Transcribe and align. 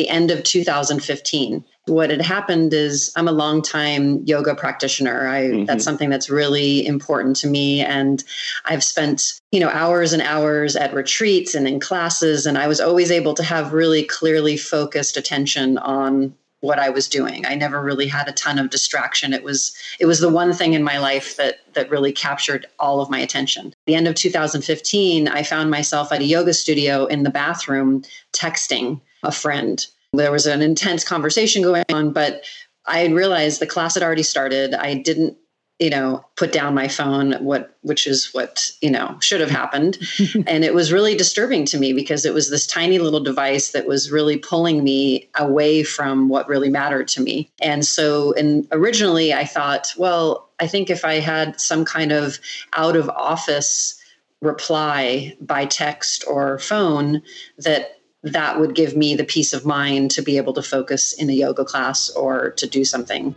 the 0.00 0.08
end 0.08 0.30
of 0.30 0.42
2015 0.42 1.62
what 1.86 2.08
had 2.08 2.22
happened 2.22 2.72
is 2.72 3.12
I'm 3.16 3.28
a 3.28 3.32
long 3.32 3.60
time 3.60 4.22
yoga 4.24 4.54
practitioner. 4.54 5.28
I 5.28 5.42
mm-hmm. 5.42 5.64
that's 5.66 5.84
something 5.84 6.08
that's 6.08 6.30
really 6.30 6.86
important 6.86 7.36
to 7.36 7.48
me 7.48 7.80
and 7.80 8.24
I've 8.64 8.82
spent, 8.84 9.40
you 9.50 9.60
know, 9.60 9.68
hours 9.68 10.14
and 10.14 10.22
hours 10.22 10.76
at 10.76 10.94
retreats 10.94 11.54
and 11.54 11.68
in 11.68 11.80
classes 11.80 12.46
and 12.46 12.56
I 12.56 12.66
was 12.66 12.80
always 12.80 13.10
able 13.10 13.34
to 13.34 13.42
have 13.42 13.74
really 13.74 14.04
clearly 14.04 14.56
focused 14.56 15.16
attention 15.18 15.76
on 15.78 16.34
what 16.60 16.78
I 16.78 16.90
was 16.90 17.08
doing. 17.08 17.46
I 17.46 17.54
never 17.54 17.82
really 17.82 18.06
had 18.06 18.28
a 18.28 18.32
ton 18.32 18.58
of 18.58 18.70
distraction. 18.70 19.32
It 19.32 19.42
was 19.42 19.74
it 19.98 20.06
was 20.06 20.20
the 20.20 20.28
one 20.28 20.52
thing 20.54 20.74
in 20.74 20.82
my 20.82 20.98
life 20.98 21.36
that 21.36 21.56
that 21.74 21.90
really 21.90 22.12
captured 22.12 22.66
all 22.78 23.00
of 23.00 23.10
my 23.10 23.18
attention. 23.18 23.74
the 23.86 23.94
end 23.94 24.08
of 24.08 24.14
2015, 24.14 25.28
I 25.28 25.42
found 25.42 25.70
myself 25.70 26.12
at 26.12 26.20
a 26.20 26.24
yoga 26.24 26.54
studio 26.54 27.06
in 27.06 27.22
the 27.22 27.30
bathroom 27.30 28.02
texting 28.32 29.00
a 29.22 29.32
friend 29.32 29.86
there 30.12 30.32
was 30.32 30.46
an 30.46 30.62
intense 30.62 31.04
conversation 31.04 31.62
going 31.62 31.84
on, 31.90 32.12
but 32.12 32.44
I 32.86 33.06
realized 33.06 33.60
the 33.60 33.66
class 33.66 33.94
had 33.94 34.02
already 34.02 34.22
started. 34.22 34.74
I 34.74 34.94
didn't, 34.94 35.36
you 35.78 35.90
know, 35.90 36.24
put 36.36 36.52
down 36.52 36.74
my 36.74 36.88
phone, 36.88 37.34
what 37.44 37.78
which 37.82 38.06
is 38.06 38.30
what, 38.32 38.68
you 38.80 38.90
know, 38.90 39.16
should 39.20 39.40
have 39.40 39.50
happened. 39.50 39.98
and 40.46 40.64
it 40.64 40.74
was 40.74 40.92
really 40.92 41.14
disturbing 41.16 41.64
to 41.66 41.78
me 41.78 41.92
because 41.92 42.24
it 42.24 42.34
was 42.34 42.50
this 42.50 42.66
tiny 42.66 42.98
little 42.98 43.20
device 43.20 43.70
that 43.70 43.86
was 43.86 44.10
really 44.10 44.36
pulling 44.36 44.82
me 44.82 45.28
away 45.36 45.82
from 45.82 46.28
what 46.28 46.48
really 46.48 46.70
mattered 46.70 47.06
to 47.08 47.22
me. 47.22 47.50
And 47.62 47.84
so 47.86 48.34
and 48.34 48.66
originally 48.72 49.32
I 49.32 49.44
thought, 49.44 49.92
well, 49.96 50.50
I 50.58 50.66
think 50.66 50.90
if 50.90 51.04
I 51.04 51.20
had 51.20 51.60
some 51.60 51.84
kind 51.84 52.12
of 52.12 52.38
out 52.74 52.96
of 52.96 53.08
office 53.10 53.96
reply 54.42 55.36
by 55.40 55.66
text 55.66 56.24
or 56.26 56.58
phone 56.58 57.22
that 57.58 57.99
that 58.22 58.60
would 58.60 58.74
give 58.74 58.94
me 58.94 59.14
the 59.14 59.24
peace 59.24 59.54
of 59.54 59.64
mind 59.64 60.10
to 60.10 60.20
be 60.20 60.36
able 60.36 60.52
to 60.52 60.62
focus 60.62 61.14
in 61.14 61.30
a 61.30 61.32
yoga 61.32 61.64
class 61.64 62.10
or 62.10 62.50
to 62.50 62.66
do 62.66 62.84
something. 62.84 63.34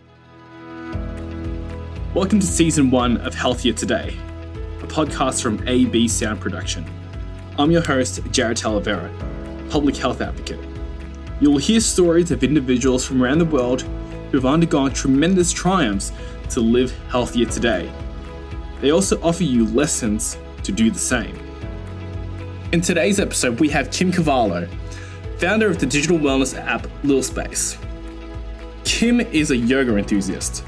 Welcome 2.13 2.41
to 2.41 2.45
season 2.45 2.91
one 2.91 3.15
of 3.17 3.34
Healthier 3.34 3.71
Today, 3.71 4.17
a 4.81 4.87
podcast 4.87 5.41
from 5.41 5.65
AB 5.70 6.09
Sound 6.09 6.41
Production. 6.41 6.85
I'm 7.57 7.71
your 7.71 7.81
host, 7.81 8.20
Jared 8.31 8.57
Talavera, 8.57 9.09
public 9.70 9.95
health 9.95 10.20
advocate. 10.20 10.59
You 11.40 11.49
will 11.49 11.59
hear 11.59 11.79
stories 11.79 12.31
of 12.31 12.43
individuals 12.43 13.05
from 13.05 13.23
around 13.23 13.37
the 13.37 13.45
world 13.45 13.84
who 13.84 14.37
have 14.37 14.45
undergone 14.45 14.91
tremendous 14.91 15.53
triumphs 15.53 16.12
to 16.49 16.59
live 16.59 16.91
healthier 17.07 17.45
today. 17.45 17.90
They 18.81 18.91
also 18.91 19.21
offer 19.21 19.43
you 19.43 19.65
lessons 19.65 20.37
to 20.63 20.73
do 20.73 20.91
the 20.91 20.99
same. 20.99 21.43
In 22.74 22.82
today's 22.82 23.20
episode, 23.20 23.60
we 23.60 23.70
have 23.70 23.91
Kim 23.91 24.12
Cavallo, 24.12 24.68
founder 25.38 25.68
of 25.68 25.77
the 25.77 25.85
digital 25.85 26.18
wellness 26.18 26.57
app 26.57 26.88
Lil 27.04 27.21
Space. 27.21 27.77
Kim 28.84 29.20
is 29.20 29.52
a 29.52 29.55
yoga 29.55 29.96
enthusiast. 29.96 30.65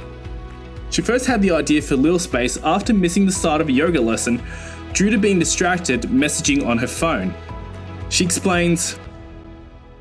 She 0.91 1.01
first 1.01 1.25
had 1.25 1.41
the 1.41 1.49
idea 1.49 1.81
for 1.81 1.95
Lil 1.95 2.19
Space 2.19 2.57
after 2.57 2.93
missing 2.93 3.25
the 3.25 3.31
start 3.31 3.59
of 3.59 3.69
a 3.69 3.71
yoga 3.71 3.99
lesson 3.99 4.39
due 4.93 5.09
to 5.09 5.17
being 5.17 5.39
distracted 5.39 6.03
messaging 6.03 6.63
on 6.63 6.77
her 6.77 6.85
phone. 6.85 7.33
She 8.09 8.23
explains 8.23 8.99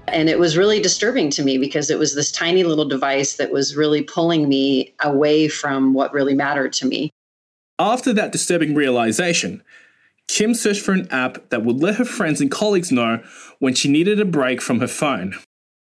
and 0.09 0.29
it 0.29 0.39
was 0.39 0.59
really 0.59 0.83
disturbing 0.83 1.31
to 1.31 1.43
me 1.43 1.57
because 1.57 1.89
it 1.89 1.99
was 1.99 2.15
this 2.15 2.31
tiny 2.31 2.65
little 2.65 2.85
device 2.85 3.37
that 3.37 3.51
was 3.51 3.77
really 3.77 4.03
pulling 4.03 4.47
me 4.47 4.93
away 5.01 5.49
from 5.49 5.95
what 5.95 6.13
really 6.13 6.35
mattered 6.35 6.75
to 6.75 6.87
me. 6.87 7.11
After 7.79 8.13
that 8.13 8.31
disturbing 8.31 8.75
realization, 8.75 9.63
Kim 10.29 10.55
searched 10.55 10.83
for 10.83 10.93
an 10.93 11.09
app 11.11 11.51
that 11.51 11.65
would 11.65 11.81
let 11.81 11.97
her 11.97 12.05
friends 12.05 12.41
and 12.41 12.51
colleagues 12.51 12.91
know 12.91 13.23
when 13.59 13.75
she 13.75 13.89
needed 13.89 14.21
a 14.21 14.25
break 14.25 14.61
from 14.61 14.81
her 14.81 14.89
phone. 14.89 15.35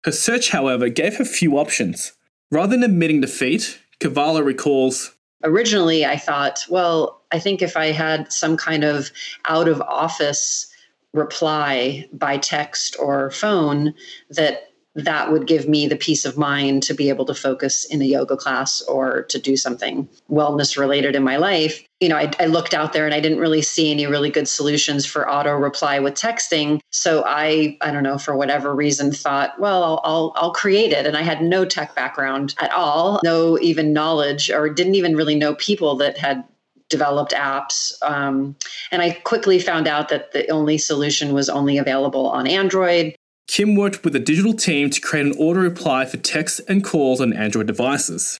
Her 0.06 0.12
search, 0.12 0.50
however, 0.50 0.88
gave 0.90 1.18
her 1.18 1.26
few 1.26 1.58
options. 1.58 2.14
Rather 2.52 2.72
than 2.72 2.84
admitting 2.84 3.22
defeat, 3.22 3.80
Cavallo 4.00 4.42
recalls 4.42 5.12
Originally, 5.44 6.06
I 6.06 6.18
thought, 6.18 6.66
well, 6.70 7.22
I 7.32 7.40
think 7.40 7.62
if 7.62 7.78
I 7.78 7.88
had 7.88 8.32
some 8.32 8.58
kind 8.58 8.84
of 8.84 9.10
out 9.45 9.70
of 9.70 9.82
office 9.82 10.68
reply 11.14 12.08
by 12.12 12.38
text 12.38 12.98
or 13.00 13.32
phone, 13.32 13.94
that 14.30 14.69
that 14.95 15.32
would 15.32 15.45
give 15.45 15.67
me 15.67 15.88
the 15.88 15.95
peace 15.95 16.26
of 16.26 16.38
mind 16.38 16.83
to 16.83 16.94
be 16.94 17.10
able 17.10 17.26
to 17.26 17.33
focus 17.33 17.86
in 17.86 18.02
a 18.02 18.05
yoga 18.05 18.36
class 18.36 18.82
or 18.83 19.23
to 19.23 19.39
do 19.39 19.55
something 19.55 20.10
wellness 20.30 20.77
related 20.77 21.16
in 21.16 21.23
my 21.23 21.38
life. 21.38 21.83
You 22.00 22.10
know, 22.10 22.17
I, 22.17 22.32
I, 22.39 22.45
looked 22.45 22.73
out 22.73 22.94
there 22.94 23.05
and 23.05 23.14
I 23.14 23.20
didn't 23.20 23.39
really 23.39 23.61
see 23.61 23.92
any 23.92 24.08
really 24.08 24.30
good 24.30 24.48
solutions 24.48 25.05
for 25.05 25.30
auto 25.30 25.52
reply 25.52 26.00
with 26.00 26.16
texting. 26.16 26.80
So 26.92 27.23
I, 27.26 27.77
I 27.82 27.92
don't 27.92 28.04
know, 28.04 28.17
for 28.17 28.36
whatever 28.36 28.73
reason, 28.73 29.11
thought, 29.11 29.60
well, 29.60 29.83
I'll, 29.83 30.02
I'll, 30.04 30.33
I'll 30.36 30.54
create 30.54 30.92
it. 30.92 31.06
And 31.06 31.17
I 31.17 31.21
had 31.21 31.42
no 31.42 31.66
tech 31.66 31.94
background 31.95 32.56
at 32.60 32.71
all, 32.71 33.20
no 33.23 33.60
even 33.60 33.94
knowledge, 33.94 34.50
or 34.50 34.70
didn't 34.70 34.95
even 34.95 35.16
really 35.16 35.36
know 35.36 35.56
people 35.56 35.95
that 35.98 36.17
had 36.17 36.44
developed 36.89 37.33
apps. 37.33 37.92
Um, 38.02 38.56
and 38.92 39.02
I 39.02 39.11
quickly 39.11 39.60
found 39.60 39.88
out 39.88 40.10
that 40.10 40.32
the 40.32 40.50
only 40.50 40.77
solution 40.77 41.33
was 41.33 41.50
only 41.50 41.77
available 41.77 42.27
on 42.27 42.48
Android. 42.48 43.16
Kim 43.49 43.73
worked 43.73 44.04
with 44.04 44.15
a 44.15 44.20
digital 44.20 44.54
team 44.54 44.92
to 44.92 45.02
create 45.02 45.26
an 45.26 45.32
auto 45.33 45.60
reply 45.60 46.05
for 46.05 46.17
texts 46.17 46.61
and 46.70 46.83
calls 46.83 47.20
on 47.20 47.33
Android 47.33 47.65
devices. 47.65 48.37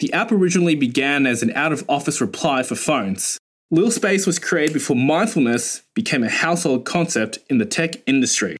The 0.00 0.12
app 0.12 0.30
originally 0.30 0.74
began 0.74 1.26
as 1.26 1.42
an 1.42 1.52
out 1.52 1.72
of 1.72 1.88
office 1.88 2.20
reply 2.20 2.62
for 2.62 2.74
phones. 2.74 3.38
Lil 3.70 3.90
Space 3.90 4.26
was 4.26 4.38
created 4.38 4.74
before 4.74 4.94
mindfulness 4.94 5.80
became 5.94 6.22
a 6.22 6.28
household 6.28 6.84
concept 6.84 7.38
in 7.48 7.56
the 7.56 7.64
tech 7.64 8.06
industry. 8.06 8.58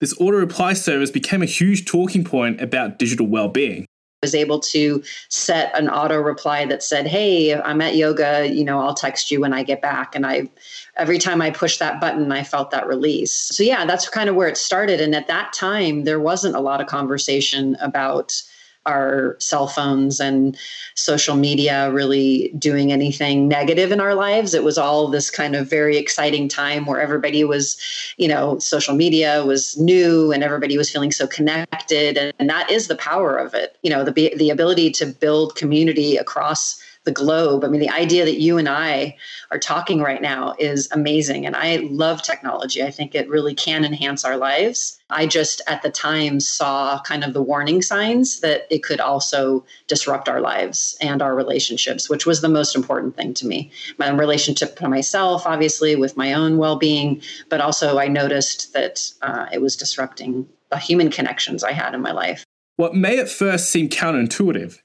This 0.00 0.18
auto 0.18 0.38
reply 0.38 0.72
service 0.72 1.10
became 1.10 1.42
a 1.42 1.46
huge 1.46 1.84
talking 1.84 2.24
point 2.24 2.62
about 2.62 2.98
digital 2.98 3.26
well 3.26 3.48
being 3.48 3.84
was 4.22 4.34
able 4.34 4.58
to 4.58 5.02
set 5.28 5.76
an 5.78 5.88
auto 5.88 6.16
reply 6.16 6.64
that 6.66 6.82
said, 6.82 7.06
"Hey, 7.06 7.54
I'm 7.54 7.80
at 7.80 7.96
yoga, 7.96 8.48
you 8.50 8.64
know, 8.64 8.80
I'll 8.80 8.94
text 8.94 9.30
you 9.30 9.40
when 9.40 9.52
I 9.52 9.62
get 9.62 9.82
back." 9.82 10.14
And 10.14 10.26
I 10.26 10.48
every 10.96 11.18
time 11.18 11.42
I 11.42 11.50
pushed 11.50 11.78
that 11.80 12.00
button, 12.00 12.32
I 12.32 12.42
felt 12.42 12.70
that 12.70 12.86
release. 12.86 13.32
So 13.32 13.62
yeah, 13.62 13.84
that's 13.84 14.08
kind 14.08 14.28
of 14.28 14.34
where 14.34 14.48
it 14.48 14.56
started 14.56 15.00
and 15.00 15.14
at 15.14 15.26
that 15.28 15.52
time 15.52 16.04
there 16.04 16.20
wasn't 16.20 16.56
a 16.56 16.60
lot 16.60 16.80
of 16.80 16.86
conversation 16.86 17.76
about 17.80 18.42
our 18.86 19.36
cell 19.38 19.66
phones 19.66 20.20
and 20.20 20.56
social 20.94 21.36
media 21.36 21.90
really 21.90 22.52
doing 22.58 22.92
anything 22.92 23.48
negative 23.48 23.92
in 23.92 24.00
our 24.00 24.14
lives. 24.14 24.54
It 24.54 24.64
was 24.64 24.78
all 24.78 25.08
this 25.08 25.30
kind 25.30 25.54
of 25.54 25.68
very 25.68 25.96
exciting 25.96 26.48
time 26.48 26.86
where 26.86 27.00
everybody 27.00 27.44
was, 27.44 27.76
you 28.16 28.28
know, 28.28 28.58
social 28.58 28.94
media 28.94 29.44
was 29.44 29.76
new 29.78 30.32
and 30.32 30.42
everybody 30.42 30.78
was 30.78 30.90
feeling 30.90 31.12
so 31.12 31.26
connected. 31.26 32.16
And, 32.16 32.32
and 32.38 32.48
that 32.48 32.70
is 32.70 32.88
the 32.88 32.96
power 32.96 33.36
of 33.36 33.54
it. 33.54 33.76
You 33.82 33.90
know, 33.90 34.04
the, 34.04 34.34
the 34.36 34.50
ability 34.50 34.90
to 34.92 35.06
build 35.06 35.56
community 35.56 36.16
across 36.16 36.80
the 37.06 37.12
globe. 37.12 37.64
I 37.64 37.68
mean, 37.68 37.80
the 37.80 37.88
idea 37.88 38.24
that 38.26 38.40
you 38.40 38.58
and 38.58 38.68
I 38.68 39.16
are 39.50 39.58
talking 39.58 40.00
right 40.02 40.20
now 40.20 40.54
is 40.58 40.88
amazing. 40.92 41.46
And 41.46 41.56
I 41.56 41.76
love 41.76 42.20
technology. 42.20 42.82
I 42.82 42.90
think 42.90 43.14
it 43.14 43.28
really 43.28 43.54
can 43.54 43.84
enhance 43.84 44.24
our 44.24 44.36
lives. 44.36 44.98
I 45.08 45.26
just 45.26 45.62
at 45.68 45.82
the 45.82 45.90
time 45.90 46.40
saw 46.40 47.00
kind 47.02 47.22
of 47.22 47.32
the 47.32 47.40
warning 47.40 47.80
signs 47.80 48.40
that 48.40 48.66
it 48.70 48.82
could 48.82 49.00
also 49.00 49.64
disrupt 49.86 50.28
our 50.28 50.40
lives 50.40 50.98
and 51.00 51.22
our 51.22 51.34
relationships, 51.34 52.10
which 52.10 52.26
was 52.26 52.40
the 52.40 52.48
most 52.48 52.74
important 52.74 53.16
thing 53.16 53.32
to 53.34 53.46
me. 53.46 53.70
My 53.98 54.10
relationship 54.10 54.76
to 54.76 54.88
myself, 54.88 55.46
obviously, 55.46 55.94
with 55.94 56.16
my 56.16 56.32
own 56.32 56.58
well 56.58 56.76
being, 56.76 57.22
but 57.48 57.60
also 57.60 57.98
I 57.98 58.08
noticed 58.08 58.72
that 58.72 59.00
uh, 59.22 59.46
it 59.52 59.62
was 59.62 59.76
disrupting 59.76 60.48
the 60.70 60.78
human 60.78 61.10
connections 61.10 61.62
I 61.62 61.70
had 61.70 61.94
in 61.94 62.02
my 62.02 62.10
life. 62.10 62.44
What 62.74 62.96
may 62.96 63.18
at 63.18 63.28
first 63.28 63.70
seem 63.70 63.88
counterintuitive 63.88 64.80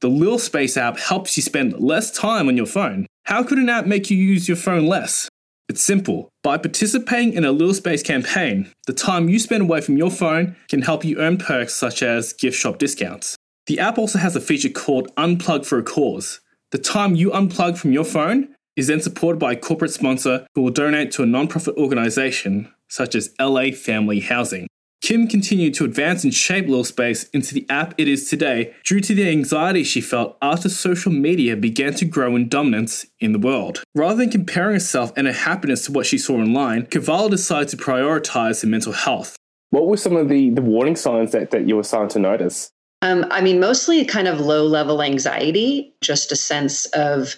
the 0.00 0.08
Lil 0.08 0.38
Space 0.38 0.76
app 0.76 0.98
helps 0.98 1.36
you 1.36 1.42
spend 1.42 1.80
less 1.80 2.10
time 2.10 2.48
on 2.48 2.56
your 2.56 2.66
phone. 2.66 3.06
How 3.24 3.42
could 3.42 3.58
an 3.58 3.68
app 3.68 3.86
make 3.86 4.10
you 4.10 4.16
use 4.16 4.46
your 4.46 4.56
phone 4.56 4.86
less? 4.86 5.28
It's 5.68 5.82
simple. 5.82 6.28
By 6.42 6.58
participating 6.58 7.32
in 7.32 7.44
a 7.44 7.50
Lil 7.50 7.74
Space 7.74 8.02
campaign, 8.02 8.70
the 8.86 8.92
time 8.92 9.28
you 9.28 9.38
spend 9.38 9.62
away 9.62 9.80
from 9.80 9.96
your 9.96 10.10
phone 10.10 10.54
can 10.68 10.82
help 10.82 11.04
you 11.04 11.18
earn 11.18 11.38
perks 11.38 11.74
such 11.74 12.02
as 12.02 12.32
gift 12.32 12.56
shop 12.56 12.78
discounts. 12.78 13.36
The 13.66 13.80
app 13.80 13.98
also 13.98 14.18
has 14.18 14.36
a 14.36 14.40
feature 14.40 14.68
called 14.68 15.12
Unplug 15.16 15.66
for 15.66 15.78
a 15.78 15.82
Cause. 15.82 16.40
The 16.70 16.78
time 16.78 17.16
you 17.16 17.30
unplug 17.30 17.78
from 17.78 17.92
your 17.92 18.04
phone 18.04 18.54
is 18.76 18.86
then 18.86 19.00
supported 19.00 19.38
by 19.38 19.52
a 19.52 19.56
corporate 19.56 19.90
sponsor 19.90 20.46
who 20.54 20.62
will 20.62 20.70
donate 20.70 21.10
to 21.12 21.22
a 21.22 21.26
nonprofit 21.26 21.76
organization 21.76 22.72
such 22.88 23.14
as 23.14 23.34
LA 23.40 23.70
Family 23.70 24.20
Housing. 24.20 24.68
Kim 25.02 25.28
continued 25.28 25.74
to 25.74 25.84
advance 25.84 26.24
and 26.24 26.34
shape 26.34 26.66
Lil 26.66 26.82
Space 26.82 27.24
into 27.28 27.54
the 27.54 27.66
app 27.68 27.94
it 27.96 28.08
is 28.08 28.28
today 28.28 28.74
due 28.84 29.00
to 29.00 29.14
the 29.14 29.28
anxiety 29.28 29.84
she 29.84 30.00
felt 30.00 30.36
after 30.42 30.68
social 30.68 31.12
media 31.12 31.56
began 31.56 31.94
to 31.94 32.04
grow 32.04 32.34
in 32.34 32.48
dominance 32.48 33.06
in 33.20 33.32
the 33.32 33.38
world. 33.38 33.82
Rather 33.94 34.16
than 34.16 34.30
comparing 34.30 34.74
herself 34.74 35.12
and 35.16 35.26
her 35.26 35.32
happiness 35.32 35.84
to 35.86 35.92
what 35.92 36.06
she 36.06 36.18
saw 36.18 36.34
online, 36.34 36.86
Cavallo 36.86 37.28
decided 37.28 37.68
to 37.68 37.76
prioritize 37.76 38.62
her 38.62 38.68
mental 38.68 38.92
health. 38.92 39.36
What 39.70 39.86
were 39.86 39.96
some 39.96 40.16
of 40.16 40.28
the, 40.28 40.50
the 40.50 40.62
warning 40.62 40.96
signs 40.96 41.32
that, 41.32 41.50
that 41.50 41.68
you 41.68 41.76
were 41.76 41.82
starting 41.82 42.08
to 42.10 42.18
notice? 42.18 42.70
Um, 43.02 43.26
I 43.30 43.42
mean, 43.42 43.60
mostly 43.60 44.04
kind 44.04 44.26
of 44.26 44.40
low 44.40 44.64
level 44.64 45.02
anxiety, 45.02 45.94
just 46.00 46.32
a 46.32 46.36
sense 46.36 46.86
of, 46.86 47.36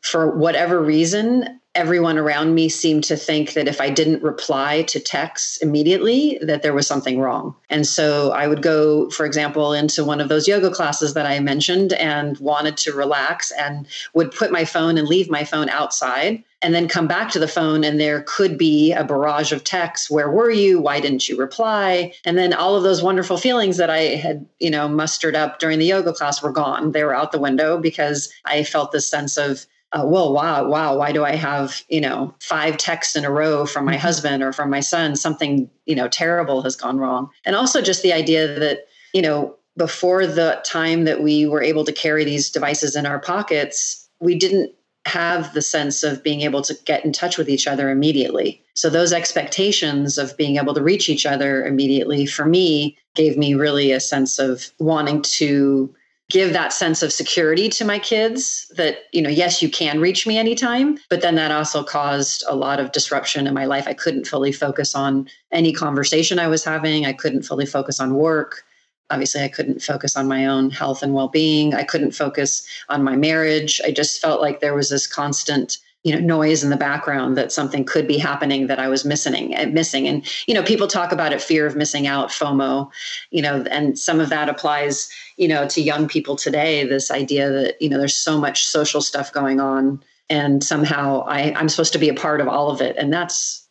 for 0.00 0.36
whatever 0.36 0.80
reason, 0.80 1.60
everyone 1.74 2.18
around 2.18 2.54
me 2.54 2.68
seemed 2.68 3.04
to 3.04 3.16
think 3.16 3.54
that 3.54 3.68
if 3.68 3.80
I 3.80 3.90
didn't 3.90 4.22
reply 4.22 4.82
to 4.82 5.00
texts 5.00 5.56
immediately, 5.58 6.38
that 6.40 6.62
there 6.62 6.72
was 6.72 6.86
something 6.86 7.18
wrong. 7.18 7.54
And 7.68 7.86
so 7.86 8.30
I 8.30 8.46
would 8.46 8.62
go, 8.62 9.10
for 9.10 9.26
example, 9.26 9.72
into 9.72 10.04
one 10.04 10.20
of 10.20 10.28
those 10.28 10.46
yoga 10.46 10.70
classes 10.70 11.14
that 11.14 11.26
I 11.26 11.40
mentioned 11.40 11.92
and 11.94 12.38
wanted 12.38 12.76
to 12.78 12.92
relax 12.92 13.50
and 13.50 13.86
would 14.14 14.30
put 14.30 14.52
my 14.52 14.64
phone 14.64 14.98
and 14.98 15.08
leave 15.08 15.28
my 15.28 15.44
phone 15.44 15.68
outside 15.68 16.44
and 16.62 16.74
then 16.74 16.88
come 16.88 17.06
back 17.06 17.30
to 17.30 17.38
the 17.38 17.46
phone 17.46 17.84
and 17.84 18.00
there 18.00 18.22
could 18.26 18.56
be 18.56 18.92
a 18.92 19.04
barrage 19.04 19.52
of 19.52 19.64
texts 19.64 20.10
where 20.10 20.30
were 20.30 20.50
you? 20.50 20.80
Why 20.80 20.98
didn't 20.98 21.28
you 21.28 21.36
reply? 21.36 22.14
And 22.24 22.38
then 22.38 22.54
all 22.54 22.74
of 22.74 22.82
those 22.82 23.02
wonderful 23.02 23.36
feelings 23.36 23.76
that 23.76 23.90
i 23.90 23.98
had 23.98 24.46
you 24.60 24.70
know 24.70 24.88
mustered 24.88 25.36
up 25.36 25.58
during 25.58 25.78
the 25.78 25.84
yoga 25.84 26.12
class 26.12 26.42
were 26.42 26.52
gone. 26.52 26.92
They 26.92 27.04
were 27.04 27.14
out 27.14 27.32
the 27.32 27.38
window 27.38 27.78
because 27.78 28.32
i 28.46 28.64
felt 28.64 28.92
this 28.92 29.06
sense 29.06 29.36
of 29.36 29.66
uh, 29.94 30.04
well, 30.04 30.32
wow, 30.32 30.66
wow, 30.66 30.96
why 30.96 31.12
do 31.12 31.24
I 31.24 31.36
have, 31.36 31.82
you 31.88 32.00
know, 32.00 32.34
five 32.40 32.76
texts 32.76 33.14
in 33.14 33.24
a 33.24 33.30
row 33.30 33.64
from 33.64 33.84
my 33.84 33.92
mm-hmm. 33.92 34.00
husband 34.00 34.42
or 34.42 34.52
from 34.52 34.68
my 34.68 34.80
son? 34.80 35.14
Something, 35.14 35.70
you 35.86 35.94
know, 35.94 36.08
terrible 36.08 36.62
has 36.62 36.74
gone 36.74 36.98
wrong. 36.98 37.30
And 37.44 37.54
also 37.54 37.80
just 37.80 38.02
the 38.02 38.12
idea 38.12 38.58
that, 38.58 38.86
you 39.12 39.22
know, 39.22 39.54
before 39.76 40.26
the 40.26 40.60
time 40.64 41.04
that 41.04 41.22
we 41.22 41.46
were 41.46 41.62
able 41.62 41.84
to 41.84 41.92
carry 41.92 42.24
these 42.24 42.50
devices 42.50 42.96
in 42.96 43.06
our 43.06 43.20
pockets, 43.20 44.08
we 44.20 44.34
didn't 44.34 44.72
have 45.06 45.52
the 45.54 45.62
sense 45.62 46.02
of 46.02 46.22
being 46.22 46.40
able 46.40 46.62
to 46.62 46.74
get 46.86 47.04
in 47.04 47.12
touch 47.12 47.38
with 47.38 47.48
each 47.48 47.66
other 47.66 47.90
immediately. 47.90 48.62
So 48.74 48.90
those 48.90 49.12
expectations 49.12 50.18
of 50.18 50.36
being 50.36 50.56
able 50.56 50.74
to 50.74 50.82
reach 50.82 51.08
each 51.08 51.26
other 51.26 51.64
immediately 51.64 52.26
for 52.26 52.46
me 52.46 52.96
gave 53.14 53.36
me 53.36 53.54
really 53.54 53.92
a 53.92 54.00
sense 54.00 54.38
of 54.38 54.70
wanting 54.78 55.22
to 55.22 55.94
give 56.34 56.52
that 56.52 56.72
sense 56.72 57.00
of 57.00 57.12
security 57.12 57.68
to 57.68 57.84
my 57.84 57.96
kids 57.96 58.66
that 58.74 59.04
you 59.12 59.22
know 59.22 59.30
yes 59.30 59.62
you 59.62 59.70
can 59.70 60.00
reach 60.00 60.26
me 60.26 60.36
anytime 60.36 60.98
but 61.08 61.20
then 61.20 61.36
that 61.36 61.52
also 61.52 61.84
caused 61.84 62.42
a 62.48 62.56
lot 62.56 62.80
of 62.80 62.90
disruption 62.90 63.46
in 63.46 63.54
my 63.54 63.66
life. 63.66 63.86
I 63.86 63.94
couldn't 63.94 64.26
fully 64.26 64.50
focus 64.50 64.96
on 64.96 65.28
any 65.52 65.72
conversation 65.72 66.40
i 66.40 66.48
was 66.48 66.64
having. 66.64 67.06
I 67.06 67.12
couldn't 67.12 67.44
fully 67.44 67.66
focus 67.66 68.00
on 68.00 68.14
work. 68.14 68.64
Obviously 69.10 69.42
i 69.42 69.48
couldn't 69.48 69.80
focus 69.80 70.16
on 70.16 70.26
my 70.26 70.44
own 70.44 70.70
health 70.70 71.04
and 71.04 71.14
well-being. 71.14 71.72
I 71.72 71.84
couldn't 71.84 72.10
focus 72.24 72.66
on 72.88 73.04
my 73.04 73.14
marriage. 73.14 73.80
I 73.86 73.92
just 73.92 74.20
felt 74.20 74.40
like 74.40 74.58
there 74.58 74.74
was 74.74 74.90
this 74.90 75.06
constant 75.06 75.78
you 76.04 76.14
know 76.14 76.20
noise 76.20 76.62
in 76.62 76.70
the 76.70 76.76
background 76.76 77.36
that 77.36 77.50
something 77.50 77.84
could 77.84 78.06
be 78.06 78.18
happening 78.18 78.68
that 78.68 78.78
I 78.78 78.88
was 78.88 79.04
missing 79.04 79.54
and 79.54 79.74
missing 79.74 80.06
and 80.06 80.24
you 80.46 80.54
know 80.54 80.62
people 80.62 80.86
talk 80.86 81.10
about 81.10 81.32
it 81.32 81.42
fear 81.42 81.66
of 81.66 81.74
missing 81.74 82.06
out 82.06 82.28
FOMO 82.28 82.90
you 83.30 83.42
know 83.42 83.64
and 83.70 83.98
some 83.98 84.20
of 84.20 84.28
that 84.28 84.48
applies 84.48 85.10
you 85.36 85.48
know 85.48 85.66
to 85.68 85.80
young 85.80 86.06
people 86.06 86.36
today 86.36 86.84
this 86.84 87.10
idea 87.10 87.50
that 87.50 87.80
you 87.82 87.88
know 87.88 87.98
there's 87.98 88.14
so 88.14 88.38
much 88.38 88.66
social 88.66 89.00
stuff 89.00 89.32
going 89.32 89.58
on 89.58 90.02
and 90.30 90.62
somehow 90.62 91.24
I 91.26 91.52
I'm 91.54 91.68
supposed 91.68 91.94
to 91.94 91.98
be 91.98 92.08
a 92.08 92.14
part 92.14 92.40
of 92.40 92.48
all 92.48 92.70
of 92.70 92.80
it 92.80 92.96
and 92.96 93.12
that's 93.12 93.66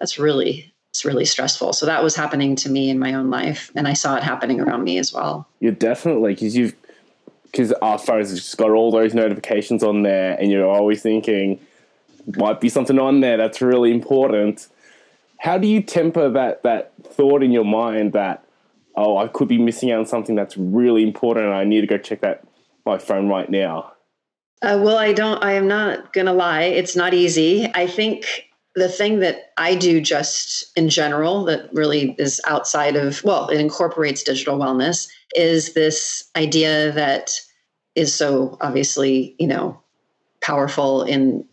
that's 0.00 0.18
really 0.18 0.74
it's 0.94 1.04
really 1.04 1.24
stressful. 1.24 1.72
So 1.72 1.86
that 1.86 2.04
was 2.04 2.14
happening 2.14 2.54
to 2.54 2.70
me 2.70 2.88
in 2.88 3.00
my 3.00 3.14
own 3.14 3.28
life, 3.28 3.68
and 3.74 3.88
I 3.88 3.94
saw 3.94 4.14
it 4.14 4.22
happening 4.22 4.60
around 4.60 4.84
me 4.84 4.98
as 4.98 5.12
well. 5.12 5.48
You're 5.58 5.72
definitely 5.72 6.34
because 6.34 6.56
you've 6.56 6.76
because 7.46 7.72
our 7.82 7.98
phones 7.98 8.30
have 8.30 8.38
just 8.38 8.56
got 8.56 8.70
all 8.70 8.92
those 8.92 9.12
notifications 9.12 9.82
on 9.82 10.02
there, 10.02 10.36
and 10.40 10.52
you're 10.52 10.68
always 10.68 11.02
thinking, 11.02 11.58
might 12.36 12.60
be 12.60 12.68
something 12.68 12.98
on 12.98 13.20
there 13.20 13.36
that's 13.36 13.60
really 13.60 13.90
important. 13.90 14.68
How 15.38 15.58
do 15.58 15.66
you 15.66 15.82
temper 15.82 16.30
that 16.30 16.62
that 16.62 16.92
thought 17.04 17.42
in 17.42 17.50
your 17.52 17.64
mind 17.64 18.12
that 18.12 18.44
oh 18.96 19.16
I 19.16 19.28
could 19.28 19.48
be 19.48 19.58
missing 19.58 19.90
out 19.90 20.00
on 20.00 20.06
something 20.06 20.34
that's 20.34 20.56
really 20.56 21.02
important 21.02 21.46
and 21.46 21.54
I 21.54 21.64
need 21.64 21.82
to 21.82 21.86
go 21.86 21.98
check 21.98 22.20
that 22.22 22.44
my 22.86 22.98
phone 22.98 23.28
right 23.28 23.48
now? 23.50 23.92
Uh, 24.62 24.80
well, 24.82 24.96
I 24.96 25.12
don't. 25.12 25.42
I 25.44 25.52
am 25.52 25.68
not 25.68 26.12
to 26.14 26.32
lie. 26.32 26.62
It's 26.62 26.96
not 26.96 27.12
easy. 27.12 27.70
I 27.74 27.86
think 27.86 28.48
the 28.74 28.88
thing 28.88 29.20
that 29.20 29.52
I 29.56 29.74
do 29.74 30.00
just 30.00 30.72
in 30.76 30.88
general 30.88 31.44
that 31.44 31.68
really 31.72 32.16
is 32.18 32.40
outside 32.46 32.96
of, 32.96 33.22
well, 33.22 33.48
it 33.48 33.60
incorporates 33.60 34.22
digital 34.22 34.58
wellness 34.58 35.08
is 35.36 35.74
this 35.74 36.24
idea 36.34 36.90
that 36.92 37.30
is 37.94 38.14
so 38.14 38.56
obviously, 38.60 39.36
you 39.38 39.46
know, 39.46 39.80
powerful 40.40 41.02
in 41.02 41.46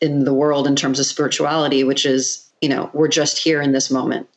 in 0.00 0.24
the 0.24 0.34
world 0.34 0.66
in 0.66 0.76
terms 0.76 0.98
of 0.98 1.06
spirituality, 1.06 1.84
which 1.84 2.04
is, 2.06 2.48
you 2.60 2.68
know, 2.68 2.90
we're 2.92 3.08
just 3.08 3.38
here 3.38 3.60
in 3.60 3.72
this 3.72 3.90
moment 3.90 4.28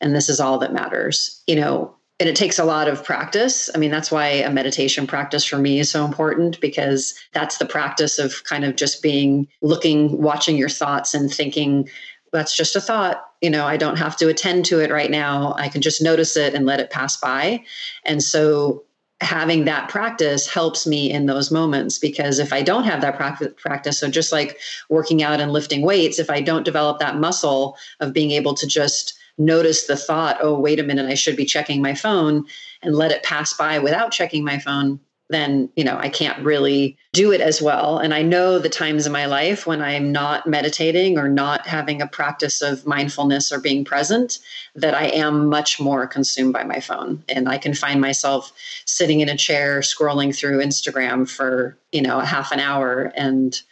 and 0.00 0.14
this 0.14 0.28
is 0.28 0.40
all 0.40 0.58
that 0.58 0.72
matters. 0.72 1.42
You 1.46 1.56
know, 1.56 1.94
and 2.20 2.28
it 2.28 2.36
takes 2.36 2.58
a 2.58 2.64
lot 2.64 2.88
of 2.88 3.04
practice. 3.04 3.70
I 3.74 3.78
mean, 3.78 3.90
that's 3.90 4.10
why 4.10 4.26
a 4.26 4.50
meditation 4.50 5.06
practice 5.06 5.44
for 5.44 5.58
me 5.58 5.78
is 5.78 5.90
so 5.90 6.04
important 6.04 6.60
because 6.60 7.14
that's 7.32 7.58
the 7.58 7.66
practice 7.66 8.18
of 8.18 8.42
kind 8.44 8.64
of 8.64 8.76
just 8.76 9.02
being 9.02 9.46
looking, 9.62 10.20
watching 10.20 10.56
your 10.56 10.68
thoughts 10.68 11.14
and 11.14 11.32
thinking, 11.32 11.88
that's 12.32 12.56
just 12.56 12.76
a 12.76 12.80
thought. 12.80 13.24
You 13.40 13.50
know, 13.50 13.66
I 13.66 13.76
don't 13.76 13.98
have 13.98 14.16
to 14.16 14.28
attend 14.28 14.64
to 14.66 14.80
it 14.80 14.90
right 14.90 15.10
now. 15.10 15.54
I 15.58 15.68
can 15.68 15.80
just 15.80 16.02
notice 16.02 16.36
it 16.36 16.54
and 16.54 16.66
let 16.66 16.80
it 16.80 16.90
pass 16.90 17.16
by. 17.16 17.64
And 18.04 18.22
so 18.22 18.84
having 19.20 19.64
that 19.64 19.88
practice 19.88 20.46
helps 20.46 20.86
me 20.86 21.10
in 21.10 21.26
those 21.26 21.50
moments 21.50 21.98
because 21.98 22.38
if 22.38 22.52
I 22.52 22.62
don't 22.62 22.84
have 22.84 23.00
that 23.00 23.16
practice, 23.56 23.98
so 23.98 24.08
just 24.08 24.32
like 24.32 24.58
working 24.88 25.22
out 25.22 25.40
and 25.40 25.52
lifting 25.52 25.82
weights, 25.82 26.18
if 26.18 26.30
I 26.30 26.40
don't 26.40 26.64
develop 26.64 27.00
that 27.00 27.16
muscle 27.16 27.76
of 28.00 28.12
being 28.12 28.30
able 28.30 28.54
to 28.54 28.66
just 28.66 29.18
notice 29.36 29.86
the 29.86 29.96
thought, 29.96 30.38
oh, 30.40 30.58
wait 30.58 30.78
a 30.78 30.84
minute, 30.84 31.06
I 31.06 31.14
should 31.14 31.36
be 31.36 31.44
checking 31.44 31.82
my 31.82 31.94
phone 31.94 32.44
and 32.82 32.94
let 32.94 33.10
it 33.10 33.22
pass 33.24 33.54
by 33.54 33.78
without 33.78 34.12
checking 34.12 34.44
my 34.44 34.58
phone, 34.58 35.00
then 35.30 35.68
you 35.76 35.84
know 35.84 35.96
i 35.98 36.08
can't 36.08 36.42
really 36.44 36.96
do 37.12 37.32
it 37.32 37.40
as 37.40 37.60
well 37.60 37.98
and 37.98 38.14
i 38.14 38.22
know 38.22 38.58
the 38.58 38.68
times 38.68 39.06
in 39.06 39.12
my 39.12 39.26
life 39.26 39.66
when 39.66 39.80
i'm 39.82 40.10
not 40.10 40.46
meditating 40.46 41.18
or 41.18 41.28
not 41.28 41.66
having 41.66 42.00
a 42.00 42.06
practice 42.06 42.62
of 42.62 42.86
mindfulness 42.86 43.52
or 43.52 43.60
being 43.60 43.84
present 43.84 44.38
that 44.74 44.94
i 44.94 45.06
am 45.06 45.48
much 45.48 45.80
more 45.80 46.06
consumed 46.06 46.52
by 46.52 46.64
my 46.64 46.80
phone 46.80 47.22
and 47.28 47.48
i 47.48 47.58
can 47.58 47.74
find 47.74 48.00
myself 48.00 48.52
sitting 48.84 49.20
in 49.20 49.28
a 49.28 49.36
chair 49.36 49.80
scrolling 49.80 50.34
through 50.34 50.58
instagram 50.58 51.28
for 51.28 51.76
you 51.92 52.02
know 52.02 52.20
a 52.20 52.24
half 52.24 52.52
an 52.52 52.60
hour 52.60 53.12
and 53.16 53.62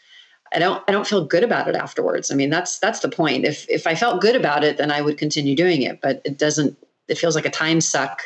I 0.55 0.61
don't 0.61 0.83
I 0.87 0.93
don't 0.93 1.09
feel 1.09 1.25
good 1.25 1.43
about 1.43 1.67
it 1.67 1.75
afterwards. 1.75 2.31
I 2.31 2.37
mean, 2.37 2.51
that's 2.51 2.79
that's 2.79 3.01
the 3.01 3.09
point. 3.09 3.45
If 3.45 3.69
if 3.69 3.85
I 3.85 3.97
felt 3.97 4.21
good 4.21 4.37
about 4.37 4.63
it, 4.63 4.77
then 4.77 4.93
I 4.93 5.01
would 5.01 5.19
continue 5.19 5.57
doing 5.57 5.83
it, 5.83 6.01
but 6.01 6.23
it 6.25 6.39
doesn't 6.39 6.79
it 7.09 7.19
feels 7.19 7.35
like 7.35 7.45
a 7.47 7.51
time 7.51 7.81
suck 7.81 8.23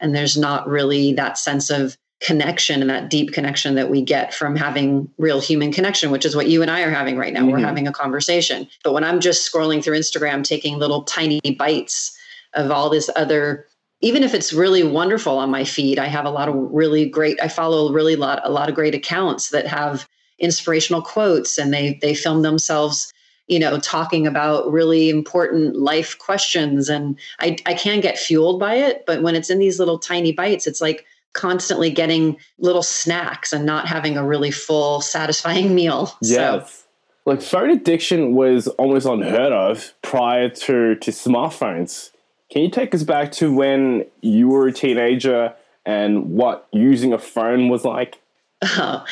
and 0.00 0.14
there's 0.14 0.36
not 0.36 0.66
really 0.68 1.12
that 1.14 1.38
sense 1.38 1.70
of 1.70 1.96
connection 2.20 2.82
and 2.82 2.90
that 2.90 3.08
deep 3.08 3.32
connection 3.32 3.74
that 3.76 3.90
we 3.90 4.02
get 4.02 4.34
from 4.34 4.54
having 4.54 5.10
real 5.16 5.40
human 5.40 5.72
connection, 5.72 6.10
which 6.10 6.26
is 6.26 6.36
what 6.36 6.48
you 6.48 6.60
and 6.62 6.70
I 6.70 6.82
are 6.82 6.90
having 6.90 7.16
right 7.16 7.32
now. 7.32 7.40
Mm-hmm. 7.40 7.50
We're 7.50 7.58
having 7.58 7.88
a 7.88 7.92
conversation. 7.92 8.68
But 8.84 8.92
when 8.92 9.04
I'm 9.04 9.20
just 9.20 9.50
scrolling 9.50 9.82
through 9.82 9.98
Instagram, 9.98 10.44
taking 10.44 10.78
little 10.78 11.02
tiny 11.04 11.40
bites 11.58 12.16
of 12.54 12.70
all 12.70 12.90
this 12.90 13.08
other 13.16 13.66
even 14.02 14.22
if 14.22 14.32
it's 14.32 14.52
really 14.52 14.82
wonderful 14.82 15.36
on 15.36 15.50
my 15.50 15.62
feed, 15.62 15.98
I 15.98 16.06
have 16.06 16.24
a 16.24 16.30
lot 16.30 16.48
of 16.48 16.54
really 16.54 17.06
great. 17.06 17.38
I 17.42 17.48
follow 17.48 17.92
really 17.92 18.16
lot 18.16 18.40
a 18.42 18.50
lot 18.50 18.70
of 18.70 18.74
great 18.74 18.94
accounts 18.94 19.50
that 19.50 19.66
have 19.66 20.08
inspirational 20.38 21.02
quotes 21.02 21.58
and 21.58 21.72
they 21.72 21.98
they 22.00 22.14
film 22.14 22.42
themselves 22.42 23.12
you 23.46 23.58
know 23.58 23.78
talking 23.78 24.26
about 24.26 24.72
really 24.72 25.10
important 25.10 25.76
life 25.76 26.18
questions 26.18 26.88
and 26.88 27.18
I, 27.40 27.58
I 27.66 27.74
can 27.74 28.00
get 28.00 28.18
fueled 28.18 28.58
by 28.58 28.76
it 28.76 29.04
but 29.06 29.22
when 29.22 29.36
it's 29.36 29.50
in 29.50 29.58
these 29.58 29.78
little 29.78 29.98
tiny 29.98 30.32
bites 30.32 30.66
it's 30.66 30.80
like 30.80 31.04
constantly 31.32 31.90
getting 31.90 32.36
little 32.58 32.82
snacks 32.82 33.52
and 33.52 33.64
not 33.64 33.86
having 33.86 34.16
a 34.16 34.24
really 34.24 34.50
full 34.50 35.00
satisfying 35.00 35.74
meal 35.74 36.16
yes 36.22 36.72
so. 36.72 36.84
like 37.26 37.42
phone 37.42 37.70
addiction 37.70 38.34
was 38.34 38.66
almost 38.68 39.06
unheard 39.06 39.52
of 39.52 39.92
prior 40.02 40.48
to 40.48 40.94
to 40.96 41.10
smartphones 41.10 42.10
can 42.50 42.62
you 42.62 42.70
take 42.70 42.94
us 42.94 43.04
back 43.04 43.30
to 43.30 43.52
when 43.52 44.04
you 44.22 44.48
were 44.48 44.66
a 44.66 44.72
teenager 44.72 45.54
and 45.86 46.30
what 46.30 46.68
using 46.72 47.12
a 47.12 47.18
phone 47.18 47.68
was 47.68 47.84
like 47.84 48.18
Oh, 48.62 49.04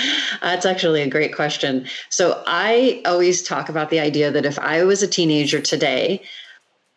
that's 0.42 0.66
actually 0.66 1.00
a 1.00 1.08
great 1.08 1.34
question. 1.34 1.86
So 2.10 2.42
I 2.46 3.00
always 3.06 3.42
talk 3.42 3.68
about 3.70 3.88
the 3.88 3.98
idea 3.98 4.30
that 4.30 4.44
if 4.44 4.58
I 4.58 4.84
was 4.84 5.02
a 5.02 5.08
teenager 5.08 5.60
today, 5.60 6.22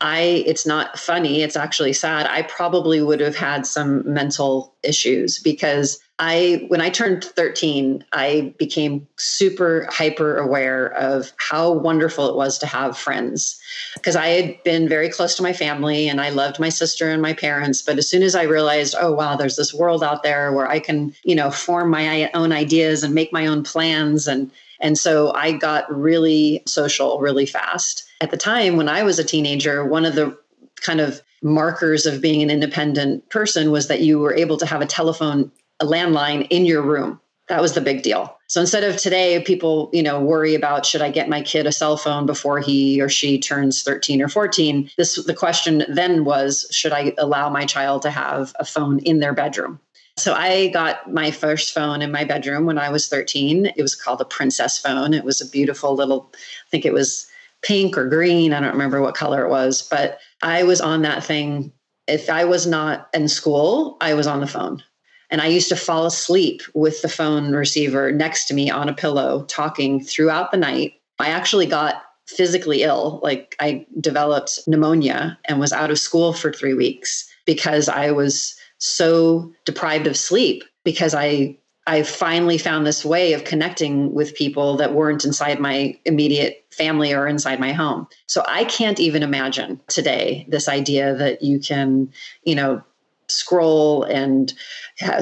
I 0.01 0.43
it's 0.47 0.65
not 0.65 0.97
funny, 0.97 1.43
it's 1.43 1.55
actually 1.55 1.93
sad. 1.93 2.25
I 2.25 2.41
probably 2.41 3.01
would 3.03 3.19
have 3.19 3.35
had 3.35 3.67
some 3.67 4.01
mental 4.11 4.75
issues 4.83 5.39
because 5.39 5.99
I 6.17 6.65
when 6.69 6.81
I 6.81 6.89
turned 6.89 7.23
13, 7.23 8.03
I 8.11 8.53
became 8.57 9.07
super 9.17 9.87
hyper 9.91 10.37
aware 10.37 10.87
of 10.93 11.31
how 11.37 11.71
wonderful 11.71 12.27
it 12.29 12.35
was 12.35 12.57
to 12.59 12.65
have 12.65 12.97
friends. 12.97 13.59
Because 13.93 14.15
I 14.15 14.27
had 14.27 14.63
been 14.63 14.89
very 14.89 15.09
close 15.09 15.35
to 15.35 15.43
my 15.43 15.53
family 15.53 16.09
and 16.09 16.19
I 16.19 16.29
loved 16.29 16.59
my 16.59 16.69
sister 16.69 17.09
and 17.09 17.21
my 17.21 17.33
parents, 17.33 17.83
but 17.83 17.99
as 17.99 18.09
soon 18.09 18.23
as 18.23 18.35
I 18.35 18.43
realized, 18.43 18.95
oh 18.99 19.11
wow, 19.11 19.35
there's 19.35 19.55
this 19.55 19.73
world 19.73 20.03
out 20.03 20.23
there 20.23 20.51
where 20.51 20.67
I 20.67 20.79
can, 20.79 21.13
you 21.23 21.35
know, 21.35 21.51
form 21.51 21.91
my 21.91 22.29
own 22.33 22.51
ideas 22.51 23.03
and 23.03 23.13
make 23.13 23.31
my 23.31 23.45
own 23.45 23.63
plans 23.63 24.27
and 24.27 24.51
and 24.79 24.97
so 24.97 25.31
I 25.33 25.51
got 25.51 25.85
really 25.95 26.63
social 26.65 27.19
really 27.19 27.45
fast 27.45 28.07
at 28.21 28.31
the 28.31 28.37
time 28.37 28.77
when 28.77 28.87
I 28.87 29.03
was 29.03 29.19
a 29.19 29.23
teenager, 29.23 29.83
one 29.83 30.05
of 30.05 30.15
the 30.15 30.37
kind 30.79 31.01
of 31.01 31.21
markers 31.43 32.05
of 32.05 32.21
being 32.21 32.41
an 32.41 32.51
independent 32.51 33.27
person 33.29 33.71
was 33.71 33.87
that 33.87 34.01
you 34.01 34.19
were 34.19 34.33
able 34.33 34.57
to 34.57 34.65
have 34.65 34.81
a 34.81 34.85
telephone, 34.85 35.51
a 35.79 35.85
landline 35.85 36.47
in 36.49 36.65
your 36.65 36.83
room. 36.83 37.19
That 37.49 37.61
was 37.61 37.73
the 37.73 37.81
big 37.81 38.03
deal. 38.03 38.37
So 38.47 38.61
instead 38.61 38.83
of 38.83 38.97
today, 38.97 39.41
people, 39.41 39.89
you 39.91 40.03
know, 40.03 40.21
worry 40.21 40.55
about 40.55 40.85
should 40.85 41.01
I 41.01 41.09
get 41.09 41.29
my 41.29 41.41
kid 41.41 41.65
a 41.65 41.71
cell 41.71 41.97
phone 41.97 42.25
before 42.25 42.59
he 42.59 43.01
or 43.01 43.09
she 43.09 43.39
turns 43.39 43.81
13 43.81 44.21
or 44.21 44.27
14? 44.27 44.89
This 44.97 45.15
the 45.25 45.33
question 45.33 45.83
then 45.89 46.23
was, 46.23 46.67
should 46.71 46.93
I 46.93 47.13
allow 47.17 47.49
my 47.49 47.65
child 47.65 48.03
to 48.03 48.11
have 48.11 48.53
a 48.59 48.65
phone 48.65 48.99
in 48.99 49.19
their 49.19 49.33
bedroom? 49.33 49.79
So 50.17 50.33
I 50.33 50.67
got 50.67 51.11
my 51.11 51.31
first 51.31 51.73
phone 51.73 52.01
in 52.01 52.11
my 52.11 52.23
bedroom 52.23 52.65
when 52.65 52.77
I 52.77 52.89
was 52.89 53.07
13. 53.07 53.67
It 53.75 53.81
was 53.81 53.95
called 53.95 54.21
a 54.21 54.25
princess 54.25 54.77
phone. 54.77 55.13
It 55.13 55.23
was 55.23 55.41
a 55.41 55.49
beautiful 55.49 55.95
little, 55.95 56.29
I 56.33 56.69
think 56.69 56.85
it 56.85 56.93
was 56.93 57.30
pink 57.63 57.97
or 57.97 58.07
green. 58.07 58.53
I 58.53 58.59
don't 58.59 58.71
remember 58.71 59.01
what 59.01 59.15
color 59.15 59.45
it 59.45 59.49
was, 59.49 59.81
but 59.81 60.19
I 60.41 60.63
was 60.63 60.81
on 60.81 61.01
that 61.03 61.23
thing. 61.23 61.71
If 62.07 62.29
I 62.29 62.45
was 62.45 62.65
not 62.65 63.09
in 63.13 63.27
school, 63.27 63.97
I 64.01 64.13
was 64.13 64.27
on 64.27 64.39
the 64.39 64.47
phone. 64.47 64.83
And 65.29 65.41
I 65.41 65.47
used 65.47 65.69
to 65.69 65.75
fall 65.75 66.05
asleep 66.05 66.61
with 66.73 67.01
the 67.01 67.09
phone 67.09 67.53
receiver 67.53 68.11
next 68.11 68.45
to 68.45 68.53
me 68.53 68.69
on 68.69 68.89
a 68.89 68.93
pillow, 68.93 69.45
talking 69.45 70.03
throughout 70.03 70.51
the 70.51 70.57
night. 70.57 70.93
I 71.19 71.29
actually 71.29 71.67
got 71.67 72.03
physically 72.27 72.83
ill. 72.83 73.19
Like 73.23 73.55
I 73.59 73.85
developed 73.99 74.59
pneumonia 74.67 75.37
and 75.45 75.59
was 75.59 75.71
out 75.71 75.91
of 75.91 75.99
school 75.99 76.33
for 76.33 76.51
three 76.51 76.73
weeks 76.73 77.29
because 77.45 77.87
I 77.87 78.11
was 78.11 78.55
so 78.79 79.53
deprived 79.65 80.07
of 80.07 80.17
sleep 80.17 80.63
because 80.83 81.13
I 81.13 81.57
I 81.87 82.03
finally 82.03 82.57
found 82.57 82.85
this 82.85 83.03
way 83.03 83.33
of 83.33 83.43
connecting 83.43 84.13
with 84.13 84.35
people 84.35 84.77
that 84.77 84.93
weren't 84.93 85.25
inside 85.25 85.59
my 85.59 85.97
immediate 86.05 86.63
family 86.71 87.11
or 87.11 87.27
inside 87.27 87.59
my 87.59 87.73
home. 87.73 88.07
So 88.27 88.43
I 88.47 88.65
can't 88.65 88.99
even 88.99 89.23
imagine 89.23 89.79
today 89.87 90.45
this 90.47 90.69
idea 90.69 91.15
that 91.15 91.41
you 91.41 91.59
can, 91.59 92.11
you 92.43 92.53
know, 92.53 92.83
scroll 93.27 94.03
and 94.03 94.53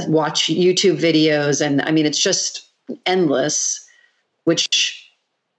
watch 0.08 0.48
YouTube 0.48 1.00
videos. 1.00 1.66
And 1.66 1.82
I 1.82 1.92
mean, 1.92 2.06
it's 2.06 2.22
just 2.22 2.68
endless, 3.06 3.86
which 4.44 5.10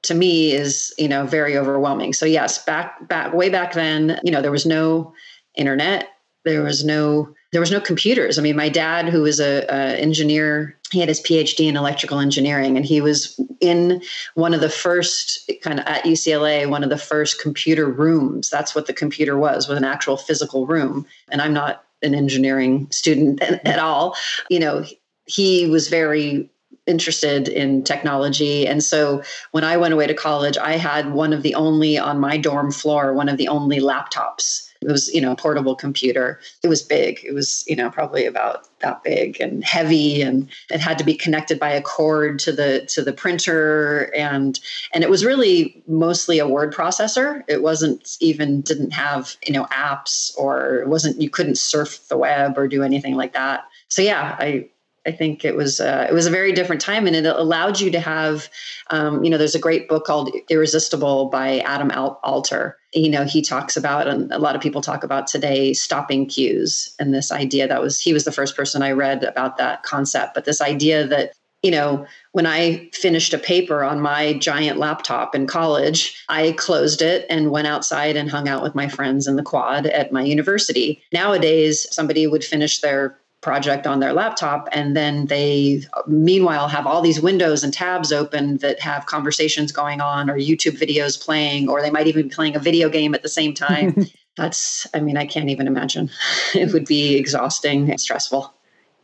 to 0.02 0.14
me 0.14 0.52
is, 0.52 0.92
you 0.98 1.08
know, 1.08 1.24
very 1.24 1.56
overwhelming. 1.56 2.12
So 2.12 2.26
yes, 2.26 2.62
back, 2.64 3.08
back, 3.08 3.32
way 3.32 3.48
back 3.48 3.72
then, 3.72 4.20
you 4.22 4.32
know, 4.32 4.42
there 4.42 4.50
was 4.50 4.66
no 4.66 5.14
internet. 5.54 6.08
There 6.44 6.62
was 6.62 6.84
no, 6.84 7.34
there 7.52 7.60
was 7.60 7.70
no 7.70 7.80
computers. 7.80 8.38
I 8.38 8.42
mean, 8.42 8.56
my 8.56 8.68
dad, 8.68 9.08
who 9.08 9.22
was 9.22 9.40
a, 9.40 9.64
a 9.68 9.96
engineer, 9.96 10.76
he 10.90 11.00
had 11.00 11.08
his 11.08 11.20
PhD 11.20 11.68
in 11.68 11.76
electrical 11.76 12.18
engineering, 12.18 12.76
and 12.76 12.84
he 12.84 13.00
was 13.00 13.38
in 13.60 14.02
one 14.34 14.54
of 14.54 14.60
the 14.60 14.68
first 14.68 15.50
kind 15.62 15.78
of 15.78 15.86
at 15.86 16.04
UCLA, 16.04 16.68
one 16.68 16.82
of 16.82 16.90
the 16.90 16.98
first 16.98 17.40
computer 17.40 17.86
rooms. 17.86 18.50
That's 18.50 18.74
what 18.74 18.86
the 18.86 18.92
computer 18.92 19.38
was, 19.38 19.68
was 19.68 19.78
an 19.78 19.84
actual 19.84 20.16
physical 20.16 20.66
room. 20.66 21.06
And 21.30 21.40
I'm 21.40 21.52
not 21.52 21.84
an 22.02 22.14
engineering 22.14 22.88
student 22.90 23.40
at 23.42 23.78
all. 23.78 24.16
You 24.48 24.58
know, 24.58 24.84
he 25.26 25.66
was 25.66 25.88
very 25.88 26.50
interested 26.86 27.48
in 27.48 27.84
technology. 27.84 28.66
And 28.66 28.82
so 28.82 29.22
when 29.52 29.64
I 29.64 29.76
went 29.76 29.94
away 29.94 30.06
to 30.06 30.14
college, 30.14 30.56
I 30.58 30.76
had 30.76 31.12
one 31.12 31.32
of 31.32 31.42
the 31.42 31.54
only 31.54 31.98
on 31.98 32.18
my 32.18 32.36
dorm 32.36 32.72
floor, 32.72 33.14
one 33.14 33.28
of 33.28 33.36
the 33.36 33.48
only 33.48 33.78
laptops. 33.78 34.69
It 34.80 34.90
was, 34.90 35.12
you 35.12 35.20
know, 35.20 35.32
a 35.32 35.36
portable 35.36 35.74
computer. 35.74 36.40
It 36.62 36.68
was 36.68 36.80
big. 36.80 37.20
It 37.22 37.34
was, 37.34 37.64
you 37.66 37.76
know, 37.76 37.90
probably 37.90 38.24
about 38.24 38.66
that 38.80 39.02
big 39.02 39.40
and 39.40 39.62
heavy 39.62 40.22
and 40.22 40.48
it 40.70 40.80
had 40.80 40.96
to 40.98 41.04
be 41.04 41.14
connected 41.14 41.58
by 41.58 41.70
a 41.70 41.82
cord 41.82 42.38
to 42.40 42.52
the 42.52 42.86
to 42.86 43.02
the 43.02 43.12
printer 43.12 44.10
and 44.16 44.58
and 44.94 45.04
it 45.04 45.10
was 45.10 45.24
really 45.24 45.82
mostly 45.86 46.38
a 46.38 46.48
word 46.48 46.72
processor. 46.72 47.42
It 47.46 47.62
wasn't 47.62 48.16
even 48.20 48.62
didn't 48.62 48.92
have, 48.92 49.36
you 49.46 49.52
know, 49.52 49.66
apps 49.66 50.32
or 50.38 50.76
it 50.76 50.88
wasn't 50.88 51.20
you 51.20 51.28
couldn't 51.28 51.58
surf 51.58 52.08
the 52.08 52.16
web 52.16 52.56
or 52.56 52.66
do 52.66 52.82
anything 52.82 53.16
like 53.16 53.34
that. 53.34 53.64
So 53.88 54.00
yeah, 54.00 54.36
I 54.38 54.70
I 55.06 55.12
think 55.12 55.44
it 55.46 55.56
was 55.56 55.80
uh, 55.80 56.06
it 56.08 56.12
was 56.12 56.26
a 56.26 56.30
very 56.30 56.52
different 56.52 56.82
time, 56.82 57.06
and 57.06 57.16
it 57.16 57.24
allowed 57.24 57.80
you 57.80 57.90
to 57.90 58.00
have, 58.00 58.50
um, 58.90 59.24
you 59.24 59.30
know, 59.30 59.38
there's 59.38 59.54
a 59.54 59.60
great 59.60 59.88
book 59.88 60.04
called 60.04 60.30
Irresistible 60.50 61.26
by 61.26 61.60
Adam 61.60 61.90
Alter. 61.90 62.76
You 62.92 63.08
know, 63.08 63.24
he 63.24 63.40
talks 63.40 63.76
about, 63.76 64.08
and 64.08 64.30
a 64.30 64.38
lot 64.38 64.56
of 64.56 64.60
people 64.60 64.82
talk 64.82 65.02
about 65.02 65.26
today, 65.26 65.72
stopping 65.72 66.26
cues, 66.26 66.94
and 66.98 67.14
this 67.14 67.32
idea 67.32 67.66
that 67.66 67.80
was 67.80 67.98
he 67.98 68.12
was 68.12 68.24
the 68.24 68.32
first 68.32 68.56
person 68.56 68.82
I 68.82 68.90
read 68.90 69.24
about 69.24 69.56
that 69.56 69.84
concept. 69.84 70.34
But 70.34 70.44
this 70.44 70.60
idea 70.60 71.06
that 71.06 71.32
you 71.62 71.70
know, 71.70 72.06
when 72.32 72.46
I 72.46 72.88
finished 72.94 73.34
a 73.34 73.38
paper 73.38 73.84
on 73.84 74.00
my 74.00 74.32
giant 74.34 74.78
laptop 74.78 75.34
in 75.34 75.46
college, 75.46 76.24
I 76.28 76.52
closed 76.52 77.02
it 77.02 77.26
and 77.28 77.50
went 77.50 77.66
outside 77.66 78.16
and 78.16 78.30
hung 78.30 78.48
out 78.48 78.62
with 78.62 78.74
my 78.74 78.88
friends 78.88 79.26
in 79.26 79.36
the 79.36 79.42
quad 79.42 79.86
at 79.86 80.12
my 80.12 80.22
university. 80.22 81.02
Nowadays, 81.12 81.86
somebody 81.90 82.26
would 82.26 82.44
finish 82.44 82.80
their 82.80 83.19
project 83.40 83.86
on 83.86 84.00
their 84.00 84.12
laptop 84.12 84.68
and 84.72 84.94
then 84.94 85.26
they 85.26 85.82
meanwhile 86.06 86.68
have 86.68 86.86
all 86.86 87.00
these 87.00 87.20
windows 87.20 87.64
and 87.64 87.72
tabs 87.72 88.12
open 88.12 88.58
that 88.58 88.78
have 88.80 89.06
conversations 89.06 89.72
going 89.72 90.00
on 90.00 90.28
or 90.28 90.36
youtube 90.36 90.78
videos 90.78 91.22
playing 91.22 91.68
or 91.68 91.80
they 91.80 91.90
might 91.90 92.06
even 92.06 92.24
be 92.28 92.34
playing 92.34 92.54
a 92.54 92.58
video 92.58 92.88
game 92.90 93.14
at 93.14 93.22
the 93.22 93.28
same 93.28 93.54
time. 93.54 94.06
That's 94.36 94.86
i 94.94 95.00
mean 95.00 95.16
i 95.16 95.26
can't 95.26 95.48
even 95.48 95.66
imagine. 95.66 96.10
It 96.54 96.72
would 96.72 96.86
be 96.86 97.16
exhausting 97.16 97.90
and 97.90 98.00
stressful. 98.00 98.52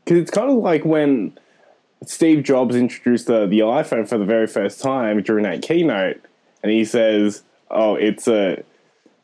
Because 0.04 0.20
it's 0.20 0.30
kind 0.30 0.50
of 0.50 0.58
like 0.58 0.84
when 0.84 1.38
steve 2.04 2.44
jobs 2.44 2.76
introduced 2.76 3.26
the, 3.26 3.46
the 3.46 3.60
iphone 3.60 4.06
for 4.06 4.18
the 4.18 4.24
very 4.26 4.46
first 4.46 4.82
time 4.82 5.22
during 5.22 5.44
that 5.44 5.62
keynote 5.62 6.20
and 6.62 6.70
he 6.70 6.84
says 6.84 7.42
oh 7.70 7.94
it's 7.94 8.28
a 8.28 8.62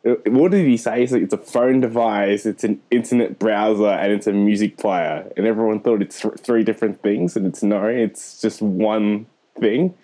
what 0.04 0.50
did 0.50 0.66
he 0.66 0.76
say? 0.76 1.02
It's, 1.02 1.12
like, 1.12 1.22
it's 1.22 1.34
a 1.34 1.38
phone 1.38 1.80
device, 1.80 2.44
it's 2.44 2.64
an 2.64 2.80
internet 2.90 3.38
browser, 3.38 3.86
and 3.86 4.12
it's 4.12 4.26
a 4.26 4.32
music 4.32 4.76
player. 4.76 5.30
And 5.36 5.46
everyone 5.46 5.80
thought 5.80 6.02
it's 6.02 6.20
th- 6.20 6.34
three 6.38 6.64
different 6.64 7.02
things, 7.02 7.36
and 7.36 7.46
it's 7.46 7.62
no, 7.62 7.86
it's 7.86 8.40
just 8.40 8.60
one 8.60 9.26
thing. 9.58 9.94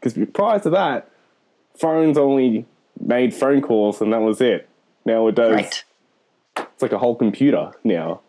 Because 0.00 0.18
prior 0.32 0.58
to 0.60 0.70
that, 0.70 1.08
phones 1.76 2.18
only 2.18 2.66
made 3.00 3.32
phone 3.32 3.62
calls, 3.62 4.00
and 4.00 4.12
that 4.12 4.20
was 4.20 4.40
it. 4.40 4.68
Now 5.04 5.28
it 5.28 5.34
does. 5.36 5.52
Right. 5.52 5.84
It's 6.56 6.82
like 6.82 6.92
a 6.92 6.98
whole 6.98 7.14
computer 7.14 7.72
now. 7.84 8.20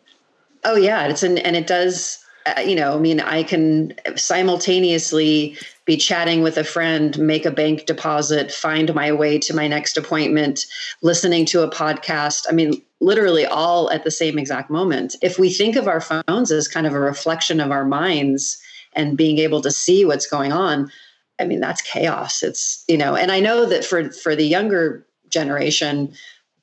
Oh 0.64 0.76
yeah, 0.76 1.08
it's 1.08 1.24
an 1.24 1.38
and 1.38 1.56
it 1.56 1.68
does. 1.68 2.20
Uh, 2.46 2.62
you 2.62 2.76
know, 2.76 2.94
I 2.94 3.00
mean, 3.00 3.20
I 3.20 3.44
can 3.44 3.94
simultaneously 4.16 5.58
be 5.86 5.98
chatting 5.98 6.42
with 6.42 6.58
a 6.58 6.64
friend, 6.64 7.18
make 7.20 7.46
a 7.46 7.52
bank 7.52 7.86
deposit, 7.86 8.52
find 8.52 8.94
my 8.96 9.12
way 9.12 9.38
to 9.40 9.56
my 9.56 9.68
next 9.68 9.98
appointment, 9.98 10.66
listening 11.04 11.46
to 11.46 11.62
a 11.62 11.70
podcast. 11.70 12.46
I 12.50 12.54
mean, 12.54 12.82
literally 13.02 13.46
all 13.46 13.92
at 13.92 14.04
the 14.04 14.12
same 14.12 14.40
exact 14.40 14.72
moment. 14.72 15.16
If 15.22 15.38
we 15.38 15.52
think 15.52 15.76
of 15.76 15.88
our 15.88 16.02
phones 16.02 16.52
as 16.52 16.68
kind 16.68 16.88
of 16.88 16.94
a 16.94 17.00
reflection 17.00 17.60
of 17.60 17.72
our 17.72 17.86
minds 17.86 18.58
and 18.94 19.18
being 19.18 19.38
able 19.38 19.62
to 19.62 19.72
see 19.72 20.06
what's 20.06 20.28
going 20.28 20.52
on, 20.52 20.92
I 21.40 21.46
mean, 21.46 21.60
that's 21.60 21.82
chaos. 21.82 22.42
It's, 22.42 22.84
you 22.88 22.98
know, 22.98 23.16
and 23.16 23.32
I 23.32 23.40
know 23.40 23.66
that 23.66 23.86
for 23.86 24.10
for 24.12 24.36
the 24.36 24.46
younger 24.46 25.06
generation, 25.30 26.14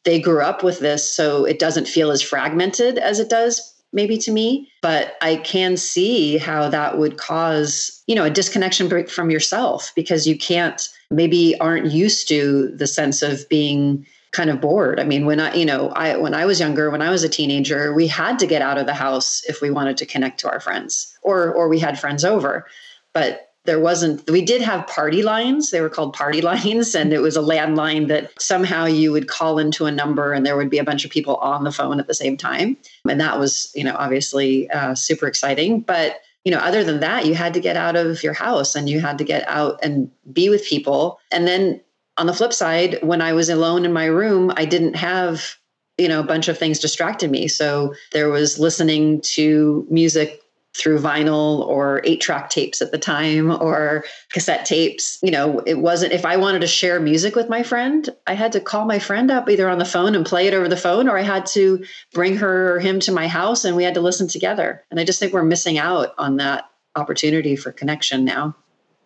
they 0.04 0.18
grew 0.18 0.42
up 0.42 0.64
with 0.64 0.80
this 0.80 1.08
so 1.14 1.44
it 1.44 1.58
doesn't 1.58 1.86
feel 1.86 2.10
as 2.10 2.22
fragmented 2.22 2.98
as 2.98 3.20
it 3.20 3.28
does 3.28 3.71
maybe 3.92 4.18
to 4.18 4.32
me 4.32 4.70
but 4.80 5.16
i 5.20 5.36
can 5.36 5.76
see 5.76 6.38
how 6.38 6.68
that 6.68 6.98
would 6.98 7.16
cause 7.18 8.02
you 8.06 8.14
know 8.14 8.24
a 8.24 8.30
disconnection 8.30 8.88
break 8.88 9.10
from 9.10 9.30
yourself 9.30 9.92
because 9.94 10.26
you 10.26 10.36
can't 10.36 10.88
maybe 11.10 11.58
aren't 11.60 11.90
used 11.92 12.28
to 12.28 12.68
the 12.76 12.86
sense 12.86 13.22
of 13.22 13.48
being 13.48 14.06
kind 14.32 14.48
of 14.48 14.62
bored. 14.62 14.98
I 14.98 15.04
mean 15.04 15.26
when 15.26 15.40
i 15.40 15.54
you 15.54 15.66
know 15.66 15.90
i 15.90 16.16
when 16.16 16.34
i 16.34 16.46
was 16.46 16.58
younger 16.58 16.90
when 16.90 17.02
i 17.02 17.10
was 17.10 17.22
a 17.22 17.28
teenager 17.28 17.92
we 17.92 18.06
had 18.06 18.38
to 18.38 18.46
get 18.46 18.62
out 18.62 18.78
of 18.78 18.86
the 18.86 18.94
house 18.94 19.42
if 19.46 19.60
we 19.60 19.70
wanted 19.70 19.98
to 19.98 20.06
connect 20.06 20.40
to 20.40 20.50
our 20.50 20.58
friends 20.58 21.16
or 21.22 21.52
or 21.52 21.68
we 21.68 21.78
had 21.78 22.00
friends 22.00 22.24
over. 22.24 22.66
But 23.12 23.51
there 23.64 23.80
wasn't 23.80 24.28
we 24.30 24.42
did 24.42 24.62
have 24.62 24.86
party 24.86 25.22
lines. 25.22 25.70
They 25.70 25.80
were 25.80 25.88
called 25.88 26.14
party 26.14 26.40
lines 26.52 26.94
and 26.94 27.12
it 27.12 27.20
was 27.20 27.36
a 27.36 27.42
landline 27.42 28.08
that 28.08 28.30
somehow 28.40 28.86
you 28.86 29.12
would 29.12 29.28
call 29.28 29.58
into 29.58 29.86
a 29.86 29.92
number 29.92 30.32
and 30.32 30.44
there 30.44 30.56
would 30.56 30.70
be 30.70 30.78
a 30.78 30.84
bunch 30.84 31.04
of 31.04 31.10
people 31.10 31.36
on 31.36 31.64
the 31.64 31.72
phone 31.72 32.00
at 32.00 32.06
the 32.06 32.14
same 32.14 32.36
time. 32.36 32.76
And 33.08 33.20
that 33.20 33.38
was 33.38 33.70
you 33.74 33.84
know 33.84 33.96
obviously 33.98 34.70
uh, 34.70 34.94
super 34.94 35.26
exciting. 35.26 35.80
But 35.80 36.20
you 36.44 36.50
know 36.50 36.58
other 36.58 36.84
than 36.84 37.00
that 37.00 37.26
you 37.26 37.34
had 37.34 37.54
to 37.54 37.60
get 37.60 37.76
out 37.76 37.96
of 37.96 38.22
your 38.22 38.34
house 38.34 38.74
and 38.74 38.88
you 38.88 39.00
had 39.00 39.18
to 39.18 39.24
get 39.24 39.46
out 39.48 39.78
and 39.82 40.10
be 40.32 40.48
with 40.48 40.66
people. 40.66 41.20
And 41.30 41.46
then 41.46 41.80
on 42.18 42.26
the 42.26 42.34
flip 42.34 42.52
side 42.52 42.98
when 43.02 43.22
i 43.22 43.32
was 43.32 43.48
alone 43.48 43.86
in 43.86 43.92
my 43.92 44.04
room 44.04 44.52
i 44.58 44.66
didn't 44.66 44.96
have 44.96 45.56
you 45.98 46.08
know 46.08 46.20
a 46.20 46.24
bunch 46.24 46.48
of 46.48 46.58
things 46.58 46.78
distracted 46.78 47.30
me. 47.30 47.48
So 47.48 47.94
there 48.12 48.28
was 48.28 48.58
listening 48.58 49.20
to 49.34 49.86
music 49.90 50.41
through 50.76 50.98
vinyl 50.98 51.66
or 51.66 52.00
eight 52.04 52.20
track 52.20 52.48
tapes 52.48 52.80
at 52.80 52.92
the 52.92 52.98
time 52.98 53.50
or 53.50 54.04
cassette 54.32 54.64
tapes. 54.64 55.18
You 55.22 55.30
know, 55.30 55.58
it 55.60 55.78
wasn't, 55.78 56.12
if 56.12 56.24
I 56.24 56.36
wanted 56.36 56.60
to 56.60 56.66
share 56.66 56.98
music 56.98 57.36
with 57.36 57.48
my 57.48 57.62
friend, 57.62 58.08
I 58.26 58.34
had 58.34 58.52
to 58.52 58.60
call 58.60 58.86
my 58.86 58.98
friend 58.98 59.30
up 59.30 59.50
either 59.50 59.68
on 59.68 59.78
the 59.78 59.84
phone 59.84 60.14
and 60.14 60.24
play 60.24 60.46
it 60.46 60.54
over 60.54 60.68
the 60.68 60.76
phone, 60.76 61.08
or 61.08 61.18
I 61.18 61.22
had 61.22 61.46
to 61.46 61.84
bring 62.14 62.36
her 62.36 62.76
or 62.76 62.80
him 62.80 63.00
to 63.00 63.12
my 63.12 63.28
house 63.28 63.64
and 63.64 63.76
we 63.76 63.84
had 63.84 63.94
to 63.94 64.00
listen 64.00 64.28
together. 64.28 64.82
And 64.90 64.98
I 64.98 65.04
just 65.04 65.20
think 65.20 65.32
we're 65.32 65.42
missing 65.42 65.78
out 65.78 66.14
on 66.16 66.36
that 66.38 66.70
opportunity 66.96 67.56
for 67.56 67.72
connection 67.72 68.24
now. 68.24 68.56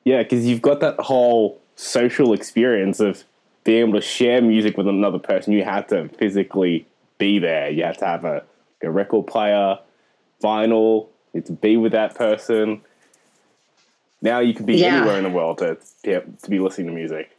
Yeah, 0.04 0.22
because 0.22 0.46
you've 0.46 0.62
got 0.62 0.80
that 0.80 1.00
whole 1.00 1.60
social 1.74 2.32
experience 2.32 3.00
of 3.00 3.24
being 3.64 3.80
able 3.88 4.00
to 4.00 4.06
share 4.06 4.40
music 4.40 4.76
with 4.76 4.86
another 4.86 5.18
person. 5.18 5.52
You 5.52 5.64
had 5.64 5.88
to 5.88 6.08
physically 6.10 6.86
be 7.18 7.40
there. 7.40 7.70
You 7.70 7.82
had 7.82 7.98
to 7.98 8.06
have 8.06 8.24
a, 8.24 8.44
a 8.82 8.90
record 8.90 9.26
player, 9.26 9.78
vinyl, 10.40 11.08
to 11.42 11.52
be 11.52 11.76
with 11.76 11.92
that 11.92 12.14
person. 12.14 12.80
Now 14.22 14.40
you 14.40 14.54
could 14.54 14.66
be 14.66 14.76
Yeah. 14.76 14.96
anywhere 14.98 15.16
in 15.18 15.24
the 15.24 15.30
world 15.30 15.58
to 15.58 15.76
to 16.04 16.50
be 16.50 16.58
listening 16.58 16.86
to 16.88 16.92
music. 16.92 17.30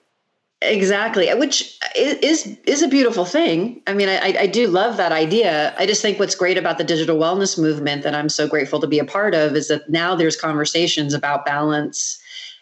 Exactly, 0.62 1.32
which 1.36 1.78
is 1.96 2.48
is 2.66 2.82
a 2.82 2.88
beautiful 2.88 3.26
thing. 3.26 3.82
I 3.86 3.94
mean, 3.94 4.10
I, 4.10 4.18
I- 4.18 4.38
I 4.42 4.48
do 4.48 4.68
love 4.68 4.98
that 4.98 5.12
idea. 5.12 5.76
I 5.78 5.86
just 5.86 6.02
think 6.02 6.18
what's 6.20 6.34
great 6.34 6.58
about 6.58 6.80
the 6.80 6.84
digital 6.84 7.18
wellness 7.18 7.60
movement 7.60 8.02
that 8.04 8.16
I'm 8.16 8.30
so 8.30 8.48
grateful 8.48 8.80
to 8.80 8.88
be 8.88 8.98
a 8.98 9.06
part 9.06 9.36
of 9.36 9.56
is 9.56 9.68
that 9.68 9.88
now 9.90 10.16
there's 10.16 10.36
conversations 10.36 11.14
about 11.14 11.46
balance 11.46 12.20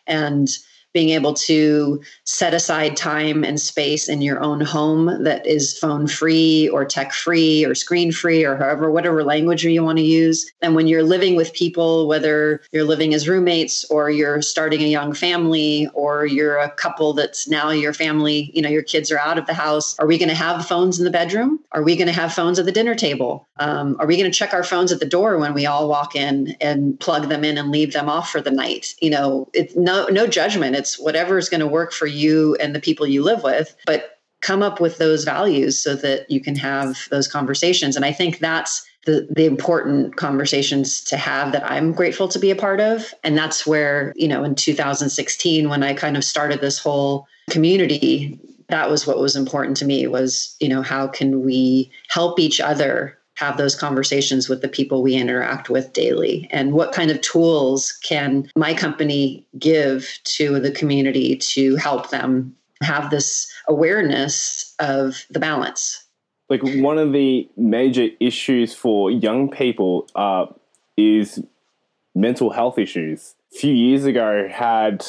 and 0.07 0.49
being 0.95 1.09
able 1.09 1.33
to 1.33 2.01
set 2.23 2.53
aside 2.53 2.95
time 2.95 3.43
and 3.43 3.59
space 3.59 4.07
in 4.07 4.21
your 4.21 4.39
own 4.39 4.61
home 4.61 5.21
that 5.25 5.45
is 5.45 5.77
phone 5.77 6.07
free 6.07 6.69
or 6.69 6.85
tech 6.85 7.11
free 7.11 7.65
or 7.65 7.75
screen 7.75 8.13
free 8.13 8.45
or 8.45 8.55
however 8.55 8.89
whatever 8.89 9.21
language 9.21 9.65
you 9.65 9.83
want 9.83 9.97
to 9.97 10.03
use. 10.03 10.49
And 10.61 10.73
when 10.73 10.87
you're 10.87 11.03
living 11.03 11.35
with 11.35 11.53
people 11.53 12.07
whether 12.07 12.61
you're 12.71 12.85
living 12.85 13.13
as 13.13 13.27
roommates 13.27 13.83
or 13.91 14.09
you're 14.09 14.41
starting 14.41 14.81
a 14.81 14.87
young 14.87 15.13
family 15.13 15.89
or 15.93 16.25
you're 16.25 16.57
a 16.57 16.71
couple 16.71 17.11
that's 17.11 17.45
now 17.45 17.71
your 17.71 17.93
family 17.93 18.49
you 18.53 18.61
know 18.61 18.69
your 18.69 18.81
kids 18.81 19.11
are 19.11 19.19
out 19.19 19.37
of 19.37 19.47
the 19.47 19.53
house 19.53 19.99
are 19.99 20.07
we 20.07 20.17
going 20.17 20.29
to 20.29 20.35
have 20.35 20.65
phones 20.65 20.97
in 20.97 21.03
the 21.03 21.11
bedroom? 21.11 21.59
Are 21.73 21.83
we 21.83 21.97
going 21.97 22.07
to 22.07 22.13
have 22.13 22.33
phones 22.33 22.57
at 22.57 22.65
the 22.65 22.71
dinner 22.71 22.95
table? 22.95 23.49
Um, 23.57 23.97
are 23.99 24.07
we 24.07 24.15
going 24.15 24.31
to 24.31 24.37
check 24.37 24.53
our 24.53 24.63
phones 24.63 24.93
at 24.93 25.01
the 25.01 25.05
door 25.05 25.37
when 25.37 25.53
we 25.53 25.65
all 25.65 25.89
walk 25.89 26.15
in 26.15 26.55
and 26.61 26.97
plug 27.01 27.27
them 27.27 27.43
in 27.43 27.57
and 27.57 27.69
leave 27.69 27.91
them 27.91 28.07
off 28.07 28.29
for 28.29 28.39
the 28.39 28.51
night? 28.51 28.95
You 29.01 29.09
know 29.09 29.49
it's 29.53 29.75
no 29.75 30.05
no 30.07 30.25
judgment. 30.25 30.77
It's 30.77 30.84
whatever 30.95 31.37
is 31.37 31.49
going 31.49 31.59
to 31.59 31.67
work 31.67 31.91
for 31.91 32.05
you 32.05 32.55
and 32.59 32.75
the 32.75 32.79
people 32.79 33.07
you 33.07 33.23
live 33.23 33.43
with 33.43 33.75
but 33.85 34.11
come 34.41 34.61
up 34.61 34.79
with 34.79 34.99
those 34.99 35.23
values 35.23 35.81
so 35.81 35.95
that 35.95 36.29
you 36.29 36.39
can 36.39 36.55
have 36.55 37.07
those 37.09 37.27
conversations. 37.27 37.95
And 37.95 38.05
i 38.05 38.11
think 38.11 38.39
that's 38.39 38.85
the, 39.05 39.27
the 39.35 39.45
important 39.45 40.15
conversations 40.15 41.03
to 41.05 41.17
have 41.17 41.51
that 41.51 41.69
i'm 41.69 41.91
grateful 41.91 42.27
to 42.27 42.39
be 42.39 42.51
a 42.51 42.55
part 42.55 42.79
of. 42.79 43.13
And 43.23 43.37
that's 43.37 43.65
where 43.65 44.13
you 44.15 44.27
know 44.27 44.43
in 44.43 44.55
2016 44.55 45.69
when 45.69 45.83
i 45.83 45.93
kind 45.93 46.17
of 46.17 46.23
started 46.23 46.61
this 46.61 46.79
whole 46.79 47.27
community 47.49 48.39
that 48.67 48.89
was 48.89 49.05
what 49.05 49.19
was 49.19 49.35
important 49.35 49.77
to 49.77 49.85
me 49.85 50.07
was 50.07 50.55
you 50.59 50.69
know 50.69 50.81
how 50.81 51.07
can 51.07 51.43
we 51.43 51.91
help 52.09 52.39
each 52.39 52.59
other 52.59 53.17
have 53.35 53.57
those 53.57 53.75
conversations 53.75 54.47
with 54.47 54.61
the 54.61 54.67
people 54.67 55.03
we 55.03 55.15
interact 55.15 55.69
with 55.69 55.93
daily 55.93 56.47
and 56.51 56.73
what 56.73 56.93
kind 56.93 57.11
of 57.11 57.19
tools 57.21 57.91
can 58.03 58.49
my 58.55 58.73
company 58.73 59.45
give 59.59 60.19
to 60.23 60.59
the 60.59 60.71
community 60.71 61.35
to 61.35 61.75
help 61.75 62.09
them 62.09 62.55
have 62.81 63.09
this 63.09 63.51
awareness 63.67 64.73
of 64.79 65.25
the 65.29 65.39
balance 65.39 66.05
like 66.49 66.61
one 66.61 66.97
of 66.97 67.11
the 67.11 67.49
major 67.57 68.07
issues 68.19 68.73
for 68.73 69.09
young 69.09 69.49
people 69.49 70.07
uh, 70.15 70.45
is 70.95 71.41
mental 72.13 72.51
health 72.51 72.77
issues. 72.77 73.35
A 73.53 73.57
few 73.57 73.73
years 73.73 74.05
ago, 74.05 74.47
had 74.49 75.05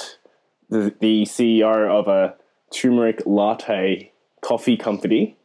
the, 0.70 0.94
the 1.00 1.22
CEO 1.22 1.88
of 1.88 2.08
a 2.08 2.34
turmeric 2.72 3.22
latte 3.26 4.12
coffee 4.40 4.76
company, 4.76 5.36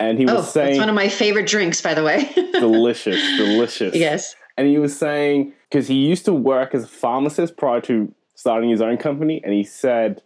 and 0.00 0.18
he 0.18 0.24
was 0.24 0.34
oh 0.34 0.42
saying 0.42 0.66
that's 0.70 0.78
one 0.78 0.88
of 0.88 0.94
my 0.94 1.08
favorite 1.08 1.46
drinks 1.46 1.80
by 1.80 1.94
the 1.94 2.02
way 2.02 2.30
delicious, 2.52 3.20
delicious. 3.36 3.94
yes 3.94 4.34
And 4.56 4.66
he 4.66 4.78
was 4.78 4.98
saying 4.98 5.52
because 5.70 5.86
he 5.86 5.94
used 5.94 6.24
to 6.24 6.34
work 6.34 6.74
as 6.74 6.84
a 6.84 6.88
pharmacist 6.88 7.56
prior 7.56 7.80
to 7.82 8.12
starting 8.34 8.70
his 8.70 8.80
own 8.80 8.96
company, 8.96 9.40
and 9.44 9.52
he 9.52 9.62
said 9.62 10.22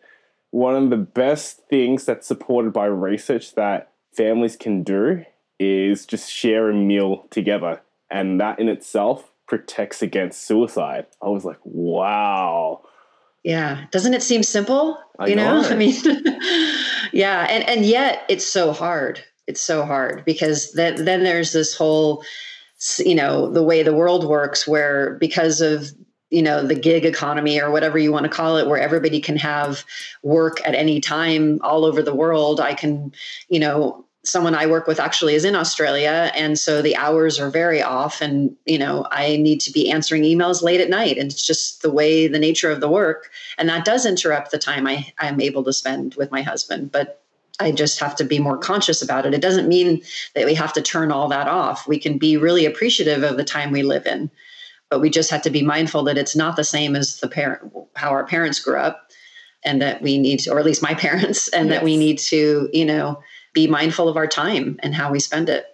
one 0.51 0.77
of 0.77 0.89
the 0.91 0.97
best 0.97 1.67
things 1.69 2.05
that's 2.05 2.29
supported 2.29 2.73
by 2.73 2.87
research 2.87 3.57
that 3.57 3.91
families 4.17 4.55
can 4.57 4.85
do 4.85 5.25
is 5.59 6.07
just 6.07 6.33
share 6.33 6.71
a 6.71 6.75
meal 6.75 7.27
together, 7.31 7.83
and 8.09 8.41
that 8.41 8.61
in 8.61 8.69
itself 8.69 9.33
protects 9.49 10.01
against 10.01 10.47
suicide. 10.47 11.07
I 11.21 11.29
was 11.29 11.45
like, 11.45 11.59
wow. 11.65 12.83
Yeah. 13.43 13.85
Doesn't 13.91 14.15
it 14.15 14.23
seem 14.23 14.43
simple? 14.43 14.99
I 15.19 15.27
you 15.27 15.37
know, 15.37 15.61
know. 15.61 15.69
I 15.69 15.75
mean, 15.75 15.95
yeah. 17.13 17.47
And, 17.51 17.69
and 17.69 17.85
yet 17.85 18.23
it's 18.29 18.47
so 18.47 18.73
hard. 18.73 19.23
It's 19.47 19.61
so 19.61 19.85
hard 19.85 20.25
because 20.25 20.73
then, 20.73 21.05
then 21.05 21.23
there's 21.23 21.53
this 21.53 21.77
whole, 21.77 22.25
you 22.99 23.15
know, 23.15 23.51
the 23.51 23.63
way 23.63 23.83
the 23.83 23.95
world 23.95 24.27
works 24.27 24.67
where 24.67 25.15
because 25.21 25.61
of, 25.61 25.91
you 26.31 26.43
know, 26.43 26.67
the 26.67 26.75
gig 26.75 27.05
economy 27.05 27.61
or 27.61 27.71
whatever 27.71 27.99
you 27.99 28.11
want 28.11 28.25
to 28.25 28.31
call 28.31 28.57
it, 28.57 28.67
where 28.67 28.81
everybody 28.81 29.21
can 29.21 29.37
have 29.37 29.85
work 30.23 30.61
at 30.67 30.75
any 30.75 31.01
time 31.01 31.61
all 31.63 31.85
over 31.85 32.03
the 32.03 32.15
world. 32.15 32.59
I 32.61 32.75
can, 32.75 33.13
you 33.49 33.61
know, 33.61 34.05
someone 34.25 34.55
I 34.55 34.67
work 34.67 34.87
with 34.87 34.99
actually 34.99 35.35
is 35.35 35.45
in 35.45 35.55
Australia. 35.55 36.33
And 36.35 36.59
so 36.59 36.83
the 36.83 36.97
hours 36.97 37.39
are 37.39 37.51
very 37.51 37.83
off. 37.83 38.21
And, 38.21 38.57
you 38.65 38.79
know, 38.79 39.07
I 39.11 39.37
need 39.37 39.61
to 39.61 39.71
be 39.71 39.91
answering 39.91 40.23
emails 40.23 40.63
late 40.63 40.81
at 40.81 40.89
night. 40.89 41.19
And 41.19 41.31
it's 41.31 41.47
just 41.47 41.83
the 41.83 41.91
way, 41.91 42.27
the 42.27 42.39
nature 42.39 42.71
of 42.71 42.81
the 42.81 42.89
work. 42.89 43.31
And 43.59 43.69
that 43.69 43.85
does 43.85 44.07
interrupt 44.07 44.51
the 44.51 44.59
time 44.59 44.87
I, 44.87 45.13
I'm 45.19 45.41
able 45.41 45.63
to 45.65 45.73
spend 45.73 46.15
with 46.15 46.33
my 46.33 46.43
husband. 46.43 46.91
But 46.91 47.24
I 47.61 47.71
just 47.71 48.01
have 48.01 48.17
to 48.17 48.25
be 48.25 48.39
more 48.39 48.59
conscious 48.59 49.01
about 49.01 49.27
it. 49.27 49.35
It 49.35 49.41
doesn't 49.41 49.69
mean 49.69 50.03
that 50.35 50.47
we 50.47 50.55
have 50.55 50.73
to 50.73 50.83
turn 50.83 51.13
all 51.13 51.29
that 51.29 51.47
off. 51.47 51.87
We 51.87 51.99
can 51.99 52.19
be 52.19 52.37
really 52.37 52.67
appreciative 52.67 53.23
of 53.23 53.37
the 53.37 53.45
time 53.45 53.71
we 53.71 53.83
live 53.83 54.07
in, 54.07 54.31
but 54.91 55.01
we 55.01 55.09
just 55.09 55.31
have 55.31 55.43
to 55.43 55.51
be 55.51 55.63
mindful 55.63 56.05
that 56.05 56.19
it's 56.19 56.35
not 56.35 56.57
the 56.57 56.65
same 56.65 56.97
as 56.97 57.21
the 57.21 57.29
parent, 57.29 57.73
how 57.95 58.11
our 58.11 58.27
parents 58.27 58.59
grew 58.59 58.77
up 58.77 59.11
and 59.65 59.81
that 59.81 60.03
we 60.03 60.19
need 60.19 60.41
to, 60.41 60.51
or 60.53 60.59
at 60.59 60.65
least 60.65 60.83
my 60.83 60.95
parents, 61.07 61.49
and 61.49 61.71
that 61.71 61.85
we 61.85 61.97
need 61.97 62.19
to, 62.19 62.69
you 62.73 62.85
know, 62.85 63.23
be 63.53 63.67
mindful 63.69 64.09
of 64.09 64.17
our 64.17 64.27
time 64.27 64.79
and 64.83 64.95
how 64.95 65.11
we 65.11 65.21
spend 65.21 65.49
it. 65.49 65.67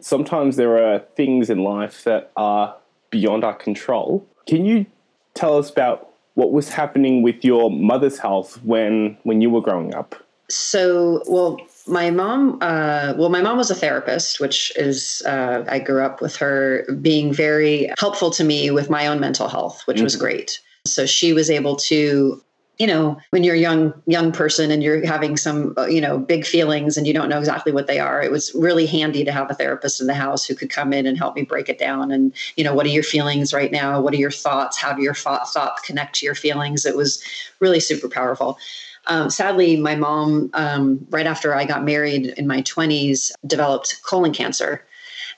Sometimes 0.00 0.56
there 0.56 0.84
are 0.84 0.98
things 0.98 1.48
in 1.48 1.58
life 1.58 2.02
that 2.04 2.32
are 2.36 2.76
beyond 3.10 3.44
our 3.44 3.54
control. 3.54 4.26
Can 4.48 4.66
you 4.66 4.86
tell 5.34 5.56
us 5.56 5.70
about 5.70 6.10
what 6.34 6.50
was 6.50 6.70
happening 6.70 7.22
with 7.22 7.44
your 7.44 7.70
mother's 7.70 8.18
health 8.18 8.62
when 8.64 9.16
when 9.22 9.40
you 9.40 9.48
were 9.48 9.60
growing 9.60 9.94
up? 9.94 10.25
So, 10.48 11.22
well, 11.26 11.58
my 11.86 12.10
mom, 12.10 12.58
uh, 12.60 13.14
well, 13.16 13.28
my 13.28 13.42
mom 13.42 13.56
was 13.56 13.70
a 13.70 13.74
therapist, 13.74 14.40
which 14.40 14.72
is, 14.76 15.22
uh, 15.26 15.64
I 15.68 15.78
grew 15.78 16.02
up 16.02 16.20
with 16.20 16.36
her 16.36 16.84
being 17.00 17.32
very 17.32 17.90
helpful 17.98 18.30
to 18.30 18.44
me 18.44 18.70
with 18.70 18.90
my 18.90 19.06
own 19.06 19.20
mental 19.20 19.48
health, 19.48 19.82
which 19.86 20.00
was 20.00 20.14
great. 20.16 20.60
So 20.86 21.06
she 21.06 21.32
was 21.32 21.50
able 21.50 21.76
to, 21.76 22.42
you 22.78 22.86
know, 22.86 23.16
when 23.30 23.42
you're 23.42 23.54
a 23.54 23.58
young, 23.58 23.92
young 24.06 24.30
person 24.32 24.70
and 24.70 24.82
you're 24.82 25.04
having 25.04 25.36
some, 25.36 25.74
uh, 25.78 25.86
you 25.86 26.00
know, 26.00 26.18
big 26.18 26.44
feelings 26.44 26.96
and 26.96 27.06
you 27.06 27.14
don't 27.14 27.28
know 27.28 27.38
exactly 27.38 27.72
what 27.72 27.86
they 27.86 27.98
are, 27.98 28.22
it 28.22 28.30
was 28.30 28.54
really 28.54 28.86
handy 28.86 29.24
to 29.24 29.32
have 29.32 29.50
a 29.50 29.54
therapist 29.54 30.00
in 30.00 30.06
the 30.06 30.14
house 30.14 30.44
who 30.44 30.54
could 30.54 30.70
come 30.70 30.92
in 30.92 31.06
and 31.06 31.18
help 31.18 31.34
me 31.34 31.42
break 31.42 31.68
it 31.68 31.78
down. 31.78 32.12
And, 32.12 32.32
you 32.56 32.62
know, 32.62 32.74
what 32.74 32.86
are 32.86 32.90
your 32.90 33.02
feelings 33.02 33.52
right 33.52 33.72
now? 33.72 34.00
What 34.00 34.12
are 34.12 34.18
your 34.18 34.30
thoughts? 34.30 34.76
How 34.76 34.92
do 34.92 35.02
your 35.02 35.14
thought- 35.14 35.52
thoughts 35.52 35.82
connect 35.82 36.16
to 36.16 36.26
your 36.26 36.34
feelings? 36.34 36.84
It 36.84 36.96
was 36.96 37.22
really 37.60 37.80
super 37.80 38.08
powerful. 38.08 38.58
Um, 39.06 39.30
sadly, 39.30 39.76
my 39.76 39.94
mom, 39.94 40.50
um, 40.54 41.06
right 41.10 41.26
after 41.26 41.54
I 41.54 41.64
got 41.64 41.84
married 41.84 42.26
in 42.26 42.46
my 42.46 42.62
20s, 42.62 43.32
developed 43.46 44.00
colon 44.04 44.32
cancer. 44.32 44.84